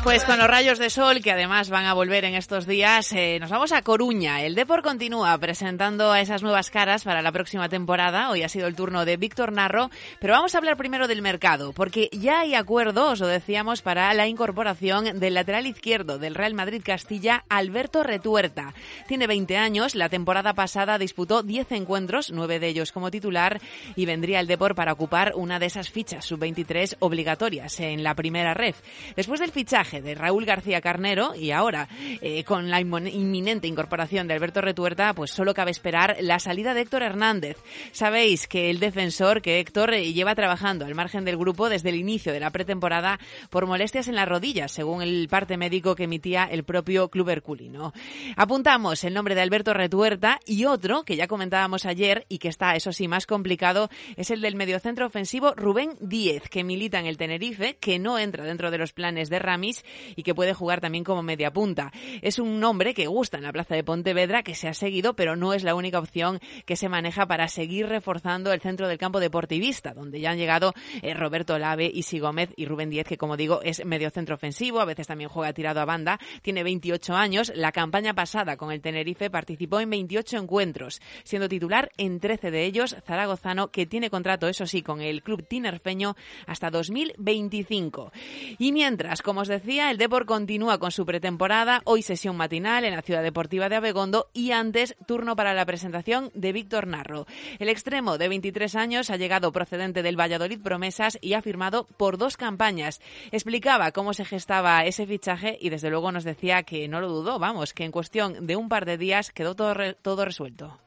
Pues 0.09 0.25
con 0.25 0.39
los 0.39 0.49
rayos 0.49 0.79
de 0.79 0.89
sol, 0.89 1.21
que 1.21 1.33
además 1.33 1.69
van 1.69 1.85
a 1.85 1.93
volver 1.93 2.25
en 2.25 2.35
estos 2.35 2.67
días, 2.67 3.13
eh, 3.13 3.37
nos 3.43 3.51
vamos 3.51 3.73
a 3.73 3.83
Coruña. 3.83 4.43
El 4.43 4.55
Depor 4.55 4.81
continúa 4.81 5.37
presentando 5.37 6.11
a 6.11 6.23
esas 6.23 6.43
nuevas 6.43 6.71
caras 6.71 7.05
para 7.05 7.21
la 7.21 7.31
próxima 7.31 7.69
temporada. 7.69 8.31
Hoy 8.31 8.43
ha 8.43 8.49
sido 8.49 8.69
el 8.69 8.75
turno 8.75 9.05
de 9.05 9.19
Víctor 9.19 9.53
Narro, 9.53 9.91
pero 10.19 10.33
vamos 10.33 10.55
a 10.55 10.59
hablar 10.59 10.79
primero 10.79 11.09
del 11.09 11.21
mercado, 11.21 11.75
porque 11.75 12.09
ya 12.11 12.41
hay 12.41 12.55
acuerdo, 12.55 13.11
os 13.11 13.21
lo 13.21 13.27
decíamos, 13.27 13.83
para 13.83 14.15
la 14.15 14.27
incorporación 14.27 15.21
del 15.21 15.35
lateral 15.35 15.67
izquierdo 15.67 16.19
del 16.19 16.35
Real 16.35 16.55
Madrid 16.55 16.81
Castilla, 16.83 17.45
Alberto 17.51 18.03
Retuerta. 18.03 18.73
Tiene 19.09 19.27
20 19.27 19.59
años, 19.59 19.95
la 19.95 20.09
temporada 20.09 20.55
pasada 20.55 20.97
disputó 20.97 21.43
10 21.43 21.73
encuentros, 21.73 22.31
9 22.33 22.61
de 22.61 22.69
ellos 22.69 22.93
como 22.93 23.11
titular, 23.11 23.61
y 23.95 24.07
vendría 24.07 24.41
el 24.41 24.47
Depor 24.47 24.75
para 24.75 24.95
ocupar 24.95 25.35
una 25.37 25.59
de 25.59 25.67
esas 25.67 25.91
fichas 25.91 26.25
sub-23 26.25 26.97
obligatorias 27.01 27.79
en 27.81 28.03
la 28.03 28.15
primera 28.15 28.55
ref. 28.55 28.81
Después 29.15 29.41
del 29.41 29.53
fichaje 29.53 29.98
de 30.03 30.15
Raúl 30.15 30.45
García 30.45 30.81
Carnero 30.81 31.35
y 31.35 31.51
ahora 31.51 31.89
eh, 32.21 32.45
con 32.45 32.71
la 32.71 32.81
inminente 32.81 33.67
incorporación 33.67 34.29
de 34.29 34.35
Alberto 34.35 34.61
Retuerta, 34.61 35.15
pues 35.15 35.31
solo 35.31 35.55
cabe 35.55 35.71
esperar 35.71 36.17
la 36.21 36.39
salida 36.39 36.75
de 36.75 36.83
Héctor 36.83 37.03
Hernández. 37.03 37.57
Sabéis 37.93 38.47
que 38.47 38.71
el 38.71 38.81
defensor, 38.81 39.43
que 39.43 39.61
Héctor 39.61 39.95
eh, 39.95 40.13
lleva 40.13 40.35
trabajando 40.35 40.85
al 40.85 40.95
margen 40.95 41.25
del 41.25 41.37
grupo 41.37 41.69
desde 41.69 41.91
el 41.91 41.97
inicio 41.97 42.33
de 42.33 42.41
la 42.41 42.51
pretemporada 42.51 43.19
por 43.51 43.67
molestias 43.67 44.09
en 44.09 44.15
las 44.15 44.29
rodillas, 44.29 44.73
según 44.73 45.03
el 45.03 45.29
parte 45.29 45.57
médico 45.57 45.95
que 45.95 46.05
emitía 46.05 46.45
el 46.45 46.65
propio 46.65 47.09
club 47.09 47.29
herculino. 47.31 47.93
Apuntamos 48.37 49.05
el 49.05 49.15
nombre 49.15 49.35
de 49.35 49.43
Alberto 49.43 49.75
Retuerta 49.75 50.41
y 50.47 50.65
otro 50.65 51.05
que 51.05 51.17
ya 51.17 51.27
comentábamos 51.27 51.87
ayer 51.87 52.27
y 52.29 52.39
que 52.39 52.49
está, 52.49 52.75
eso 52.75 52.93
sí, 52.93 53.09
más 53.09 53.27
complicado, 53.27 53.91
es 54.17 54.31
el 54.31 54.41
del 54.41 54.57
mediocentro 54.57 55.07
ofensivo 55.07 55.55
Rubén 55.55 55.97
Díez, 56.01 56.49
que 56.49 56.65
milita 56.65 56.99
en 56.99 57.07
el 57.07 57.17
Tenerife, 57.17 57.77
que 57.81 57.99
no 57.99 58.19
entra 58.19 58.45
dentro 58.45 58.71
de 58.71 58.79
los 58.79 58.93
planes 58.93 59.31
de 59.31 59.39
Ramis 59.39 59.85
y 60.17 60.23
que 60.23 60.35
puede 60.35 60.55
jugar 60.55 60.81
también 60.81 61.05
como 61.05 61.23
media 61.23 61.53
punta. 61.53 61.93
Es 62.23 62.39
un 62.39 62.61
nombre 62.61 62.95
que 62.95 63.07
gusta 63.07 63.39
en 63.39 63.45
la 63.45 63.53
plaza 63.53 63.75
de 63.75 63.85
Pontevedra, 63.85 64.43
que 64.43 64.55
se 64.55 64.69
ha 64.69 64.75
seguido, 64.75 65.15
pero 65.15 65.37
no 65.37 65.55
es 65.55 65.63
la 65.63 65.75
única 65.75 65.99
opción 65.99 66.41
que 66.67 66.77
se 66.77 66.89
maneja 66.89 67.27
para 67.27 67.49
seguir 67.49 67.87
reforzando 67.87 68.53
el 68.53 68.61
centro 68.61 68.89
del 68.89 68.99
campo 68.99 69.21
deportivista, 69.21 69.95
donde 69.95 70.21
ya 70.21 70.31
han 70.31 70.39
llegado 70.39 70.75
eh, 71.03 71.15
Roberto 71.15 71.59
Lave, 71.59 71.91
Isi 71.93 72.19
Gómez 72.19 72.51
y 72.57 72.67
Rubén 72.67 72.91
Díez, 72.91 73.07
que 73.07 73.19
como 73.19 73.37
digo 73.37 73.61
es 73.63 73.85
medio 73.85 74.11
centro 74.11 74.35
ofensivo, 74.35 74.81
a 74.81 74.85
veces 74.85 75.07
también 75.07 75.31
juega 75.31 75.53
tirado 75.53 75.81
a 75.81 75.85
banda, 75.85 76.19
tiene 76.43 76.63
28 76.63 77.15
años, 77.15 77.53
la 77.55 77.73
campaña 77.73 78.15
pasada 78.15 78.57
con 78.57 78.73
el 78.73 78.81
Tenerife 78.81 79.31
participó 79.31 79.81
en 79.81 79.91
28 79.91 80.39
encuentros, 80.39 81.01
siendo 81.25 81.49
titular 81.49 81.91
en 81.97 82.21
13 82.21 82.51
de 82.51 82.65
ellos, 82.65 82.97
Zaragozano, 83.07 83.71
que 83.71 83.87
tiene 83.87 84.11
contrato, 84.11 84.49
eso 84.49 84.67
sí, 84.67 84.83
con 84.83 85.01
el 85.01 85.23
club 85.23 85.47
tinerfeño 85.47 86.17
hasta 86.47 86.71
2025. 86.71 88.13
Y 88.59 88.73
mientras, 88.73 89.23
como 89.23 89.41
os 89.41 89.49
decía, 89.49 89.68
el 89.77 89.99
Depor 89.99 90.25
continúa 90.25 90.79
con 90.79 90.91
su 90.91 91.05
pretemporada, 91.05 91.83
hoy 91.85 92.01
sesión 92.01 92.37
matinal 92.37 92.85
en 92.85 92.95
la 92.95 93.03
Ciudad 93.03 93.23
Deportiva 93.23 93.69
de 93.69 93.77
Abegondo 93.77 94.31
y 94.33 94.53
antes 94.53 94.97
turno 95.07 95.37
para 95.37 95.53
la 95.53 95.67
presentación 95.67 96.31
de 96.35 96.53
Víctor 96.53 96.87
Narro. 96.87 97.27
El 97.59 97.69
extremo 97.69 98.17
de 98.17 98.29
23 98.29 98.75
años 98.77 99.11
ha 99.11 99.17
llegado 99.17 99.53
procedente 99.53 100.03
del 100.03 100.19
Valladolid 100.19 100.63
Promesas 100.63 101.19
y 101.21 101.35
ha 101.35 101.43
firmado 101.43 101.87
por 101.99 102.17
dos 102.17 102.39
campañas. 102.39 103.01
Explicaba 103.31 103.93
cómo 103.93 104.15
se 104.15 104.25
gestaba 104.25 104.85
ese 104.87 105.07
fichaje 105.07 105.59
y 105.61 105.69
desde 105.69 105.91
luego 105.91 106.13
nos 106.13 106.25
decía 106.25 106.63
que 106.63 106.89
no 106.89 107.03
lo 107.03 107.09
dudó, 107.09 107.39
vamos, 107.39 107.75
que 107.75 107.85
en 107.85 107.93
cuestión 107.93 108.47
de 108.47 108.57
un 108.57 108.71
par 108.71 108.87
de 108.87 108.97
días 108.97 109.33
quedó 109.33 109.55
todo, 109.55 109.75
todo 110.01 110.25
resuelto. 110.25 110.79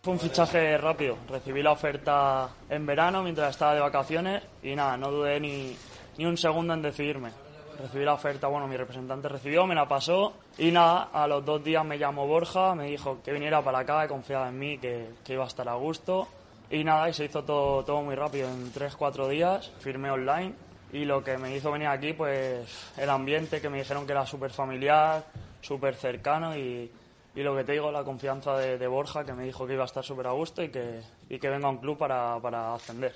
Fue 0.00 0.12
un 0.12 0.20
fichaje 0.20 0.78
rápido. 0.78 1.18
Recibí 1.28 1.60
la 1.60 1.72
oferta 1.72 2.50
en 2.70 2.86
verano 2.86 3.24
mientras 3.24 3.50
estaba 3.50 3.74
de 3.74 3.80
vacaciones 3.80 4.44
y 4.62 4.76
nada, 4.76 4.96
no 4.96 5.10
dudé 5.10 5.40
ni, 5.40 5.76
ni 6.16 6.24
un 6.24 6.36
segundo 6.36 6.72
en 6.72 6.82
decidirme 6.82 7.47
recibí 7.78 8.04
la 8.04 8.14
oferta, 8.14 8.48
bueno, 8.48 8.66
mi 8.66 8.76
representante 8.76 9.28
recibió, 9.28 9.66
me 9.66 9.74
la 9.74 9.86
pasó 9.86 10.34
y 10.58 10.70
nada, 10.70 11.10
a 11.12 11.26
los 11.26 11.44
dos 11.44 11.62
días 11.62 11.84
me 11.84 11.98
llamó 11.98 12.26
Borja, 12.26 12.74
me 12.74 12.86
dijo 12.86 13.22
que 13.22 13.32
viniera 13.32 13.62
para 13.62 13.80
acá, 13.80 14.02
que 14.02 14.08
confiaba 14.08 14.48
en 14.48 14.58
mí, 14.58 14.78
que, 14.78 15.10
que 15.24 15.34
iba 15.34 15.44
a 15.44 15.48
estar 15.48 15.68
a 15.68 15.74
gusto. 15.74 16.28
Y 16.70 16.84
nada, 16.84 17.08
y 17.08 17.14
se 17.14 17.24
hizo 17.24 17.44
todo, 17.44 17.82
todo 17.82 18.02
muy 18.02 18.14
rápido, 18.14 18.48
en 18.48 18.70
tres, 18.72 18.94
cuatro 18.94 19.26
días, 19.28 19.72
firmé 19.78 20.10
online. 20.10 20.54
Y 20.92 21.04
lo 21.04 21.22
que 21.24 21.38
me 21.38 21.54
hizo 21.54 21.70
venir 21.70 21.88
aquí, 21.88 22.12
pues 22.12 22.92
el 22.96 23.08
ambiente, 23.08 23.60
que 23.60 23.70
me 23.70 23.78
dijeron 23.78 24.06
que 24.06 24.12
era 24.12 24.26
súper 24.26 24.50
familiar, 24.50 25.24
súper 25.60 25.94
cercano 25.94 26.56
y, 26.56 26.90
y 27.38 27.42
lo 27.44 27.54
que 27.54 27.62
te 27.62 27.70
digo, 27.70 27.92
la 27.92 28.02
confianza 28.02 28.56
de, 28.56 28.86
Borja, 28.88 29.24
que 29.24 29.32
me 29.32 29.44
dijo 29.44 29.64
que 29.64 29.74
iba 29.74 29.84
a 29.84 29.86
estar 29.86 30.04
súper 30.04 30.26
a 30.26 30.32
gusto 30.32 30.60
y 30.60 30.70
que, 30.70 31.02
y 31.30 31.38
que 31.38 31.48
venga 31.48 31.68
a 31.68 31.70
un 31.70 31.76
club 31.76 31.96
para, 31.96 32.40
para, 32.40 32.74
ascender. 32.74 33.14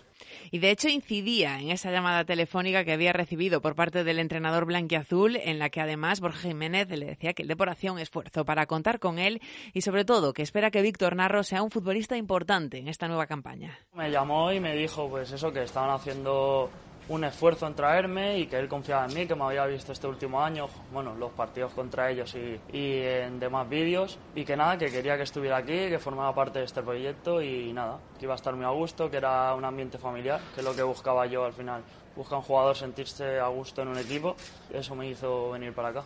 Y 0.52 0.60
de 0.60 0.70
hecho 0.70 0.88
incidía 0.88 1.58
en 1.58 1.70
esa 1.70 1.90
llamada 1.90 2.24
telefónica 2.24 2.84
que 2.84 2.92
había 2.92 3.12
recibido 3.12 3.60
por 3.60 3.74
parte 3.74 4.04
del 4.04 4.20
entrenador 4.20 4.64
blanquiazul, 4.64 5.34
en 5.34 5.58
la 5.58 5.70
que 5.70 5.80
además 5.80 6.20
Borja 6.20 6.50
Jiménez 6.50 6.88
le 6.90 7.04
decía 7.04 7.32
que 7.32 7.42
el 7.42 7.48
deportación 7.48 7.98
esfuerzo 7.98 8.44
para 8.44 8.66
contar 8.66 9.00
con 9.00 9.18
él 9.18 9.40
y 9.72 9.80
sobre 9.80 10.04
todo 10.04 10.32
que 10.32 10.42
espera 10.42 10.70
que 10.70 10.82
Víctor 10.82 11.16
Narro 11.16 11.42
sea 11.42 11.64
un 11.64 11.72
futbolista 11.72 12.16
importante 12.16 12.78
en 12.78 12.86
esta 12.86 13.08
nueva 13.08 13.26
campaña. 13.26 13.76
Me 13.92 14.08
llamó 14.08 14.52
y 14.52 14.60
me 14.60 14.76
dijo 14.76 15.08
pues 15.08 15.32
eso, 15.32 15.52
que 15.52 15.64
estaban 15.64 15.90
haciendo 15.90 16.70
un 17.08 17.24
esfuerzo 17.24 17.66
en 17.66 17.74
traerme 17.74 18.38
y 18.38 18.46
que 18.46 18.58
él 18.58 18.68
confiaba 18.68 19.04
en 19.06 19.14
mí, 19.14 19.26
que 19.26 19.34
me 19.34 19.44
había 19.44 19.66
visto 19.66 19.92
este 19.92 20.06
último 20.06 20.42
año, 20.42 20.68
bueno, 20.92 21.14
los 21.14 21.32
partidos 21.32 21.72
contra 21.72 22.10
ellos 22.10 22.34
y, 22.34 22.60
y 22.72 23.02
en 23.02 23.40
demás 23.40 23.68
vídeos, 23.68 24.18
y 24.34 24.44
que 24.44 24.56
nada, 24.56 24.78
que 24.78 24.90
quería 24.90 25.16
que 25.16 25.24
estuviera 25.24 25.58
aquí, 25.58 25.88
que 25.88 25.98
formaba 25.98 26.34
parte 26.34 26.60
de 26.60 26.64
este 26.64 26.82
proyecto 26.82 27.42
y 27.42 27.72
nada, 27.72 27.98
que 28.18 28.24
iba 28.24 28.34
a 28.34 28.36
estar 28.36 28.54
muy 28.54 28.64
a 28.64 28.70
gusto, 28.70 29.10
que 29.10 29.16
era 29.16 29.54
un 29.54 29.64
ambiente 29.64 29.98
familiar, 29.98 30.40
que 30.54 30.60
es 30.60 30.64
lo 30.64 30.74
que 30.74 30.82
buscaba 30.82 31.26
yo 31.26 31.44
al 31.44 31.52
final 31.52 31.82
busca 32.16 32.36
un 32.36 32.42
jugador 32.42 32.76
sentirse 32.76 33.38
a 33.38 33.48
gusto 33.48 33.82
en 33.82 33.88
un 33.88 33.98
equipo. 33.98 34.36
Eso 34.72 34.94
me 34.94 35.08
hizo 35.08 35.50
venir 35.50 35.72
para 35.72 35.88
acá. 35.88 36.04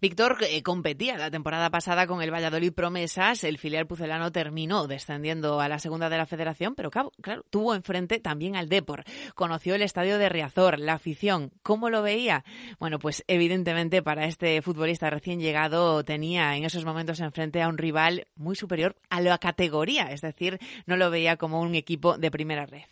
Víctor 0.00 0.38
eh, 0.42 0.62
competía 0.62 1.16
la 1.16 1.30
temporada 1.30 1.70
pasada 1.70 2.06
con 2.06 2.22
el 2.22 2.32
Valladolid 2.32 2.72
Promesas. 2.72 3.44
El 3.44 3.58
filial 3.58 3.86
pucelano 3.86 4.30
terminó 4.30 4.86
descendiendo 4.86 5.60
a 5.60 5.68
la 5.68 5.78
segunda 5.78 6.08
de 6.08 6.18
la 6.18 6.26
federación, 6.26 6.74
pero 6.74 6.90
claro, 6.90 7.44
tuvo 7.50 7.74
enfrente 7.74 8.20
también 8.20 8.56
al 8.56 8.68
Depor. 8.68 9.04
Conoció 9.34 9.74
el 9.74 9.82
estadio 9.82 10.18
de 10.18 10.28
Riazor, 10.28 10.78
la 10.78 10.94
afición. 10.94 11.50
¿Cómo 11.62 11.90
lo 11.90 12.02
veía? 12.02 12.44
Bueno, 12.78 12.98
pues 12.98 13.24
evidentemente 13.26 14.02
para 14.02 14.26
este 14.26 14.60
futbolista 14.62 15.10
recién 15.10 15.40
llegado 15.40 16.04
tenía 16.04 16.56
en 16.56 16.64
esos 16.64 16.84
momentos 16.84 17.20
enfrente 17.20 17.62
a 17.62 17.68
un 17.68 17.78
rival 17.78 18.26
muy 18.36 18.56
superior 18.56 18.96
a 19.10 19.20
la 19.20 19.38
categoría, 19.38 20.12
es 20.12 20.20
decir, 20.20 20.58
no 20.86 20.96
lo 20.96 21.10
veía 21.10 21.36
como 21.36 21.60
un 21.60 21.74
equipo 21.74 22.18
de 22.18 22.30
primera 22.30 22.66
red. 22.66 22.84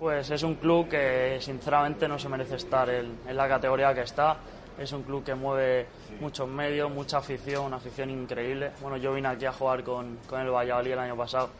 Pues 0.00 0.30
es 0.30 0.42
un 0.44 0.54
club 0.54 0.88
que 0.88 1.36
sinceramente 1.42 2.08
no 2.08 2.18
se 2.18 2.26
merece 2.30 2.56
estar 2.56 2.88
en, 2.88 3.18
la 3.30 3.46
categoría 3.46 3.92
que 3.92 4.00
está 4.00 4.38
es 4.78 4.90
un 4.92 5.02
club 5.02 5.22
que 5.22 5.34
mueve 5.34 5.88
muchos 6.20 6.48
medios, 6.48 6.90
mucha 6.90 7.18
afición, 7.18 7.66
una 7.66 7.76
afición 7.76 8.08
increíble. 8.08 8.70
Bueno, 8.80 8.96
yo 8.96 9.12
vine 9.12 9.28
aquí 9.28 9.44
a 9.44 9.52
jugar 9.52 9.84
con, 9.84 10.16
con 10.26 10.40
el 10.40 10.48
Valladolid 10.48 10.92
el 10.92 10.98
año 11.00 11.16
pasado 11.16 11.50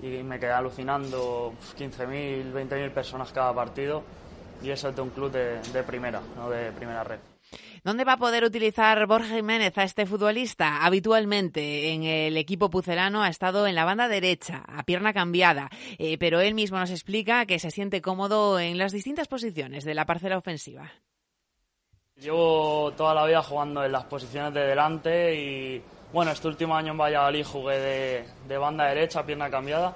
y 0.00 0.22
me 0.22 0.38
quedé 0.38 0.52
alucinando 0.52 1.54
15.000, 1.76 2.52
20.000 2.52 2.90
personas 2.92 3.32
cada 3.32 3.52
partido 3.52 4.04
y 4.62 4.70
eso 4.70 4.90
es 4.90 4.94
de 4.94 5.02
un 5.02 5.10
club 5.10 5.32
de 5.32 5.82
primera, 5.82 6.20
no 6.36 6.50
de 6.50 6.70
primera 6.70 7.02
red. 7.02 7.31
¿Dónde 7.84 8.04
va 8.04 8.12
a 8.12 8.16
poder 8.16 8.44
utilizar 8.44 9.04
Borja 9.08 9.34
Jiménez 9.34 9.76
a 9.76 9.82
este 9.82 10.06
futbolista? 10.06 10.84
Habitualmente 10.84 11.92
en 11.92 12.04
el 12.04 12.36
equipo 12.36 12.70
pucelano 12.70 13.24
ha 13.24 13.28
estado 13.28 13.66
en 13.66 13.74
la 13.74 13.84
banda 13.84 14.06
derecha, 14.06 14.62
a 14.68 14.84
pierna 14.84 15.12
cambiada, 15.12 15.68
eh, 15.98 16.16
pero 16.16 16.40
él 16.40 16.54
mismo 16.54 16.78
nos 16.78 16.92
explica 16.92 17.44
que 17.44 17.58
se 17.58 17.72
siente 17.72 18.00
cómodo 18.00 18.60
en 18.60 18.78
las 18.78 18.92
distintas 18.92 19.26
posiciones 19.26 19.84
de 19.84 19.94
la 19.94 20.06
parcela 20.06 20.38
ofensiva. 20.38 20.92
Llevo 22.14 22.92
toda 22.96 23.14
la 23.14 23.26
vida 23.26 23.42
jugando 23.42 23.84
en 23.84 23.90
las 23.90 24.04
posiciones 24.04 24.54
de 24.54 24.60
delante 24.60 25.34
y 25.34 25.82
bueno, 26.12 26.30
este 26.30 26.46
último 26.46 26.76
año 26.76 26.92
en 26.92 26.98
Valladolid 26.98 27.44
jugué 27.44 28.24
de, 28.46 28.58
banda 28.58 28.84
derecha, 28.84 29.26
pierna 29.26 29.50
cambiada, 29.50 29.92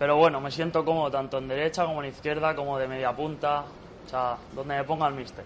pero 0.00 0.16
bueno, 0.16 0.40
me 0.40 0.50
siento 0.50 0.84
cómodo 0.84 1.12
tanto 1.12 1.38
en 1.38 1.46
derecha 1.46 1.84
como 1.84 2.02
en 2.02 2.08
izquierda, 2.08 2.56
como 2.56 2.76
de 2.76 2.88
media 2.88 3.14
punta, 3.14 3.66
o 4.04 4.08
sea, 4.08 4.36
donde 4.52 4.78
me 4.78 4.82
ponga 4.82 5.06
el 5.06 5.14
míster. 5.14 5.44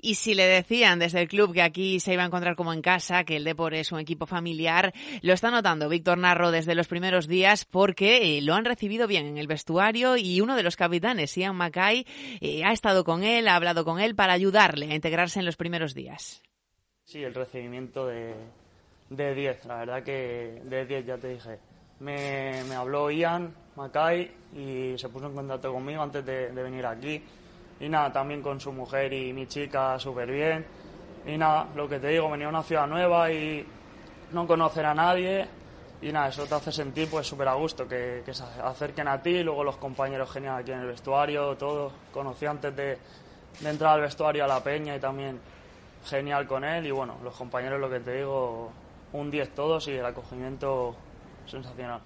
Y 0.00 0.16
si 0.16 0.34
le 0.34 0.44
decían 0.44 0.98
desde 0.98 1.20
el 1.20 1.28
club 1.28 1.52
que 1.52 1.62
aquí 1.62 2.00
se 2.00 2.12
iba 2.12 2.22
a 2.22 2.26
encontrar 2.26 2.56
como 2.56 2.72
en 2.72 2.82
casa, 2.82 3.24
que 3.24 3.36
el 3.36 3.44
Depor 3.44 3.74
es 3.74 3.92
un 3.92 4.00
equipo 4.00 4.26
familiar, 4.26 4.92
lo 5.22 5.32
está 5.32 5.50
notando 5.50 5.88
Víctor 5.88 6.18
Narro 6.18 6.50
desde 6.50 6.74
los 6.74 6.88
primeros 6.88 7.28
días 7.28 7.64
porque 7.64 8.38
eh, 8.38 8.42
lo 8.42 8.54
han 8.54 8.64
recibido 8.64 9.06
bien 9.06 9.26
en 9.26 9.38
el 9.38 9.46
vestuario 9.46 10.16
y 10.16 10.40
uno 10.40 10.56
de 10.56 10.62
los 10.62 10.76
capitanes, 10.76 11.36
Ian 11.36 11.56
Mackay, 11.56 12.06
eh, 12.40 12.64
ha 12.64 12.72
estado 12.72 13.04
con 13.04 13.24
él, 13.24 13.48
ha 13.48 13.56
hablado 13.56 13.84
con 13.84 14.00
él 14.00 14.14
para 14.14 14.32
ayudarle 14.32 14.90
a 14.90 14.94
integrarse 14.94 15.38
en 15.38 15.46
los 15.46 15.56
primeros 15.56 15.94
días. 15.94 16.42
Sí, 17.04 17.22
el 17.22 17.34
recibimiento 17.34 18.06
de, 18.06 18.34
de 19.10 19.34
10, 19.34 19.64
la 19.66 19.76
verdad 19.78 20.02
que 20.02 20.62
de 20.64 20.86
10 20.86 21.06
ya 21.06 21.18
te 21.18 21.28
dije. 21.28 21.58
Me, 22.00 22.64
me 22.68 22.74
habló 22.74 23.10
Ian 23.10 23.54
Mackay 23.76 24.30
y 24.54 24.98
se 24.98 25.08
puso 25.08 25.26
en 25.26 25.34
contacto 25.34 25.72
conmigo 25.72 26.02
antes 26.02 26.24
de, 26.24 26.50
de 26.50 26.62
venir 26.62 26.84
aquí 26.86 27.22
y 27.82 27.88
nada, 27.88 28.12
también 28.12 28.40
con 28.40 28.60
su 28.60 28.72
mujer 28.72 29.12
y 29.12 29.32
mi 29.32 29.48
chica 29.48 29.98
súper 29.98 30.30
bien. 30.30 30.64
Y 31.26 31.36
nada, 31.36 31.66
lo 31.74 31.88
que 31.88 31.98
te 31.98 32.08
digo, 32.08 32.30
venir 32.30 32.46
a 32.46 32.50
una 32.50 32.62
ciudad 32.62 32.86
nueva 32.86 33.30
y 33.32 33.66
no 34.30 34.46
conocer 34.46 34.86
a 34.86 34.94
nadie 34.94 35.48
y 36.00 36.12
nada, 36.12 36.28
eso 36.28 36.46
te 36.46 36.54
hace 36.54 36.70
sentir 36.70 37.08
pues 37.10 37.26
súper 37.26 37.48
a 37.48 37.54
gusto, 37.54 37.86
que, 37.86 38.22
se 38.30 38.44
acerquen 38.62 39.08
a 39.08 39.20
ti, 39.20 39.42
luego 39.42 39.64
los 39.64 39.76
compañeros 39.76 40.30
genial 40.30 40.60
aquí 40.60 40.72
en 40.72 40.80
el 40.80 40.86
vestuario, 40.86 41.56
todo, 41.56 41.92
conocí 42.12 42.46
antes 42.46 42.74
de, 42.74 42.98
de, 43.60 43.70
entrar 43.70 43.94
al 43.94 44.00
vestuario 44.00 44.44
a 44.44 44.48
la 44.48 44.62
peña 44.62 44.96
y 44.96 45.00
también 45.00 45.40
genial 46.04 46.46
con 46.46 46.64
él 46.64 46.86
y 46.86 46.90
bueno, 46.92 47.16
los 47.22 47.34
compañeros 47.34 47.80
lo 47.80 47.90
que 47.90 48.00
te 48.00 48.16
digo, 48.16 48.70
un 49.12 49.30
10 49.30 49.54
todos 49.54 49.88
y 49.88 49.92
el 49.92 50.06
acogimiento 50.06 50.94
sensacional. 51.46 52.00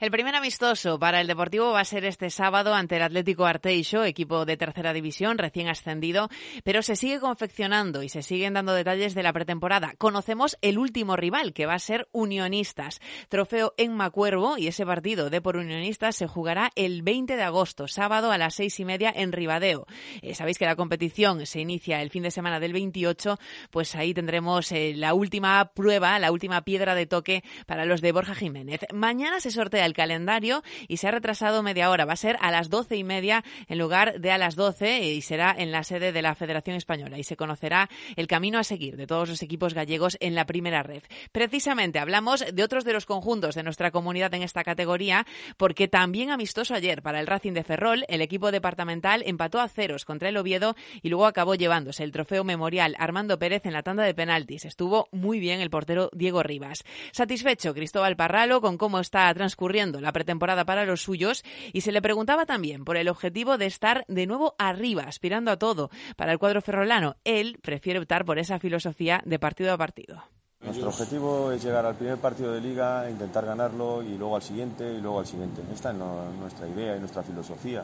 El 0.00 0.10
primer 0.10 0.34
amistoso 0.34 0.98
para 0.98 1.20
el 1.20 1.26
Deportivo 1.26 1.72
va 1.72 1.80
a 1.80 1.84
ser 1.84 2.06
este 2.06 2.30
sábado 2.30 2.72
ante 2.72 2.96
el 2.96 3.02
Atlético 3.02 3.44
Arteixo, 3.44 4.02
equipo 4.02 4.46
de 4.46 4.56
tercera 4.56 4.94
división 4.94 5.36
recién 5.36 5.68
ascendido, 5.68 6.30
pero 6.64 6.80
se 6.80 6.96
sigue 6.96 7.20
confeccionando 7.20 8.02
y 8.02 8.08
se 8.08 8.22
siguen 8.22 8.54
dando 8.54 8.72
detalles 8.72 9.14
de 9.14 9.22
la 9.22 9.34
pretemporada. 9.34 9.92
Conocemos 9.98 10.56
el 10.62 10.78
último 10.78 11.16
rival, 11.16 11.52
que 11.52 11.66
va 11.66 11.74
a 11.74 11.78
ser 11.78 12.08
Unionistas. 12.12 12.98
Trofeo 13.28 13.74
en 13.76 13.94
Macuervo 13.94 14.56
y 14.56 14.68
ese 14.68 14.86
partido 14.86 15.28
de 15.28 15.42
por 15.42 15.58
Unionistas 15.58 16.16
se 16.16 16.26
jugará 16.26 16.70
el 16.76 17.02
20 17.02 17.36
de 17.36 17.42
agosto, 17.42 17.86
sábado 17.86 18.32
a 18.32 18.38
las 18.38 18.54
seis 18.54 18.80
y 18.80 18.86
media 18.86 19.12
en 19.14 19.32
Ribadeo. 19.32 19.84
Eh, 20.22 20.34
Sabéis 20.34 20.56
que 20.56 20.64
la 20.64 20.76
competición 20.76 21.44
se 21.44 21.60
inicia 21.60 22.00
el 22.00 22.08
fin 22.08 22.22
de 22.22 22.30
semana 22.30 22.58
del 22.58 22.72
28, 22.72 23.38
pues 23.70 23.94
ahí 23.94 24.14
tendremos 24.14 24.72
eh, 24.72 24.94
la 24.96 25.12
última 25.12 25.72
prueba, 25.74 26.18
la 26.18 26.32
última 26.32 26.62
piedra 26.62 26.94
de 26.94 27.04
toque 27.04 27.44
para 27.66 27.84
los 27.84 28.00
de 28.00 28.12
Borja 28.12 28.34
Jiménez. 28.34 28.80
Mañana 28.94 29.40
se 29.40 29.50
sortea 29.50 29.89
el 29.90 29.94
calendario 29.94 30.62
y 30.88 30.96
se 30.96 31.08
ha 31.08 31.10
retrasado 31.10 31.62
media 31.62 31.90
hora. 31.90 32.04
Va 32.04 32.14
a 32.14 32.16
ser 32.16 32.38
a 32.40 32.50
las 32.50 32.70
doce 32.70 32.96
y 32.96 33.04
media 33.04 33.44
en 33.68 33.78
lugar 33.78 34.20
de 34.20 34.30
a 34.30 34.38
las 34.38 34.56
doce 34.56 35.00
y 35.00 35.20
será 35.20 35.54
en 35.56 35.72
la 35.72 35.84
sede 35.84 36.12
de 36.12 36.22
la 36.22 36.34
Federación 36.34 36.76
Española 36.76 37.18
y 37.18 37.24
se 37.24 37.36
conocerá 37.36 37.90
el 38.16 38.26
camino 38.26 38.58
a 38.58 38.64
seguir 38.64 38.96
de 38.96 39.06
todos 39.06 39.28
los 39.28 39.42
equipos 39.42 39.74
gallegos 39.74 40.16
en 40.20 40.34
la 40.34 40.46
primera 40.46 40.82
red. 40.82 41.02
Precisamente 41.32 41.98
hablamos 41.98 42.44
de 42.52 42.62
otros 42.62 42.84
de 42.84 42.92
los 42.92 43.06
conjuntos 43.06 43.54
de 43.54 43.62
nuestra 43.62 43.90
comunidad 43.90 44.32
en 44.34 44.42
esta 44.42 44.64
categoría 44.64 45.26
porque 45.56 45.88
también 45.88 46.30
amistoso 46.30 46.74
ayer 46.74 47.02
para 47.02 47.20
el 47.20 47.26
Racing 47.26 47.52
de 47.52 47.64
Ferrol, 47.64 48.04
el 48.08 48.22
equipo 48.22 48.50
departamental 48.52 49.22
empató 49.26 49.60
a 49.60 49.68
ceros 49.68 50.04
contra 50.04 50.28
el 50.28 50.36
Oviedo 50.36 50.76
y 51.02 51.08
luego 51.08 51.26
acabó 51.26 51.54
llevándose 51.54 52.04
el 52.04 52.12
trofeo 52.12 52.44
memorial 52.44 52.94
Armando 52.98 53.38
Pérez 53.38 53.66
en 53.66 53.72
la 53.72 53.82
tanda 53.82 54.04
de 54.04 54.14
penaltis. 54.14 54.64
Estuvo 54.64 55.08
muy 55.10 55.40
bien 55.40 55.60
el 55.60 55.70
portero 55.70 56.10
Diego 56.12 56.42
Rivas. 56.42 56.84
Satisfecho 57.12 57.74
Cristóbal 57.74 58.16
Parralo 58.16 58.60
con 58.60 58.78
cómo 58.78 59.00
está 59.00 59.32
transcurriendo 59.34 59.79
la 59.88 60.12
pretemporada 60.12 60.66
para 60.66 60.84
los 60.84 61.02
suyos 61.02 61.42
y 61.72 61.80
se 61.80 61.92
le 61.92 62.02
preguntaba 62.02 62.44
también 62.44 62.84
por 62.84 62.96
el 62.96 63.08
objetivo 63.08 63.56
de 63.56 63.66
estar 63.66 64.04
de 64.08 64.26
nuevo 64.26 64.54
arriba, 64.58 65.04
aspirando 65.04 65.50
a 65.50 65.58
todo 65.58 65.90
para 66.16 66.32
el 66.32 66.38
cuadro 66.38 66.60
ferrolano. 66.60 67.16
Él 67.24 67.58
prefiere 67.62 67.98
optar 67.98 68.24
por 68.24 68.38
esa 68.38 68.58
filosofía 68.58 69.22
de 69.24 69.38
partido 69.38 69.72
a 69.72 69.78
partido. 69.78 70.22
Nuestro 70.62 70.88
objetivo 70.88 71.52
es 71.52 71.64
llegar 71.64 71.86
al 71.86 71.94
primer 71.94 72.18
partido 72.18 72.52
de 72.52 72.60
liga, 72.60 73.08
intentar 73.08 73.46
ganarlo 73.46 74.02
y 74.02 74.18
luego 74.18 74.36
al 74.36 74.42
siguiente 74.42 74.92
y 74.92 75.00
luego 75.00 75.20
al 75.20 75.26
siguiente. 75.26 75.62
Esta 75.72 75.90
es 75.90 75.96
nuestra 75.96 76.68
idea 76.68 76.96
y 76.96 77.00
nuestra 77.00 77.22
filosofía. 77.22 77.82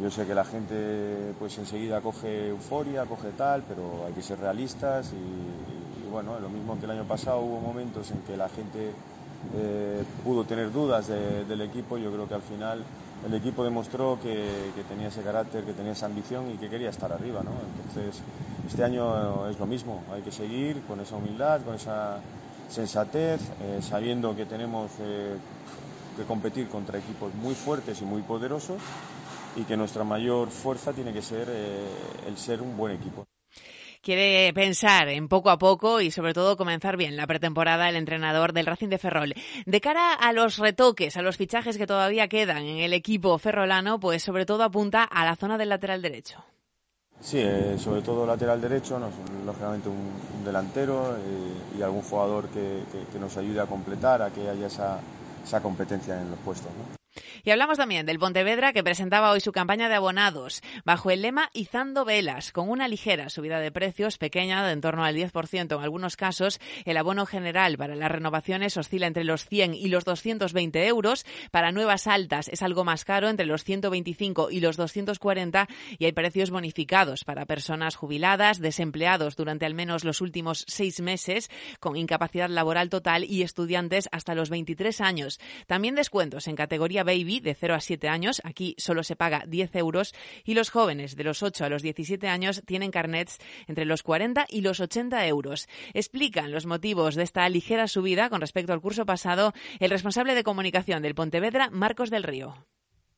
Yo 0.00 0.10
sé 0.10 0.26
que 0.26 0.34
la 0.34 0.44
gente 0.44 1.34
pues 1.38 1.58
enseguida 1.58 2.00
coge 2.00 2.48
euforia, 2.48 3.04
coge 3.04 3.32
tal, 3.36 3.62
pero 3.68 4.06
hay 4.06 4.14
que 4.14 4.22
ser 4.22 4.38
realistas 4.38 5.12
y, 5.12 6.06
y 6.06 6.10
bueno, 6.10 6.40
lo 6.40 6.48
mismo 6.48 6.78
que 6.78 6.86
el 6.86 6.92
año 6.92 7.04
pasado 7.04 7.40
hubo 7.40 7.60
momentos 7.60 8.10
en 8.10 8.22
que 8.22 8.38
la 8.38 8.48
gente 8.48 8.92
eh, 9.54 10.04
pudo 10.24 10.44
tener 10.44 10.72
dudas 10.72 11.08
de, 11.08 11.44
del 11.44 11.60
equipo, 11.62 11.98
yo 11.98 12.12
creo 12.12 12.28
que 12.28 12.34
al 12.34 12.42
final 12.42 12.84
el 13.26 13.34
equipo 13.34 13.64
demostró 13.64 14.18
que, 14.22 14.70
tenía 14.88 15.08
ese 15.08 15.22
carácter, 15.22 15.64
que 15.64 15.72
tenía 15.72 15.92
esa 15.92 16.06
ambición 16.06 16.50
y 16.50 16.56
que 16.56 16.68
quería 16.68 16.90
estar 16.90 17.12
arriba. 17.12 17.42
¿no? 17.42 17.50
Entonces, 17.76 18.22
este 18.66 18.84
año 18.84 19.48
es 19.48 19.58
lo 19.58 19.66
mismo, 19.66 20.04
hay 20.12 20.22
que 20.22 20.30
seguir 20.30 20.82
con 20.82 21.00
esa 21.00 21.16
humildad, 21.16 21.62
con 21.62 21.74
esa 21.74 22.20
sensatez, 22.68 23.40
eh, 23.60 23.80
sabiendo 23.80 24.36
que 24.36 24.44
tenemos 24.44 24.90
eh, 25.00 25.36
que 26.16 26.24
competir 26.24 26.68
contra 26.68 26.98
equipos 26.98 27.34
muy 27.34 27.54
fuertes 27.54 28.00
y 28.02 28.04
muy 28.04 28.22
poderosos 28.22 28.80
y 29.56 29.62
que 29.62 29.76
nuestra 29.76 30.04
mayor 30.04 30.50
fuerza 30.50 30.92
tiene 30.92 31.12
que 31.12 31.22
ser 31.22 31.48
eh, 31.50 31.86
el 32.26 32.36
ser 32.36 32.60
un 32.60 32.76
buen 32.76 32.94
equipo 32.94 33.27
quiere 34.02 34.52
pensar 34.52 35.08
en 35.08 35.28
poco 35.28 35.50
a 35.50 35.58
poco 35.58 36.00
y 36.00 36.10
sobre 36.10 36.34
todo 36.34 36.56
comenzar 36.56 36.96
bien 36.96 37.16
la 37.16 37.26
pretemporada 37.26 37.88
el 37.88 37.96
entrenador 37.96 38.52
del 38.52 38.66
Racing 38.66 38.88
de 38.88 38.98
Ferrol. 38.98 39.34
De 39.66 39.80
cara 39.80 40.14
a 40.14 40.32
los 40.32 40.58
retoques, 40.58 41.16
a 41.16 41.22
los 41.22 41.36
fichajes 41.36 41.78
que 41.78 41.86
todavía 41.86 42.28
quedan 42.28 42.64
en 42.64 42.78
el 42.78 42.92
equipo 42.92 43.38
ferrolano, 43.38 44.00
pues 44.00 44.22
sobre 44.22 44.46
todo 44.46 44.62
apunta 44.64 45.04
a 45.04 45.24
la 45.24 45.36
zona 45.36 45.58
del 45.58 45.68
lateral 45.70 46.02
derecho. 46.02 46.44
Sí, 47.20 47.38
eh, 47.40 47.76
sobre 47.78 48.02
todo 48.02 48.24
lateral 48.24 48.60
derecho, 48.60 48.98
no, 48.98 49.10
lógicamente 49.44 49.88
un, 49.88 50.12
un 50.38 50.44
delantero 50.44 51.16
eh, 51.16 51.78
y 51.78 51.82
algún 51.82 52.02
jugador 52.02 52.48
que, 52.48 52.84
que, 52.92 53.12
que, 53.12 53.18
nos 53.18 53.36
ayude 53.36 53.60
a 53.60 53.66
completar, 53.66 54.22
a 54.22 54.30
que 54.30 54.48
haya 54.48 54.68
esa, 54.68 55.00
esa 55.44 55.60
competencia 55.60 56.20
en 56.20 56.30
los 56.30 56.38
puestos. 56.38 56.70
¿no? 56.78 56.98
Y 57.44 57.50
hablamos 57.50 57.78
también 57.78 58.06
del 58.06 58.18
Pontevedra 58.18 58.72
que 58.72 58.82
presentaba 58.82 59.30
hoy 59.30 59.40
su 59.40 59.52
campaña 59.52 59.88
de 59.88 59.94
abonados 59.94 60.62
bajo 60.84 61.10
el 61.10 61.22
lema 61.22 61.50
Izando 61.52 62.04
Velas, 62.04 62.52
con 62.52 62.68
una 62.68 62.88
ligera 62.88 63.28
subida 63.30 63.60
de 63.60 63.70
precios 63.70 64.18
pequeña 64.18 64.66
de 64.66 64.72
en 64.72 64.80
torno 64.80 65.04
al 65.04 65.14
10% 65.14 65.76
en 65.76 65.82
algunos 65.82 66.16
casos. 66.16 66.60
El 66.84 66.96
abono 66.96 67.26
general 67.26 67.78
para 67.78 67.94
las 67.94 68.10
renovaciones 68.10 68.76
oscila 68.76 69.06
entre 69.06 69.24
los 69.24 69.44
100 69.46 69.74
y 69.74 69.88
los 69.88 70.04
220 70.04 70.86
euros. 70.86 71.24
Para 71.50 71.72
nuevas 71.72 72.06
altas 72.06 72.48
es 72.48 72.62
algo 72.62 72.84
más 72.84 73.04
caro, 73.04 73.28
entre 73.28 73.46
los 73.46 73.64
125 73.64 74.50
y 74.50 74.60
los 74.60 74.76
240 74.76 75.68
y 75.98 76.04
hay 76.04 76.12
precios 76.12 76.50
bonificados 76.50 77.24
para 77.24 77.46
personas 77.46 77.96
jubiladas, 77.96 78.60
desempleados 78.60 79.36
durante 79.36 79.66
al 79.66 79.74
menos 79.74 80.04
los 80.04 80.20
últimos 80.20 80.64
seis 80.66 81.00
meses, 81.00 81.50
con 81.80 81.96
incapacidad 81.96 82.48
laboral 82.48 82.90
total 82.90 83.24
y 83.24 83.42
estudiantes 83.42 84.08
hasta 84.12 84.34
los 84.34 84.50
23 84.50 85.00
años. 85.00 85.40
También 85.66 85.94
descuentos 85.94 86.48
en 86.48 86.56
categoría 86.56 87.04
Baby 87.04 87.27
baby 87.28 87.40
de 87.40 87.54
0 87.54 87.74
a 87.74 87.80
7 87.80 88.08
años, 88.08 88.40
aquí 88.44 88.74
solo 88.78 89.04
se 89.04 89.16
paga 89.16 89.44
10 89.46 89.76
euros, 89.76 90.14
y 90.44 90.54
los 90.54 90.70
jóvenes 90.70 91.14
de 91.16 91.24
los 91.24 91.42
8 91.42 91.64
a 91.64 91.68
los 91.68 91.82
17 91.82 92.26
años 92.28 92.62
tienen 92.66 92.90
carnets 92.90 93.38
entre 93.66 93.84
los 93.84 94.02
40 94.02 94.46
y 94.48 94.62
los 94.62 94.80
80 94.80 95.26
euros. 95.26 95.68
Explican 95.92 96.50
los 96.50 96.66
motivos 96.66 97.14
de 97.14 97.22
esta 97.22 97.48
ligera 97.48 97.86
subida 97.86 98.30
con 98.30 98.40
respecto 98.40 98.72
al 98.72 98.80
curso 98.80 99.04
pasado 99.04 99.52
el 99.78 99.90
responsable 99.90 100.34
de 100.34 100.44
comunicación 100.44 101.02
del 101.02 101.14
Pontevedra, 101.14 101.68
Marcos 101.70 102.10
del 102.10 102.22
Río. 102.22 102.54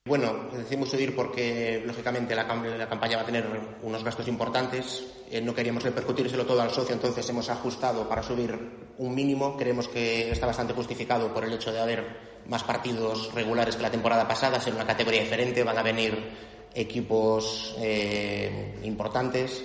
Bueno, 0.07 0.49
decidimos 0.51 0.91
subir 0.91 1.15
porque, 1.15 1.83
lógicamente, 1.87 2.35
la, 2.35 2.45
la, 2.45 2.89
campaña 2.89 3.17
va 3.17 3.23
a 3.23 3.27
tener 3.27 3.45
unos 3.83 4.03
gastos 4.03 4.27
importantes. 4.29 5.07
Eh, 5.31 5.43
no 5.43 5.55
queríamos 5.55 5.83
repercutírselo 5.83 6.47
todo 6.47 6.63
al 6.63 6.71
socio, 6.71 6.95
entonces 6.95 7.29
hemos 7.29 7.51
ajustado 7.51 8.09
para 8.09 8.23
subir 8.23 8.59
un 9.01 9.15
mínimo. 9.15 9.57
Creemos 9.57 9.89
que 9.89 10.31
está 10.31 10.47
bastante 10.47 10.75
justificado 10.75 11.33
por 11.33 11.45
el 11.45 11.53
hecho 11.53 11.73
de 11.73 11.81
haber 11.81 12.31
más 12.47 12.63
partidos 12.63 13.33
regulares 13.35 13.77
que 13.77 13.83
la 13.83 13.91
temporada 13.91 14.29
pasada, 14.29 14.61
ser 14.61 14.75
una 14.75 14.87
categoría 14.87 15.23
diferente. 15.23 15.65
Van 15.65 15.79
a 15.79 15.83
venir 15.83 16.17
equipos 16.75 17.75
eh, 17.79 18.79
importantes. 18.85 19.65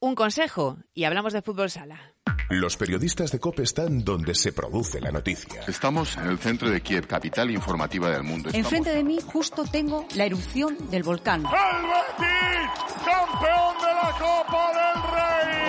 Un 0.00 0.14
consejo, 0.14 0.78
y 0.94 1.04
hablamos 1.04 1.32
de 1.32 1.42
fútbol 1.42 1.70
sala. 1.70 2.14
Los 2.50 2.76
periodistas 2.76 3.32
de 3.32 3.40
COPE 3.40 3.64
están 3.64 4.04
donde 4.04 4.34
se 4.34 4.52
produce 4.52 5.00
la 5.00 5.10
noticia. 5.10 5.62
Estamos 5.66 6.16
en 6.16 6.28
el 6.28 6.38
centro 6.38 6.70
de 6.70 6.80
Kiev, 6.80 7.06
capital 7.06 7.50
informativa 7.50 8.08
del 8.08 8.22
mundo. 8.22 8.48
Estamos... 8.48 8.72
Enfrente 8.72 8.94
de 8.94 9.04
mí 9.04 9.18
justo 9.20 9.64
tengo 9.64 10.06
la 10.14 10.24
erupción 10.24 10.88
del 10.90 11.02
volcán. 11.02 11.42
¡El 11.44 11.48
Betis! 11.48 13.04
¡Campeón 13.04 13.76
de 13.80 13.94
la 13.94 14.12
Copa 14.18 14.72
del! 14.72 15.07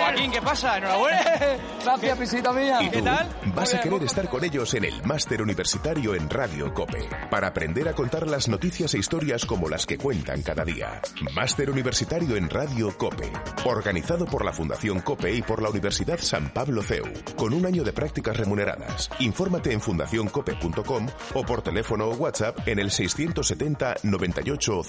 Joaquín, 0.00 0.30
¿qué 0.30 0.42
pasa? 0.42 0.78
Enhorabuena. 0.78 1.22
Gracias, 1.84 2.18
visita 2.18 2.52
mía. 2.52 2.82
¿Y 2.82 2.90
¿Qué 2.90 3.02
tal? 3.02 3.28
Vas 3.54 3.74
a 3.74 3.80
querer 3.80 4.02
estar 4.02 4.28
con 4.28 4.44
ellos 4.44 4.74
en 4.74 4.84
el 4.84 5.02
máster 5.04 5.42
universitario 5.42 6.14
en 6.14 6.28
Radio 6.28 6.72
COPE 6.72 7.08
para 7.30 7.48
aprender 7.48 7.88
a 7.88 7.94
contar 7.94 8.26
las 8.26 8.48
noticias 8.48 8.94
e 8.94 8.98
historias 8.98 9.44
como 9.44 9.68
las 9.68 9.86
que 9.86 9.98
cuentan 9.98 10.42
cada 10.42 10.64
día. 10.64 11.00
Máster 11.34 11.70
universitario 11.70 12.36
en 12.36 12.48
Radio 12.48 12.96
COPE, 12.96 13.30
organizado 13.64 14.26
por 14.26 14.44
la 14.44 14.52
Fundación 14.52 15.00
COPE 15.00 15.34
y 15.34 15.42
por 15.42 15.62
la 15.62 15.70
Universidad 15.70 16.18
San 16.18 16.50
Pablo 16.52 16.82
CEU, 16.82 17.06
con 17.36 17.54
un 17.54 17.66
año 17.66 17.84
de 17.84 17.92
prácticas 17.92 18.36
remuneradas. 18.36 19.10
Infórmate 19.18 19.72
en 19.72 19.80
fundacioncope.com 19.80 21.06
o 21.34 21.42
por 21.44 21.62
teléfono 21.62 22.06
o 22.06 22.14
WhatsApp 22.14 22.66
en 22.66 22.78
el 22.78 22.90
670 22.90 23.96
98 24.02 24.82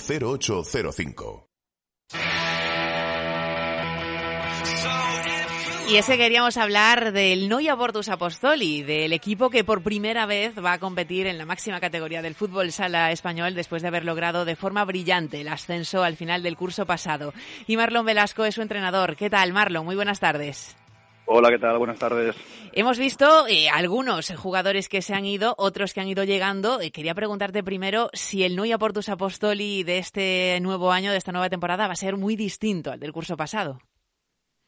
0805. 5.91 5.93
Y 5.93 5.97
ese 5.97 6.17
queríamos 6.17 6.56
hablar 6.56 7.12
del 7.12 7.49
Noia 7.49 7.75
Portus 7.75 8.08
Apostoli, 8.08 8.82
del 8.82 9.12
equipo 9.12 9.49
que 9.49 9.65
por 9.65 9.84
primera 9.84 10.25
vez 10.25 10.54
va 10.63 10.73
a 10.73 10.80
competir 10.80 11.27
en 11.27 11.38
la 11.38 11.45
máxima 11.45 11.82
categoría 11.82 12.21
del 12.21 12.34
fútbol 12.34 12.71
sala 12.71 13.12
español 13.12 13.56
después 13.56 13.82
de 13.82 13.89
haber 13.89 14.06
logrado 14.06 14.45
de 14.45 14.56
forma 14.56 14.86
brillante 14.86 15.41
el 15.41 15.49
ascenso 15.49 16.04
al 16.04 16.15
final 16.15 16.43
del 16.43 16.56
curso 16.56 16.86
pasado. 16.86 17.34
Y 17.67 17.75
Marlon 17.75 18.06
Velasco 18.06 18.45
es 18.45 18.56
su 18.56 18.62
entrenador. 18.62 19.17
¿Qué 19.17 19.30
tal, 19.30 19.51
Marlon? 19.51 19.84
Muy 19.84 19.95
buenas 19.95 20.21
tardes. 20.21 20.77
Hola, 21.25 21.49
¿qué 21.49 21.60
tal? 21.60 21.77
Buenas 21.77 21.99
tardes. 21.99 22.36
Hemos 22.71 22.97
visto 22.97 23.45
eh, 23.47 23.69
algunos 23.69 24.34
jugadores 24.36 24.88
que 24.88 25.01
se 25.01 25.13
han 25.13 25.25
ido, 25.25 25.56
otros 25.58 25.93
que 25.93 25.99
han 25.99 26.08
ido 26.08 26.23
llegando. 26.23 26.80
Eh, 26.80 26.91
quería 26.91 27.15
preguntarte 27.15 27.63
primero 27.63 28.10
si 28.13 28.43
el 28.43 28.56
Nuya 28.56 28.77
Portus 28.77 29.10
Apostoli 29.10 29.84
de 29.84 29.97
este 29.97 30.58
nuevo 30.62 30.91
año, 30.93 31.12
de 31.12 31.17
esta 31.17 31.34
nueva 31.34 31.49
temporada, 31.49 31.88
va 31.88 31.93
a 31.93 31.97
ser 31.97 32.15
muy 32.15 32.38
distinto 32.38 32.91
al 32.91 32.99
del 32.99 33.12
curso 33.12 33.36
pasado. 33.36 33.80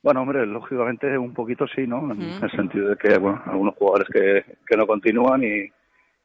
Bueno, 0.03 0.21
hombre, 0.21 0.45
lógicamente 0.45 1.17
un 1.17 1.33
poquito 1.33 1.65
sí, 1.65 1.87
¿no? 1.87 2.11
En 2.11 2.21
el 2.21 2.51
sentido 2.51 2.89
de 2.89 2.97
que, 2.97 3.17
bueno, 3.17 3.41
algunos 3.45 3.73
jugadores 3.75 4.09
que, 4.09 4.57
que 4.67 4.75
no 4.75 4.85
continúan 4.85 5.41
y, 5.45 5.69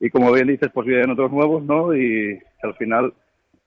y, 0.01 0.11
como 0.11 0.33
bien 0.33 0.49
dices, 0.49 0.69
pues 0.75 0.85
vienen 0.85 1.11
otros 1.11 1.31
nuevos, 1.31 1.63
¿no? 1.63 1.95
Y 1.95 2.37
al 2.65 2.75
final, 2.75 3.15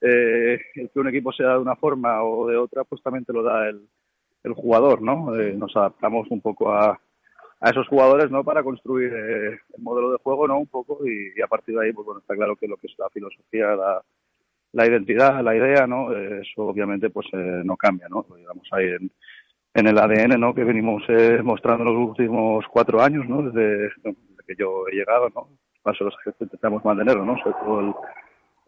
eh, 0.01 0.59
el 0.75 0.89
que 0.89 0.99
un 0.99 1.07
equipo 1.07 1.31
sea 1.31 1.51
de 1.51 1.59
una 1.59 1.77
forma 1.77 2.21
o 2.23 2.45
de 2.45 2.57
otra, 2.57 2.83
pues 2.83 3.01
también 3.01 3.23
te 3.23 3.31
lo 3.31 3.41
da 3.41 3.69
el, 3.69 3.87
el 4.43 4.53
jugador, 4.53 5.01
¿no? 5.01 5.33
Eh, 5.39 5.53
nos 5.53 5.73
adaptamos 5.77 6.29
un 6.29 6.41
poco 6.41 6.73
a, 6.73 6.99
a 7.61 7.69
esos 7.69 7.87
jugadores, 7.87 8.29
¿no? 8.29 8.43
Para 8.43 8.63
construir 8.63 9.13
eh, 9.13 9.59
el 9.77 9.81
modelo 9.81 10.11
de 10.11 10.17
juego, 10.17 10.45
¿no? 10.45 10.59
Un 10.59 10.67
poco 10.67 11.07
y, 11.07 11.31
y, 11.37 11.41
a 11.41 11.47
partir 11.47 11.73
de 11.73 11.85
ahí, 11.85 11.93
pues 11.93 12.05
bueno, 12.05 12.19
está 12.19 12.35
claro 12.35 12.57
que 12.57 12.67
lo 12.67 12.75
que 12.75 12.87
es 12.87 12.95
la 12.99 13.09
filosofía, 13.11 13.77
la, 13.77 14.03
la 14.73 14.87
identidad, 14.87 15.41
la 15.41 15.55
idea, 15.55 15.87
¿no? 15.87 16.13
Eh, 16.13 16.41
eso 16.41 16.63
obviamente 16.63 17.09
pues 17.09 17.27
no 17.31 17.77
cambia, 17.77 18.09
¿no? 18.09 18.25
Lo 18.29 18.35
llevamos 18.35 18.67
ahí 18.73 18.87
en, 18.87 19.09
en 19.73 19.87
el 19.87 19.97
ADN, 19.97 20.39
¿no? 20.39 20.53
Que 20.53 20.63
venimos 20.63 21.03
mostrando 21.43 21.85
los 21.85 22.09
últimos 22.09 22.65
cuatro 22.71 23.01
años, 23.01 23.27
¿no? 23.27 23.41
Desde, 23.43 23.89
que 24.45 24.55
yo 24.57 24.87
he 24.91 24.95
llegado, 24.95 25.29
¿no? 25.29 25.49
Paso 25.81 26.03
los 26.03 26.15
que 26.23 26.31
intentamos 26.39 26.83
mantenerlo, 26.83 27.25
¿no? 27.25 27.37
Sobre 27.37 27.55
todo 27.63 27.79
el, 27.79 27.93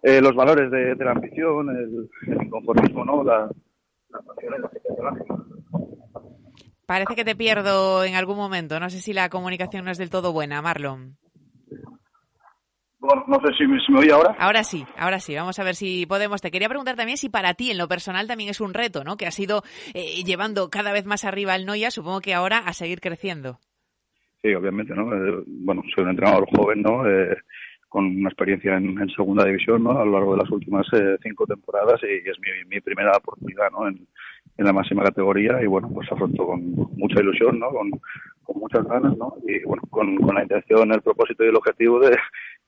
eh, 0.04 0.22
los 0.22 0.36
valores 0.36 0.72
de, 0.72 0.96
la 0.96 1.12
ambición, 1.12 1.70
el, 1.70 2.10
el 2.28 2.44
inconformismo, 2.44 3.06
¿no? 3.06 3.24
La, 3.24 3.50
la 4.10 4.20
pasión 4.22 4.54
Parece 6.86 7.16
que 7.16 7.26
te 7.26 7.36
pierdo 7.36 8.04
en 8.04 8.16
algún 8.16 8.36
momento. 8.36 8.80
No 8.80 8.90
sé 8.90 9.00
si 9.00 9.14
la 9.14 9.30
comunicación 9.30 9.86
no 9.86 9.92
es 9.92 9.98
del 9.98 10.10
todo 10.10 10.34
buena, 10.34 10.62
Marlon. 10.62 11.18
Bueno, 13.04 13.26
no 13.28 13.38
sé 13.42 13.54
si 13.58 13.68
me, 13.68 13.78
si 13.82 13.92
me 13.92 14.00
oye 14.00 14.14
ahora. 14.14 14.34
Ahora 14.40 14.64
sí, 14.64 14.86
ahora 14.98 15.20
sí. 15.20 15.36
Vamos 15.36 15.60
a 15.60 15.64
ver 15.66 15.76
si 15.76 16.06
podemos. 16.06 16.42
Te 16.42 16.52
quería 16.52 16.70
preguntar 16.70 16.96
también 16.96 17.18
si 17.18 17.28
para 17.28 17.54
ti, 17.54 17.70
en 17.70 17.78
lo 17.78 17.90
personal, 17.90 18.28
también 18.28 18.50
es 18.50 18.62
un 18.62 18.74
reto, 18.74 19.04
¿no? 19.04 19.18
Que 19.18 19.28
has 19.28 19.38
ido 19.40 19.62
eh, 19.94 20.24
llevando 20.24 20.70
cada 20.70 20.94
vez 20.94 21.06
más 21.06 21.26
arriba 21.26 21.54
al 21.54 21.66
Noya, 21.66 21.92
supongo 21.92 22.22
que 22.22 22.34
ahora 22.34 22.60
a 22.60 22.72
seguir 22.72 23.02
creciendo. 23.02 23.60
Sí, 24.42 24.54
obviamente, 24.54 24.96
¿no? 24.96 25.14
Eh, 25.14 25.44
bueno, 25.46 25.84
soy 25.94 26.06
un 26.06 26.12
entrenador 26.12 26.48
joven, 26.56 26.82
¿no? 26.82 27.06
Eh, 27.06 27.36
con 27.90 28.06
una 28.06 28.30
experiencia 28.30 28.78
en, 28.78 28.98
en, 28.98 29.10
segunda 29.10 29.44
división, 29.44 29.84
¿no? 29.84 30.00
A 30.00 30.06
lo 30.06 30.14
largo 30.14 30.36
de 30.36 30.44
las 30.44 30.50
últimas 30.50 30.88
eh, 30.94 31.18
cinco 31.22 31.46
temporadas 31.46 32.00
y, 32.04 32.30
es 32.30 32.40
mi, 32.40 32.70
mi 32.70 32.80
primera 32.80 33.12
oportunidad, 33.18 33.70
¿no? 33.72 33.86
En, 33.86 34.08
en 34.58 34.66
la 34.66 34.74
máxima 34.74 35.04
categoría 35.04 35.62
y 35.62 35.66
bueno, 35.66 35.90
pues 35.94 36.10
afronto 36.12 36.46
con 36.46 36.74
mucha 36.96 37.20
ilusión, 37.20 37.60
¿no? 37.60 37.70
Con, 37.70 37.92
con 38.44 38.60
muchas 38.60 38.86
ganas, 38.86 39.18
¿no? 39.18 39.36
Y 39.48 39.64
bueno, 39.66 39.84
con, 39.90 40.16
con, 40.18 40.36
la 40.36 40.44
intención, 40.44 40.92
el 40.92 41.02
propósito 41.02 41.44
y 41.44 41.50
el 41.50 41.56
objetivo 41.56 42.00
de, 42.00 42.16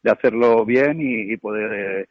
de 0.06 0.12
hacerlo 0.12 0.64
bien 0.66 1.02
y, 1.02 1.34
y 1.34 1.38
poder 1.38 1.74
eh, 1.74 2.06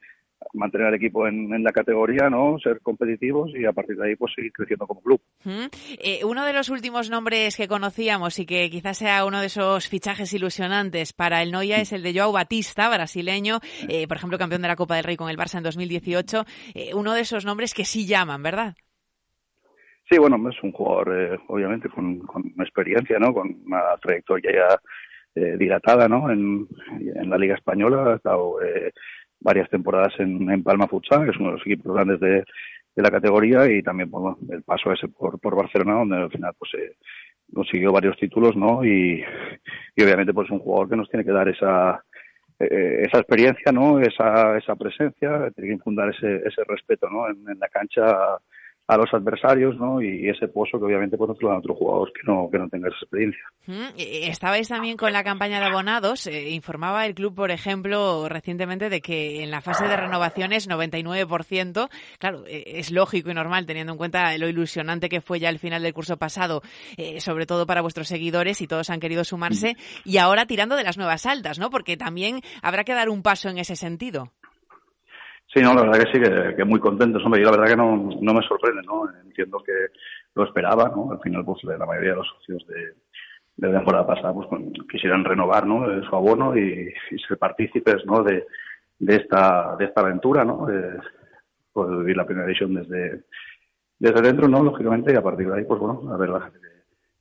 mantener 0.52 0.88
al 0.88 0.94
equipo 0.94 1.28
en, 1.28 1.54
en, 1.54 1.62
la 1.62 1.70
categoría, 1.70 2.28
¿no? 2.28 2.59
Ser 2.59 2.80
competitivos 2.80 3.52
y 3.54 3.64
a 3.64 3.72
partir 3.72 3.96
de 3.96 4.09
ahí 4.09 4.16
pues 4.16 4.33
seguir 4.35 4.52
creciendo 4.52 4.87
como 4.87 5.00
club. 5.00 5.20
Uh 5.44 5.68
eh, 5.98 6.24
uno 6.24 6.44
de 6.44 6.52
los 6.52 6.70
últimos 6.70 7.09
nombres 7.09 7.57
que 7.57 7.68
conocíamos 7.68 8.38
y 8.40 8.46
que 8.46 8.68
quizás 8.68 8.98
sea 8.98 9.24
uno 9.24 9.40
de 9.40 9.46
esos 9.46 9.88
fichajes 9.88 10.33
ilusionantes 10.35 11.12
para 11.12 11.40
el 11.40 11.52
Noia 11.52 11.76
es 11.76 11.92
el 11.92 12.02
de 12.02 12.12
Joao 12.12 12.33
Batista, 12.33 12.88
brasileño, 12.88 13.61
eh, 13.88 14.09
por 14.09 14.16
ejemplo, 14.16 14.38
campeón 14.38 14.62
de 14.62 14.68
la 14.68 14.76
Copa 14.76 14.96
del 14.96 15.04
Rey 15.04 15.16
con 15.16 15.30
el 15.30 15.38
Barça 15.38 15.59
en 15.59 15.62
2018. 15.62 16.44
Eh, 16.74 16.94
uno 16.94 17.14
de 17.14 17.20
esos 17.20 17.44
nombres 17.46 17.74
que 17.74 17.85
sí 17.85 18.07
llaman, 18.07 18.42
¿verdad? 18.42 18.74
Sí, 20.11 20.18
bueno, 20.18 20.37
es 20.50 20.62
un 20.62 20.72
jugador, 20.72 21.16
eh, 21.16 21.38
obviamente, 21.48 21.88
con, 21.88 22.18
con, 22.20 22.44
experiencia, 22.59 23.18
¿no? 23.18 23.33
Con 23.33 23.57
una 23.64 23.96
trayectoria 24.02 24.52
ya 24.52 24.80
eh, 25.34 25.56
dilatada, 25.58 26.08
¿no? 26.08 26.30
En, 26.30 26.66
en, 27.00 27.30
la 27.30 27.38
Liga 27.38 27.54
Española, 27.54 28.12
ha 28.12 28.16
estado 28.16 28.62
eh, 28.62 28.92
varias 29.40 29.68
temporadas 29.70 30.12
en, 30.18 30.50
en, 30.50 30.62
Palma 30.62 30.86
Futsal, 30.86 31.24
que 31.24 31.30
es 31.30 31.36
uno 31.36 31.50
de 31.50 31.58
los 31.58 31.66
equipos 31.66 31.94
grandes 31.94 32.20
de, 32.20 32.44
de 32.96 33.02
la 33.02 33.10
categoría, 33.10 33.70
y 33.70 33.82
también, 33.82 34.10
bueno, 34.10 34.38
el 34.50 34.62
paso 34.62 34.92
ese 34.92 35.08
por, 35.08 35.38
por 35.40 35.56
Barcelona, 35.56 35.94
donde 35.94 36.16
al 36.16 36.30
final, 36.30 36.52
pues, 36.58 36.72
eh, 36.74 36.96
consiguió 37.52 37.92
varios 37.92 38.16
títulos, 38.18 38.56
¿no? 38.56 38.84
Y, 38.84 39.24
y 39.96 40.02
obviamente, 40.02 40.32
pues, 40.32 40.46
es 40.46 40.52
un 40.52 40.60
jugador 40.60 40.88
que 40.90 40.96
nos 40.96 41.08
tiene 41.10 41.24
que 41.24 41.32
dar 41.32 41.48
esa 41.48 42.02
eh, 42.58 43.02
esa 43.06 43.18
experiencia, 43.18 43.72
¿no? 43.72 43.98
Esa, 44.00 44.56
esa 44.56 44.76
presencia, 44.76 45.50
tiene 45.54 45.68
que 45.68 45.74
infundar 45.74 46.10
ese, 46.10 46.36
ese 46.36 46.62
respeto, 46.66 47.08
¿no? 47.10 47.28
En, 47.28 47.58
la 47.58 47.68
cancha 47.68 48.38
los 48.88 49.12
adversarios, 49.12 49.76
¿no? 49.76 50.02
Y 50.02 50.28
ese 50.28 50.48
pozo 50.48 50.78
que 50.78 50.84
obviamente 50.84 51.16
pues 51.16 51.30
no 51.40 51.56
otros 51.56 51.76
jugadores 51.78 52.12
que 52.14 52.30
no 52.30 52.48
que 52.50 52.58
no 52.58 52.68
tengan 52.68 52.92
esa 52.92 53.00
experiencia. 53.00 53.42
Mm, 53.66 53.96
estabais 53.96 54.68
también 54.68 54.96
con 54.96 55.12
la 55.12 55.24
campaña 55.24 55.58
de 55.58 55.66
abonados. 55.66 56.26
Eh, 56.26 56.50
informaba 56.50 57.06
el 57.06 57.14
club, 57.14 57.34
por 57.34 57.50
ejemplo, 57.50 58.28
recientemente 58.28 58.90
de 58.90 59.00
que 59.00 59.42
en 59.42 59.50
la 59.50 59.62
fase 59.62 59.88
de 59.88 59.96
renovaciones 59.96 60.68
99%, 60.68 61.88
claro, 62.18 62.44
eh, 62.46 62.64
es 62.66 62.90
lógico 62.92 63.30
y 63.30 63.34
normal 63.34 63.64
teniendo 63.64 63.92
en 63.92 63.98
cuenta 63.98 64.36
lo 64.36 64.48
ilusionante 64.48 65.08
que 65.08 65.22
fue 65.22 65.40
ya 65.40 65.48
el 65.48 65.58
final 65.58 65.82
del 65.82 65.94
curso 65.94 66.18
pasado, 66.18 66.60
eh, 66.98 67.20
sobre 67.20 67.46
todo 67.46 67.66
para 67.66 67.80
vuestros 67.80 68.08
seguidores 68.08 68.60
y 68.60 68.66
todos 68.66 68.90
han 68.90 69.00
querido 69.00 69.24
sumarse 69.24 69.74
mm. 69.74 70.08
y 70.10 70.18
ahora 70.18 70.44
tirando 70.44 70.76
de 70.76 70.84
las 70.84 70.98
nuevas 70.98 71.24
altas, 71.24 71.58
¿no? 71.58 71.70
Porque 71.70 71.96
también 71.96 72.40
habrá 72.62 72.84
que 72.84 72.92
dar 72.92 73.08
un 73.08 73.22
paso 73.22 73.48
en 73.48 73.58
ese 73.58 73.76
sentido. 73.76 74.30
Sí, 75.54 75.62
no, 75.62 75.72
la 75.72 75.82
verdad 75.82 76.04
que 76.04 76.12
sí, 76.12 76.56
que, 76.56 76.64
muy 76.64 76.80
contentos. 76.80 77.24
Hombre, 77.24 77.40
yo 77.40 77.46
la 77.46 77.56
verdad 77.56 77.68
que 77.68 77.76
no, 77.76 78.10
no 78.20 78.34
me 78.34 78.42
sorprende, 78.42 78.82
¿no? 78.82 79.08
Entiendo 79.24 79.62
que 79.64 79.72
lo 80.34 80.44
esperaba, 80.44 80.88
¿no? 80.88 81.12
Al 81.12 81.20
final, 81.20 81.44
pues 81.44 81.62
la 81.62 81.86
mayoría 81.86 82.10
de 82.10 82.16
los 82.16 82.28
socios 82.28 82.66
de, 82.66 82.94
de 83.56 83.68
la 83.68 83.78
temporada 83.78 84.04
pasada, 84.04 84.34
pues 84.34 84.48
quisieran 84.90 85.24
renovar, 85.24 85.64
¿no? 85.64 85.86
Su 86.02 86.16
abono 86.16 86.56
y, 86.56 86.92
ser 87.28 87.38
partícipes, 87.38 88.04
¿no? 88.04 88.24
De, 88.24 88.46
de 88.98 89.16
esta, 89.16 89.76
de 89.78 89.84
esta 89.84 90.00
aventura, 90.00 90.44
¿no? 90.44 90.66
Poder 91.72 91.98
vivir 91.98 92.16
la 92.16 92.26
primera 92.26 92.48
edición 92.48 92.74
desde, 92.74 93.22
desde 94.00 94.22
dentro, 94.22 94.48
¿no? 94.48 94.60
Lógicamente, 94.60 95.12
y 95.12 95.16
a 95.16 95.22
partir 95.22 95.48
de 95.48 95.58
ahí, 95.58 95.64
pues 95.64 95.78
bueno, 95.78 96.12
a 96.12 96.16
ver 96.16 96.30
la 96.30 96.40
gente 96.40 96.58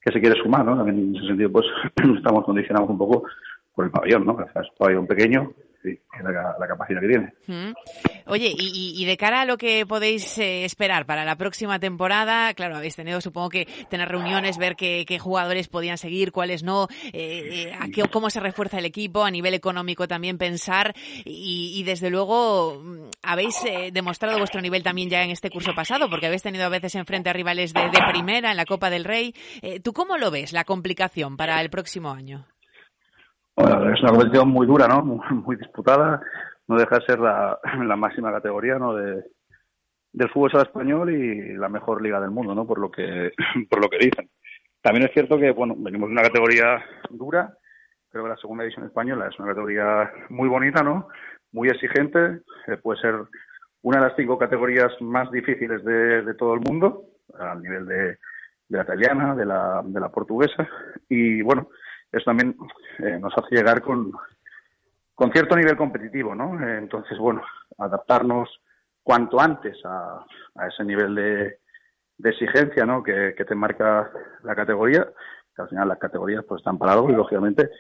que 0.02 0.12
se 0.12 0.20
quiere 0.20 0.42
sumar, 0.42 0.66
¿no? 0.66 0.76
También 0.76 0.98
en 0.98 1.16
ese 1.16 1.28
sentido, 1.28 1.52
pues 1.52 1.68
estamos 2.18 2.44
condicionados 2.46 2.90
un 2.90 2.98
poco 2.98 3.26
por 3.76 3.86
el 3.86 3.92
pabellón, 3.92 4.26
¿no? 4.26 4.38
es 4.40 4.70
un 4.70 4.78
pabellón 4.78 5.08
pequeño 5.08 5.54
sí, 5.84 6.00
la, 6.24 6.56
la, 6.60 6.68
capacidad 6.68 7.02
que 7.02 7.08
tiene. 7.08 7.34
Oye, 8.26 8.54
y, 8.58 8.94
y, 8.98 9.06
de 9.06 9.18
cara 9.18 9.42
a 9.42 9.46
lo 9.46 9.58
que 9.58 9.86
podéis 9.86 10.38
eh, 10.38 10.64
esperar 10.64 11.06
para 11.06 11.26
la 11.26 11.36
próxima 11.36 11.78
temporada, 11.80 12.54
claro, 12.54 12.78
habéis 12.78 12.96
tenido, 12.96 13.20
supongo 13.20 13.50
que 13.50 13.68
tener 13.90 14.08
reuniones, 14.08 14.58
ver 14.58 14.76
qué, 14.76 15.04
qué 15.06 15.20
jugadores 15.20 15.68
podían 15.68 15.98
seguir, 15.98 16.32
cuáles 16.32 16.64
no, 16.64 16.88
eh, 17.12 17.68
eh 17.68 17.74
a 17.78 17.88
qué, 17.90 18.04
cómo 18.10 18.30
se 18.30 18.40
refuerza 18.40 18.80
el 18.80 18.86
equipo, 18.86 19.24
a 19.24 19.32
nivel 19.32 19.54
económico 19.54 20.08
también 20.08 20.38
pensar, 20.38 20.94
y, 21.26 21.74
y 21.76 21.84
desde 21.84 22.10
luego 22.10 22.82
mm, 22.82 23.10
habéis 23.22 23.62
demostrado 23.92 24.38
vuestro 24.38 24.62
nivel 24.62 24.84
también 24.84 25.10
ya 25.10 25.24
en 25.24 25.32
este 25.32 25.50
curso 25.50 25.74
pasado, 25.76 26.10
porque 26.10 26.28
habéis 26.28 26.44
tenido 26.44 26.66
a 26.66 26.70
veces 26.70 26.96
enfrente 26.96 27.30
a 27.30 27.34
rivales 27.34 27.74
de, 27.74 27.82
de 27.90 28.00
primera 28.10 28.52
en 28.52 28.58
la 28.58 28.66
Copa 28.66 28.90
del 28.90 29.04
Rey. 29.04 29.36
¿Tú 29.84 29.94
cómo 29.94 30.18
lo 30.18 30.32
ves, 30.32 30.54
la 30.54 30.64
complicación 30.64 31.38
para 31.38 31.60
el 31.62 31.70
próximo 31.70 32.12
año? 32.12 32.46
Es 33.56 34.02
una 34.02 34.12
competición 34.12 34.50
muy 34.50 34.66
dura, 34.66 34.88
¿no? 34.88 35.04
Muy, 35.46 35.56
disputada. 35.56 36.22
No 36.68 36.78
deja 36.78 36.98
de 36.98 37.06
ser 37.06 37.20
la, 37.20 37.96
máxima 37.96 38.32
categoría, 38.32 38.80
¿no? 38.80 38.96
De, 38.96 39.24
del 40.12 40.30
fútbol 40.30 40.52
sala 40.52 40.64
español 40.64 41.12
y 41.12 41.56
la 41.56 41.70
mejor 41.70 42.02
liga 42.02 42.20
del 42.20 42.32
mundo, 42.32 42.56
¿no? 42.56 42.66
Por 42.66 42.80
lo 42.80 42.90
que 42.90 43.32
por 43.70 43.82
lo 43.82 43.90
que 43.90 43.98
dicen. 43.98 44.30
También 44.82 45.06
es 45.06 45.14
cierto 45.14 45.38
que, 45.38 45.52
bueno, 45.52 45.76
venimos 45.78 46.10
de 46.10 46.14
una 46.14 46.24
categoría 46.24 46.84
dura, 47.10 47.54
pero 48.12 48.28
la 48.28 48.38
segunda 48.38 48.64
división 48.64 48.86
española 48.86 49.30
es 49.30 49.40
una 49.40 49.50
categoría 49.50 50.12
muy 50.30 50.50
bonita, 50.50 50.84
¿no? 50.84 51.08
Muy 51.52 51.70
exigente, 51.70 52.42
eh, 52.68 52.78
puede 52.82 53.00
ser 53.00 53.16
una 53.82 54.00
de 54.00 54.08
las 54.08 54.16
cinco 54.18 54.38
categorías 54.38 54.92
más 55.00 55.32
difíciles 55.32 55.84
de, 55.86 56.24
de 56.24 56.34
todo 56.34 56.54
el 56.56 56.60
mundo, 56.60 57.04
al 57.40 57.62
nivel 57.62 57.86
de, 57.86 58.04
de 58.04 58.18
la 58.78 58.84
italiana, 58.84 59.36
de 59.36 59.46
la, 59.46 59.82
de 59.86 60.00
la 60.00 60.10
portuguesa, 60.10 60.68
y 61.08 61.42
bueno, 61.42 61.70
eso 62.14 62.26
también 62.26 62.56
eh, 63.00 63.18
nos 63.20 63.34
hace 63.36 63.56
llegar 63.56 63.82
con, 63.82 64.12
con 65.16 65.32
cierto 65.32 65.56
nivel 65.56 65.76
competitivo, 65.76 66.36
¿no? 66.36 66.60
Eh, 66.64 66.78
entonces, 66.78 67.18
bueno, 67.18 67.42
adaptarnos 67.78 68.62
cuanto 69.02 69.42
antes 69.42 69.78
a, 69.84 70.24
a 70.56 70.68
ese 70.68 70.84
nivel 70.84 71.16
de, 71.16 71.58
de 72.18 72.30
exigencia, 72.30 72.86
¿no? 72.86 73.04
Que, 73.04 73.34
que, 73.36 73.46
te 73.46 73.56
marca 73.56 74.12
la 74.44 74.56
categoría, 74.56 75.08
que 75.56 75.62
al 75.62 75.70
final 75.70 75.88
las 75.88 75.98
categorías 75.98 76.46
pues 76.48 76.60
están 76.60 76.78
parados 76.78 77.10
y 77.10 77.14
lógicamente, 77.14 77.72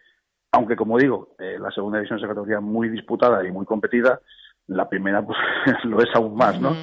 aunque 0.51 0.75
como 0.75 0.97
digo, 0.97 1.35
eh, 1.39 1.57
la 1.59 1.71
segunda 1.71 1.99
división 1.99 2.17
es 2.17 2.23
una 2.23 2.33
categoría 2.33 2.59
muy 2.59 2.89
disputada 2.89 3.45
y 3.45 3.51
muy 3.51 3.65
competida, 3.65 4.19
la 4.67 4.89
primera 4.89 5.21
pues 5.21 5.37
lo 5.83 6.01
es 6.01 6.09
aún 6.15 6.35
más, 6.35 6.59
¿no? 6.59 6.75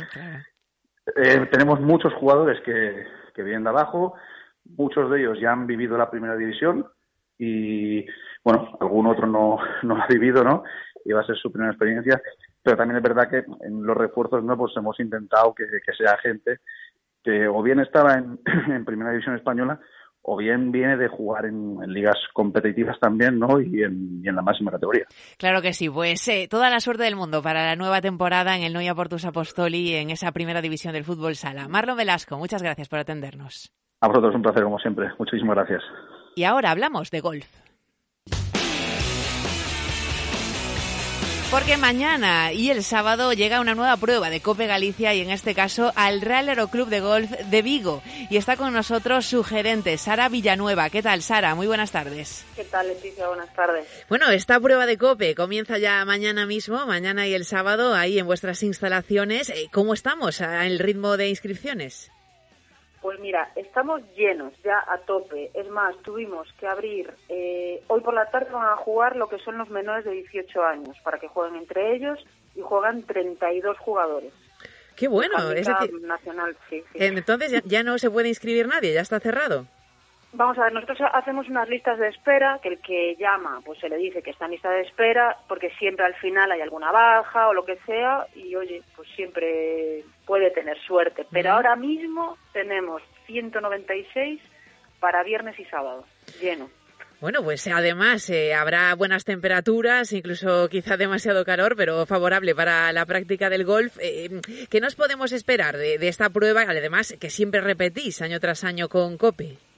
eh, 1.17 1.49
tenemos 1.51 1.81
muchos 1.81 2.15
jugadores 2.15 2.61
que, 2.63 3.07
que 3.35 3.43
vienen 3.43 3.65
de 3.65 3.71
abajo, 3.71 4.15
muchos 4.65 5.11
de 5.11 5.21
ellos 5.21 5.39
ya 5.41 5.53
han 5.53 5.67
vivido 5.67 5.99
la 5.99 6.11
primera 6.11 6.37
división, 6.37 6.87
y 7.41 8.07
bueno, 8.45 8.77
algún 8.81 9.07
otro 9.07 9.27
no, 9.27 9.59
no 9.83 9.97
lo 9.97 10.03
ha 10.03 10.07
vivido, 10.07 10.45
¿no? 10.45 10.63
Y 11.05 11.13
va 11.13 11.23
a 11.23 11.27
ser 11.27 11.37
su 11.37 11.51
primera 11.51 11.73
experiencia, 11.73 12.21
pero 12.63 12.77
también 12.77 12.99
es 12.99 13.03
verdad 13.03 13.31
que 13.31 13.45
en 13.67 13.83
los 13.83 13.97
refuerzos 13.97 14.45
no 14.45 14.57
pues 14.59 14.77
hemos 14.77 15.01
intentado 15.01 15.55
que, 15.55 15.65
que 15.65 15.93
sea 15.95 16.19
gente 16.19 16.59
que 17.25 17.49
o 17.49 17.63
bien 17.63 17.81
estaba 17.81 18.15
en, 18.15 18.39
en 18.71 18.85
primera 18.85 19.11
división 19.11 19.37
española 19.37 19.81
o 20.23 20.37
bien 20.37 20.71
viene 20.71 20.99
de 20.99 21.09
jugar 21.09 21.47
en, 21.47 21.79
en 21.83 21.95
ligas 21.95 22.19
competitivas 22.35 23.01
también, 23.01 23.39
¿no? 23.39 23.59
Y 23.59 23.83
en, 23.83 24.21
y 24.23 24.29
en, 24.29 24.37
la 24.37 24.43
máxima 24.43 24.71
categoría. 24.71 25.07
Claro 25.39 25.63
que 25.63 25.73
sí, 25.73 25.89
pues 25.89 26.29
eh, 26.29 26.47
toda 26.49 26.69
la 26.69 26.81
suerte 26.81 27.05
del 27.05 27.17
mundo 27.17 27.43
para 27.43 27.65
la 27.65 27.75
nueva 27.75 28.03
temporada 28.03 28.55
en 28.55 28.63
el 28.63 28.75
Noia 28.75 28.95
Portus 28.95 29.25
Apostoli 29.25 29.95
en 29.95 30.11
esa 30.11 30.31
primera 30.33 30.61
división 30.61 30.93
del 30.93 31.05
fútbol 31.05 31.37
sala. 31.37 31.69
Marlon 31.69 31.97
Velasco, 31.97 32.37
muchas 32.37 32.63
gracias 32.63 32.91
por 32.91 32.99
atendernos. 32.99 33.73
A 34.03 34.09
vosotros 34.09 34.35
un 34.35 34.43
placer, 34.43 34.63
como 34.63 34.79
siempre. 34.79 35.09
Muchísimas 35.19 35.57
gracias. 35.57 35.83
Y 36.35 36.45
ahora 36.45 36.71
hablamos 36.71 37.11
de 37.11 37.21
golf. 37.21 37.47
Porque 41.51 41.77
mañana 41.77 42.53
y 42.53 42.71
el 42.71 42.85
sábado 42.85 43.33
llega 43.33 43.61
una 43.61 43.75
nueva 43.75 43.97
prueba 43.97 44.31
de 44.31 44.41
Cope 44.41 44.69
Galicia 44.69 45.15
y 45.15 45.21
en 45.21 45.31
este 45.31 45.53
caso 45.53 45.93
al 45.97 46.21
Real 46.21 46.49
Aeroclub 46.49 46.89
de 46.89 47.01
Golf 47.01 47.29
de 47.29 47.63
Vigo. 47.63 48.05
Y 48.31 48.37
está 48.37 48.57
con 48.57 48.73
nosotros 48.73 49.27
su 49.27 49.43
gerente, 49.43 49.99
Sara 49.99 50.29
Villanueva. 50.29 50.91
¿Qué 50.91 51.03
tal, 51.03 51.23
Sara? 51.23 51.57
Muy 51.57 51.67
buenas 51.67 51.91
tardes. 51.91 52.45
¿Qué 52.55 52.63
tal, 52.63 52.87
Leticia? 52.87 53.27
Buenas 53.27 53.53
tardes. 53.53 53.85
Bueno, 54.09 54.31
esta 54.31 54.61
prueba 54.61 54.87
de 54.87 54.97
Cope 54.97 55.35
comienza 55.35 55.77
ya 55.79 56.05
mañana 56.05 56.47
mismo, 56.47 56.87
mañana 56.87 57.27
y 57.27 57.35
el 57.35 57.45
sábado, 57.45 57.95
ahí 57.95 58.21
en 58.21 58.27
vuestras 58.27 58.63
instalaciones. 58.63 59.51
Eh, 59.51 59.69
¿Cómo 59.73 59.93
estamos 59.93 60.41
el 60.41 60.79
ritmo 60.79 61.17
de 61.17 61.31
inscripciones? 61.31 62.13
Pues 63.01 63.19
mira, 63.19 63.51
estamos 63.57 64.03
llenos 64.15 64.53
ya 64.63 64.85
a 64.87 64.99
tope. 64.99 65.51
Es 65.55 65.69
más, 65.71 65.97
tuvimos 66.03 66.53
que 66.59 66.67
abrir. 66.67 67.11
Eh, 67.29 67.83
hoy 67.89 68.01
por 68.03 68.13
la 68.13 68.31
tarde 68.31 68.51
van 68.53 68.69
a 68.69 68.77
jugar 68.77 69.17
lo 69.17 69.29
que 69.29 69.39
son 69.39 69.57
los 69.57 69.71
menores 69.71 70.05
de 70.05 70.13
18 70.13 70.63
años 70.63 70.97
para 71.03 71.19
que 71.19 71.29
jueguen 71.29 71.57
entre 71.57 71.95
ellos 71.95 72.19
y 72.55 72.61
juegan 72.61 73.03
32 73.03 73.79
jugadores. 73.79 74.33
Qué 74.97 75.09
bueno, 75.09 75.39
es 75.53 75.67
decir, 75.67 76.03
nacional, 76.03 76.55
sí, 76.69 76.83
sí. 76.93 76.99
Entonces 76.99 77.51
ya, 77.51 77.63
ya 77.65 77.83
no 77.83 77.97
se 77.99 78.11
puede 78.11 78.29
inscribir 78.29 78.69
nadie, 78.69 78.93
ya 78.93 79.01
está 79.01 79.19
cerrado. 79.19 79.67
Vamos 80.33 80.57
a 80.59 80.65
ver, 80.65 80.73
nosotros 80.73 80.99
hacemos 81.13 81.49
unas 81.49 81.69
listas 81.69 81.99
de 81.99 82.09
espera, 82.09 82.61
que 82.63 82.69
el 82.69 82.81
que 82.81 83.17
llama, 83.19 83.61
pues 83.65 83.81
se 83.81 83.89
le 83.89 83.97
dice 83.97 84.23
que 84.23 84.31
está 84.31 84.45
en 84.45 84.53
lista 84.53 84.71
de 84.71 84.83
espera, 84.83 85.37
porque 85.49 85.71
siempre 85.71 86.07
al 86.07 86.15
final 86.15 86.53
hay 86.53 86.61
alguna 86.61 86.93
baja 86.93 87.49
o 87.49 87.55
lo 87.55 87.65
que 87.65 87.79
sea, 87.85 88.27
y 88.37 88.55
oye, 88.55 88.83
pues 88.95 89.09
siempre 89.17 90.05
puede 90.27 90.51
tener 90.53 90.79
suerte. 90.83 91.27
Pero 91.33 91.51
ahora 91.53 91.75
mismo 91.75 92.39
tenemos 92.53 93.03
196 93.27 94.41
para 95.01 95.25
viernes 95.25 95.59
y 95.59 95.65
sábado, 95.65 96.05
lleno. 96.41 96.71
Bueno, 97.21 97.43
pues 97.43 97.67
además 97.67 98.31
eh, 98.31 98.55
habrá 98.55 98.95
buenas 98.95 99.25
temperaturas, 99.25 100.13
incluso 100.13 100.69
quizá 100.69 100.97
demasiado 100.97 101.45
calor, 101.45 101.75
pero 101.77 102.07
favorable 102.07 102.55
para 102.55 102.93
la 102.93 103.05
práctica 103.05 103.51
del 103.51 103.65
golf. 103.65 103.99
Eh, 104.01 104.41
¿Qué 104.71 104.81
nos 104.81 104.95
podemos 104.95 105.33
esperar 105.33 105.77
de, 105.77 105.99
de 105.99 106.09
esta 106.09 106.31
prueba? 106.31 106.63
Además, 106.63 107.17
que 107.21 107.29
siempre 107.29 107.61
repetís 107.61 108.23
año 108.23 108.39
tras 108.41 108.65
año 108.65 108.89
con 108.89 109.19
COPE. 109.19 109.70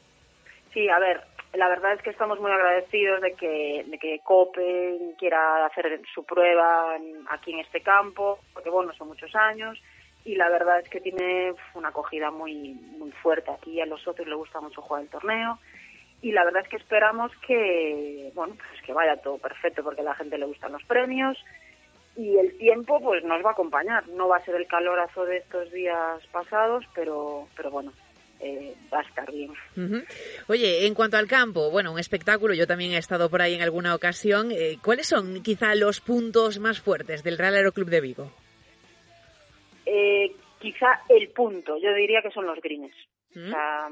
Sí, 0.73 0.89
a 0.89 0.99
ver, 0.99 1.23
la 1.55 1.69
verdad 1.69 1.93
es 1.93 2.03
que 2.03 2.11
estamos 2.11 2.41
muy 2.41 2.51
agradecidos 2.51 3.21
de 3.21 3.35
que, 3.35 3.85
de 3.87 3.99
que 3.99 4.21
COPE 4.25 5.15
quiera 5.19 5.67
hacer 5.67 6.01
su 6.15 6.25
prueba 6.25 6.97
aquí 7.29 7.53
en 7.53 7.61
este 7.61 7.83
campo, 7.83 8.39
porque 8.55 8.71
bueno, 8.71 8.93
son 8.95 9.09
muchos 9.09 9.35
años 9.35 9.79
y 10.25 10.37
la 10.37 10.49
verdad 10.49 10.81
es 10.81 10.89
que 10.89 11.01
tiene 11.01 11.53
una 11.75 11.89
acogida 11.89 12.31
muy, 12.31 12.75
muy 12.99 13.11
fuerte. 13.11 13.51
Aquí 13.51 13.81
a 13.81 13.87
los 13.87 14.01
socios 14.01 14.27
les 14.27 14.37
gusta 14.37 14.61
mucho 14.61 14.81
jugar 14.81 15.03
el 15.03 15.11
torneo 15.11 15.59
y 16.23 16.33
la 16.33 16.45
verdad 16.45 16.63
es 16.63 16.69
que 16.69 16.77
esperamos 16.77 17.33
que, 17.47 18.31
bueno, 18.35 18.55
pues 18.55 18.81
que 18.83 18.95
vaya 18.95 19.17
todo 19.17 19.37
perfecto 19.39 19.83
porque 19.83 20.01
a 20.01 20.05
la 20.05 20.15
gente 20.15 20.39
le 20.39 20.47
gustan 20.47 20.73
los 20.73 20.85
premios 20.85 21.37
y 22.17 22.39
el 22.39 22.57
tiempo 22.57 23.01
pues 23.01 23.25
nos 23.25 23.45
va 23.45 23.51
a 23.51 23.53
acompañar. 23.53 24.09
No 24.09 24.29
va 24.29 24.39
a 24.39 24.45
ser 24.45 24.55
el 24.55 24.67
calorazo 24.67 25.27
de 25.27 25.39
estos 25.39 25.71
días 25.71 26.27
pasados, 26.31 26.85
pero, 26.95 27.47
pero 27.57 27.71
bueno, 27.71 27.93
eh, 28.43 28.75
va 28.93 28.99
a 28.99 29.03
estar 29.03 29.31
bien. 29.31 29.51
Uh 29.51 29.81
-huh. 29.81 30.05
Oye, 30.49 30.87
en 30.87 30.95
cuanto 30.95 31.17
al 31.17 31.29
campo, 31.29 31.71
bueno, 31.71 31.93
un 31.93 31.99
espectáculo, 31.99 32.55
yo 32.55 32.67
también 32.67 32.93
he 32.93 32.99
estado 32.99 33.31
por 33.31 33.41
ahí 33.41 33.55
en 33.55 33.63
alguna 33.63 33.95
ocasión. 33.95 34.51
Eh, 34.51 34.79
¿Cuáles 34.83 35.07
son 35.07 35.43
quizá 35.43 35.75
los 35.75 36.01
puntos 36.01 36.59
más 36.59 36.81
fuertes 36.81 37.23
del 37.23 37.39
Real 37.39 37.55
Aeroclub 37.55 37.89
de 37.89 38.01
Vigo? 38.01 38.31
Eh, 39.87 40.35
quizá 40.59 41.03
el 41.09 41.29
punto, 41.29 41.79
yo 41.79 41.95
diría 41.95 42.21
que 42.23 42.31
son 42.31 42.47
los 42.47 42.61
greens. 42.61 42.95
¿Mm? 43.35 43.47
O 43.47 43.51
sea, 43.51 43.89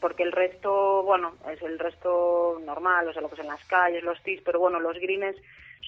porque 0.00 0.22
el 0.22 0.32
resto, 0.32 1.02
bueno, 1.02 1.34
es 1.50 1.60
el 1.62 1.78
resto 1.78 2.60
normal, 2.64 3.08
o 3.08 3.12
sea, 3.12 3.22
lo 3.22 3.28
que 3.28 3.34
es 3.34 3.40
en 3.40 3.48
las 3.48 3.64
calles, 3.64 4.04
los 4.04 4.22
tees, 4.22 4.40
pero 4.44 4.60
bueno, 4.60 4.78
los 4.78 4.96
greens 4.98 5.36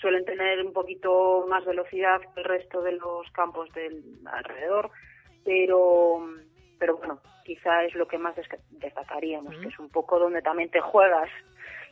suelen 0.00 0.24
tener 0.24 0.60
un 0.64 0.72
poquito 0.72 1.46
más 1.48 1.64
velocidad 1.64 2.20
que 2.20 2.40
el 2.40 2.44
resto 2.44 2.82
de 2.82 2.92
los 2.92 3.30
campos 3.30 3.72
del 3.74 4.02
alrededor, 4.26 4.90
pero 5.44 6.26
pero 6.78 6.96
bueno, 6.96 7.20
quizá 7.44 7.84
es 7.84 7.94
lo 7.94 8.06
que 8.06 8.18
más 8.18 8.34
destacaríamos, 8.70 9.54
que 9.58 9.68
es 9.68 9.78
un 9.78 9.88
poco 9.88 10.18
donde 10.18 10.42
también 10.42 10.70
te 10.70 10.80
juegas 10.80 11.30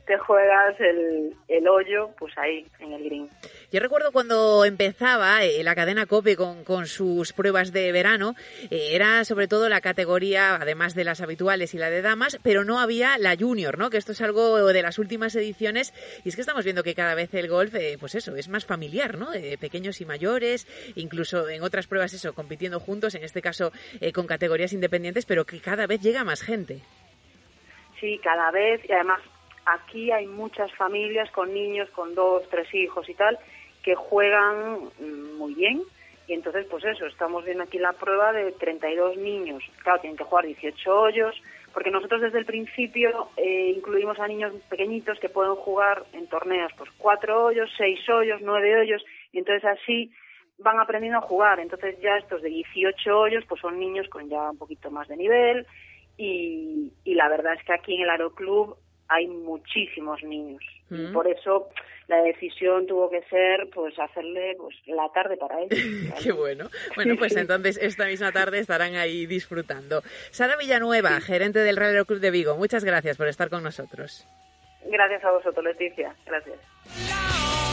te 0.06 0.18
juegas 0.18 0.78
el, 0.80 1.34
el 1.48 1.68
hoyo, 1.68 2.10
pues 2.18 2.36
ahí, 2.36 2.66
en 2.80 2.92
el 2.92 3.04
green. 3.04 3.30
Yo 3.72 3.80
recuerdo 3.80 4.12
cuando 4.12 4.64
empezaba 4.64 5.42
eh, 5.44 5.62
la 5.62 5.74
cadena 5.74 6.06
COPE 6.06 6.36
con, 6.36 6.64
con, 6.64 6.86
sus 6.86 7.32
pruebas 7.32 7.72
de 7.72 7.90
verano, 7.92 8.34
eh, 8.70 8.90
era 8.92 9.24
sobre 9.24 9.48
todo 9.48 9.68
la 9.68 9.80
categoría, 9.80 10.56
además 10.56 10.94
de 10.94 11.04
las 11.04 11.20
habituales 11.20 11.74
y 11.74 11.78
la 11.78 11.90
de 11.90 12.02
damas, 12.02 12.38
pero 12.42 12.64
no 12.64 12.80
había 12.80 13.18
la 13.18 13.36
junior, 13.36 13.78
¿no? 13.78 13.90
Que 13.90 13.96
esto 13.96 14.12
es 14.12 14.20
algo 14.20 14.66
de 14.72 14.82
las 14.82 14.98
últimas 14.98 15.34
ediciones 15.36 15.92
y 16.24 16.28
es 16.28 16.34
que 16.34 16.42
estamos 16.42 16.64
viendo 16.64 16.82
que 16.82 16.94
cada 16.94 17.14
vez 17.14 17.32
el 17.34 17.48
golf, 17.48 17.74
eh, 17.74 17.96
pues 17.98 18.14
eso, 18.14 18.36
es 18.36 18.48
más 18.48 18.66
familiar, 18.66 19.18
¿no? 19.18 19.28
pequeños 19.60 20.00
y 20.00 20.04
mayores, 20.04 20.66
incluso 20.94 21.48
en 21.48 21.62
otras 21.62 21.86
pruebas 21.86 22.12
eso, 22.12 22.34
compitiendo 22.34 22.80
juntos, 22.80 23.14
en 23.14 23.24
este 23.24 23.42
caso 23.42 23.72
eh, 24.00 24.12
con 24.12 24.26
categorías 24.26 24.72
independientes, 24.72 25.26
pero 25.26 25.44
que 25.44 25.60
cada 25.60 25.86
vez 25.86 26.00
llega 26.00 26.24
más 26.24 26.42
gente. 26.42 26.80
Sí, 28.00 28.20
cada 28.22 28.50
vez, 28.50 28.80
y 28.88 28.92
además 28.92 29.20
aquí 29.66 30.10
hay 30.10 30.26
muchas 30.26 30.72
familias 30.74 31.30
con 31.30 31.52
niños, 31.52 31.90
con 31.90 32.14
dos, 32.14 32.48
tres 32.50 32.72
hijos 32.74 33.08
y 33.08 33.14
tal, 33.14 33.38
que 33.82 33.94
juegan 33.94 34.90
muy 35.38 35.54
bien. 35.54 35.82
Y 36.26 36.32
entonces, 36.32 36.66
pues 36.70 36.84
eso, 36.84 37.06
estamos 37.06 37.44
viendo 37.44 37.64
aquí 37.64 37.78
la 37.78 37.92
prueba 37.92 38.32
de 38.32 38.52
32 38.52 39.18
niños. 39.18 39.62
Claro, 39.82 40.00
tienen 40.00 40.16
que 40.16 40.24
jugar 40.24 40.46
18 40.46 41.00
hoyos, 41.00 41.34
porque 41.72 41.90
nosotros 41.90 42.22
desde 42.22 42.38
el 42.38 42.46
principio 42.46 43.28
eh, 43.36 43.74
incluimos 43.76 44.18
a 44.18 44.28
niños 44.28 44.54
pequeñitos 44.70 45.18
que 45.18 45.28
pueden 45.28 45.54
jugar 45.56 46.04
en 46.12 46.26
torneos, 46.28 46.72
pues 46.78 46.90
cuatro 46.96 47.44
hoyos, 47.44 47.70
seis 47.76 48.00
hoyos, 48.08 48.40
nueve 48.42 48.80
hoyos, 48.80 49.04
y 49.32 49.38
entonces 49.38 49.64
así 49.64 50.10
van 50.58 50.78
aprendiendo 50.78 51.18
a 51.18 51.22
jugar. 51.22 51.60
Entonces 51.60 52.00
ya 52.00 52.16
estos 52.16 52.40
de 52.40 52.48
18 52.48 53.18
hoyos, 53.18 53.44
pues 53.46 53.60
son 53.60 53.78
niños 53.78 54.08
con 54.08 54.28
ya 54.28 54.50
un 54.50 54.56
poquito 54.56 54.90
más 54.90 55.08
de 55.08 55.16
nivel, 55.18 55.66
y, 56.16 56.92
y 57.04 57.14
la 57.14 57.28
verdad 57.28 57.54
es 57.54 57.64
que 57.64 57.74
aquí 57.74 57.96
en 57.96 58.02
el 58.02 58.10
Aeroclub 58.10 58.78
hay 59.14 59.26
muchísimos 59.26 60.22
niños. 60.22 60.62
Y 60.90 60.94
Mm. 60.94 61.12
por 61.12 61.26
eso 61.26 61.70
la 62.08 62.20
decisión 62.22 62.86
tuvo 62.86 63.08
que 63.08 63.22
ser 63.30 63.68
pues 63.74 63.98
hacerle 63.98 64.54
pues 64.58 64.76
la 64.86 65.08
tarde 65.14 65.36
para 65.38 65.60
ellos. 65.62 65.70
Qué 66.22 66.32
bueno. 66.32 66.68
Bueno, 66.94 67.14
pues 67.18 67.34
entonces 67.36 67.78
esta 67.80 68.06
misma 68.06 68.32
tarde 68.32 68.58
estarán 68.58 68.94
ahí 68.96 69.24
disfrutando. 69.26 70.02
Sara 70.30 70.56
Villanueva, 70.56 71.20
gerente 71.20 71.60
del 71.60 71.76
Real 71.76 72.04
Club 72.06 72.20
de 72.20 72.30
Vigo, 72.30 72.56
muchas 72.56 72.84
gracias 72.84 73.16
por 73.16 73.28
estar 73.28 73.48
con 73.48 73.62
nosotros. 73.62 74.26
Gracias 74.86 75.24
a 75.24 75.30
vosotros, 75.30 75.64
Leticia. 75.64 76.14
Gracias. 76.26 77.63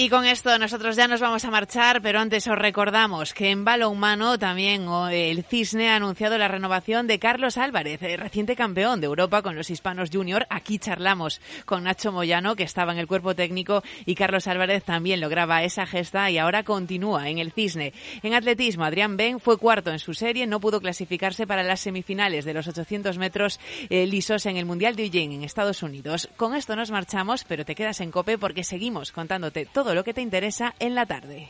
Y 0.00 0.10
con 0.10 0.24
esto 0.24 0.56
nosotros 0.60 0.94
ya 0.94 1.08
nos 1.08 1.20
vamos 1.20 1.44
a 1.44 1.50
marchar, 1.50 2.00
pero 2.00 2.20
antes 2.20 2.46
os 2.46 2.56
recordamos 2.56 3.34
que 3.34 3.50
en 3.50 3.64
balonmano 3.64 4.38
también 4.38 4.86
oh, 4.86 5.08
el 5.08 5.42
Cisne 5.42 5.90
ha 5.90 5.96
anunciado 5.96 6.38
la 6.38 6.46
renovación 6.46 7.08
de 7.08 7.18
Carlos 7.18 7.56
Álvarez, 7.56 8.00
eh, 8.02 8.16
reciente 8.16 8.54
campeón 8.54 9.00
de 9.00 9.08
Europa 9.08 9.42
con 9.42 9.56
los 9.56 9.70
hispanos 9.70 10.10
junior. 10.12 10.46
Aquí 10.50 10.78
charlamos 10.78 11.40
con 11.64 11.82
Nacho 11.82 12.12
Moyano, 12.12 12.54
que 12.54 12.62
estaba 12.62 12.92
en 12.92 13.00
el 13.00 13.08
cuerpo 13.08 13.34
técnico, 13.34 13.82
y 14.06 14.14
Carlos 14.14 14.46
Álvarez 14.46 14.84
también 14.84 15.20
lograba 15.20 15.64
esa 15.64 15.84
gesta 15.84 16.30
y 16.30 16.38
ahora 16.38 16.62
continúa 16.62 17.28
en 17.28 17.38
el 17.38 17.50
Cisne. 17.50 17.92
En 18.22 18.34
atletismo, 18.34 18.84
Adrián 18.84 19.16
Ben 19.16 19.40
fue 19.40 19.58
cuarto 19.58 19.90
en 19.90 19.98
su 19.98 20.14
serie, 20.14 20.46
no 20.46 20.60
pudo 20.60 20.80
clasificarse 20.80 21.44
para 21.44 21.64
las 21.64 21.80
semifinales 21.80 22.44
de 22.44 22.54
los 22.54 22.68
800 22.68 23.18
metros 23.18 23.58
eh, 23.90 24.06
lisos 24.06 24.46
en 24.46 24.58
el 24.58 24.64
Mundial 24.64 24.94
de 24.94 25.06
Eugene 25.06 25.34
en 25.34 25.42
Estados 25.42 25.82
Unidos. 25.82 26.28
Con 26.36 26.54
esto 26.54 26.76
nos 26.76 26.92
marchamos, 26.92 27.42
pero 27.42 27.64
te 27.64 27.74
quedas 27.74 28.00
en 28.00 28.12
cope 28.12 28.38
porque 28.38 28.62
seguimos 28.62 29.10
contándote 29.10 29.66
todo 29.88 29.94
lo 29.94 30.04
que 30.04 30.12
te 30.12 30.20
interesa 30.20 30.74
en 30.80 30.94
la 30.94 31.06
tarde. 31.06 31.48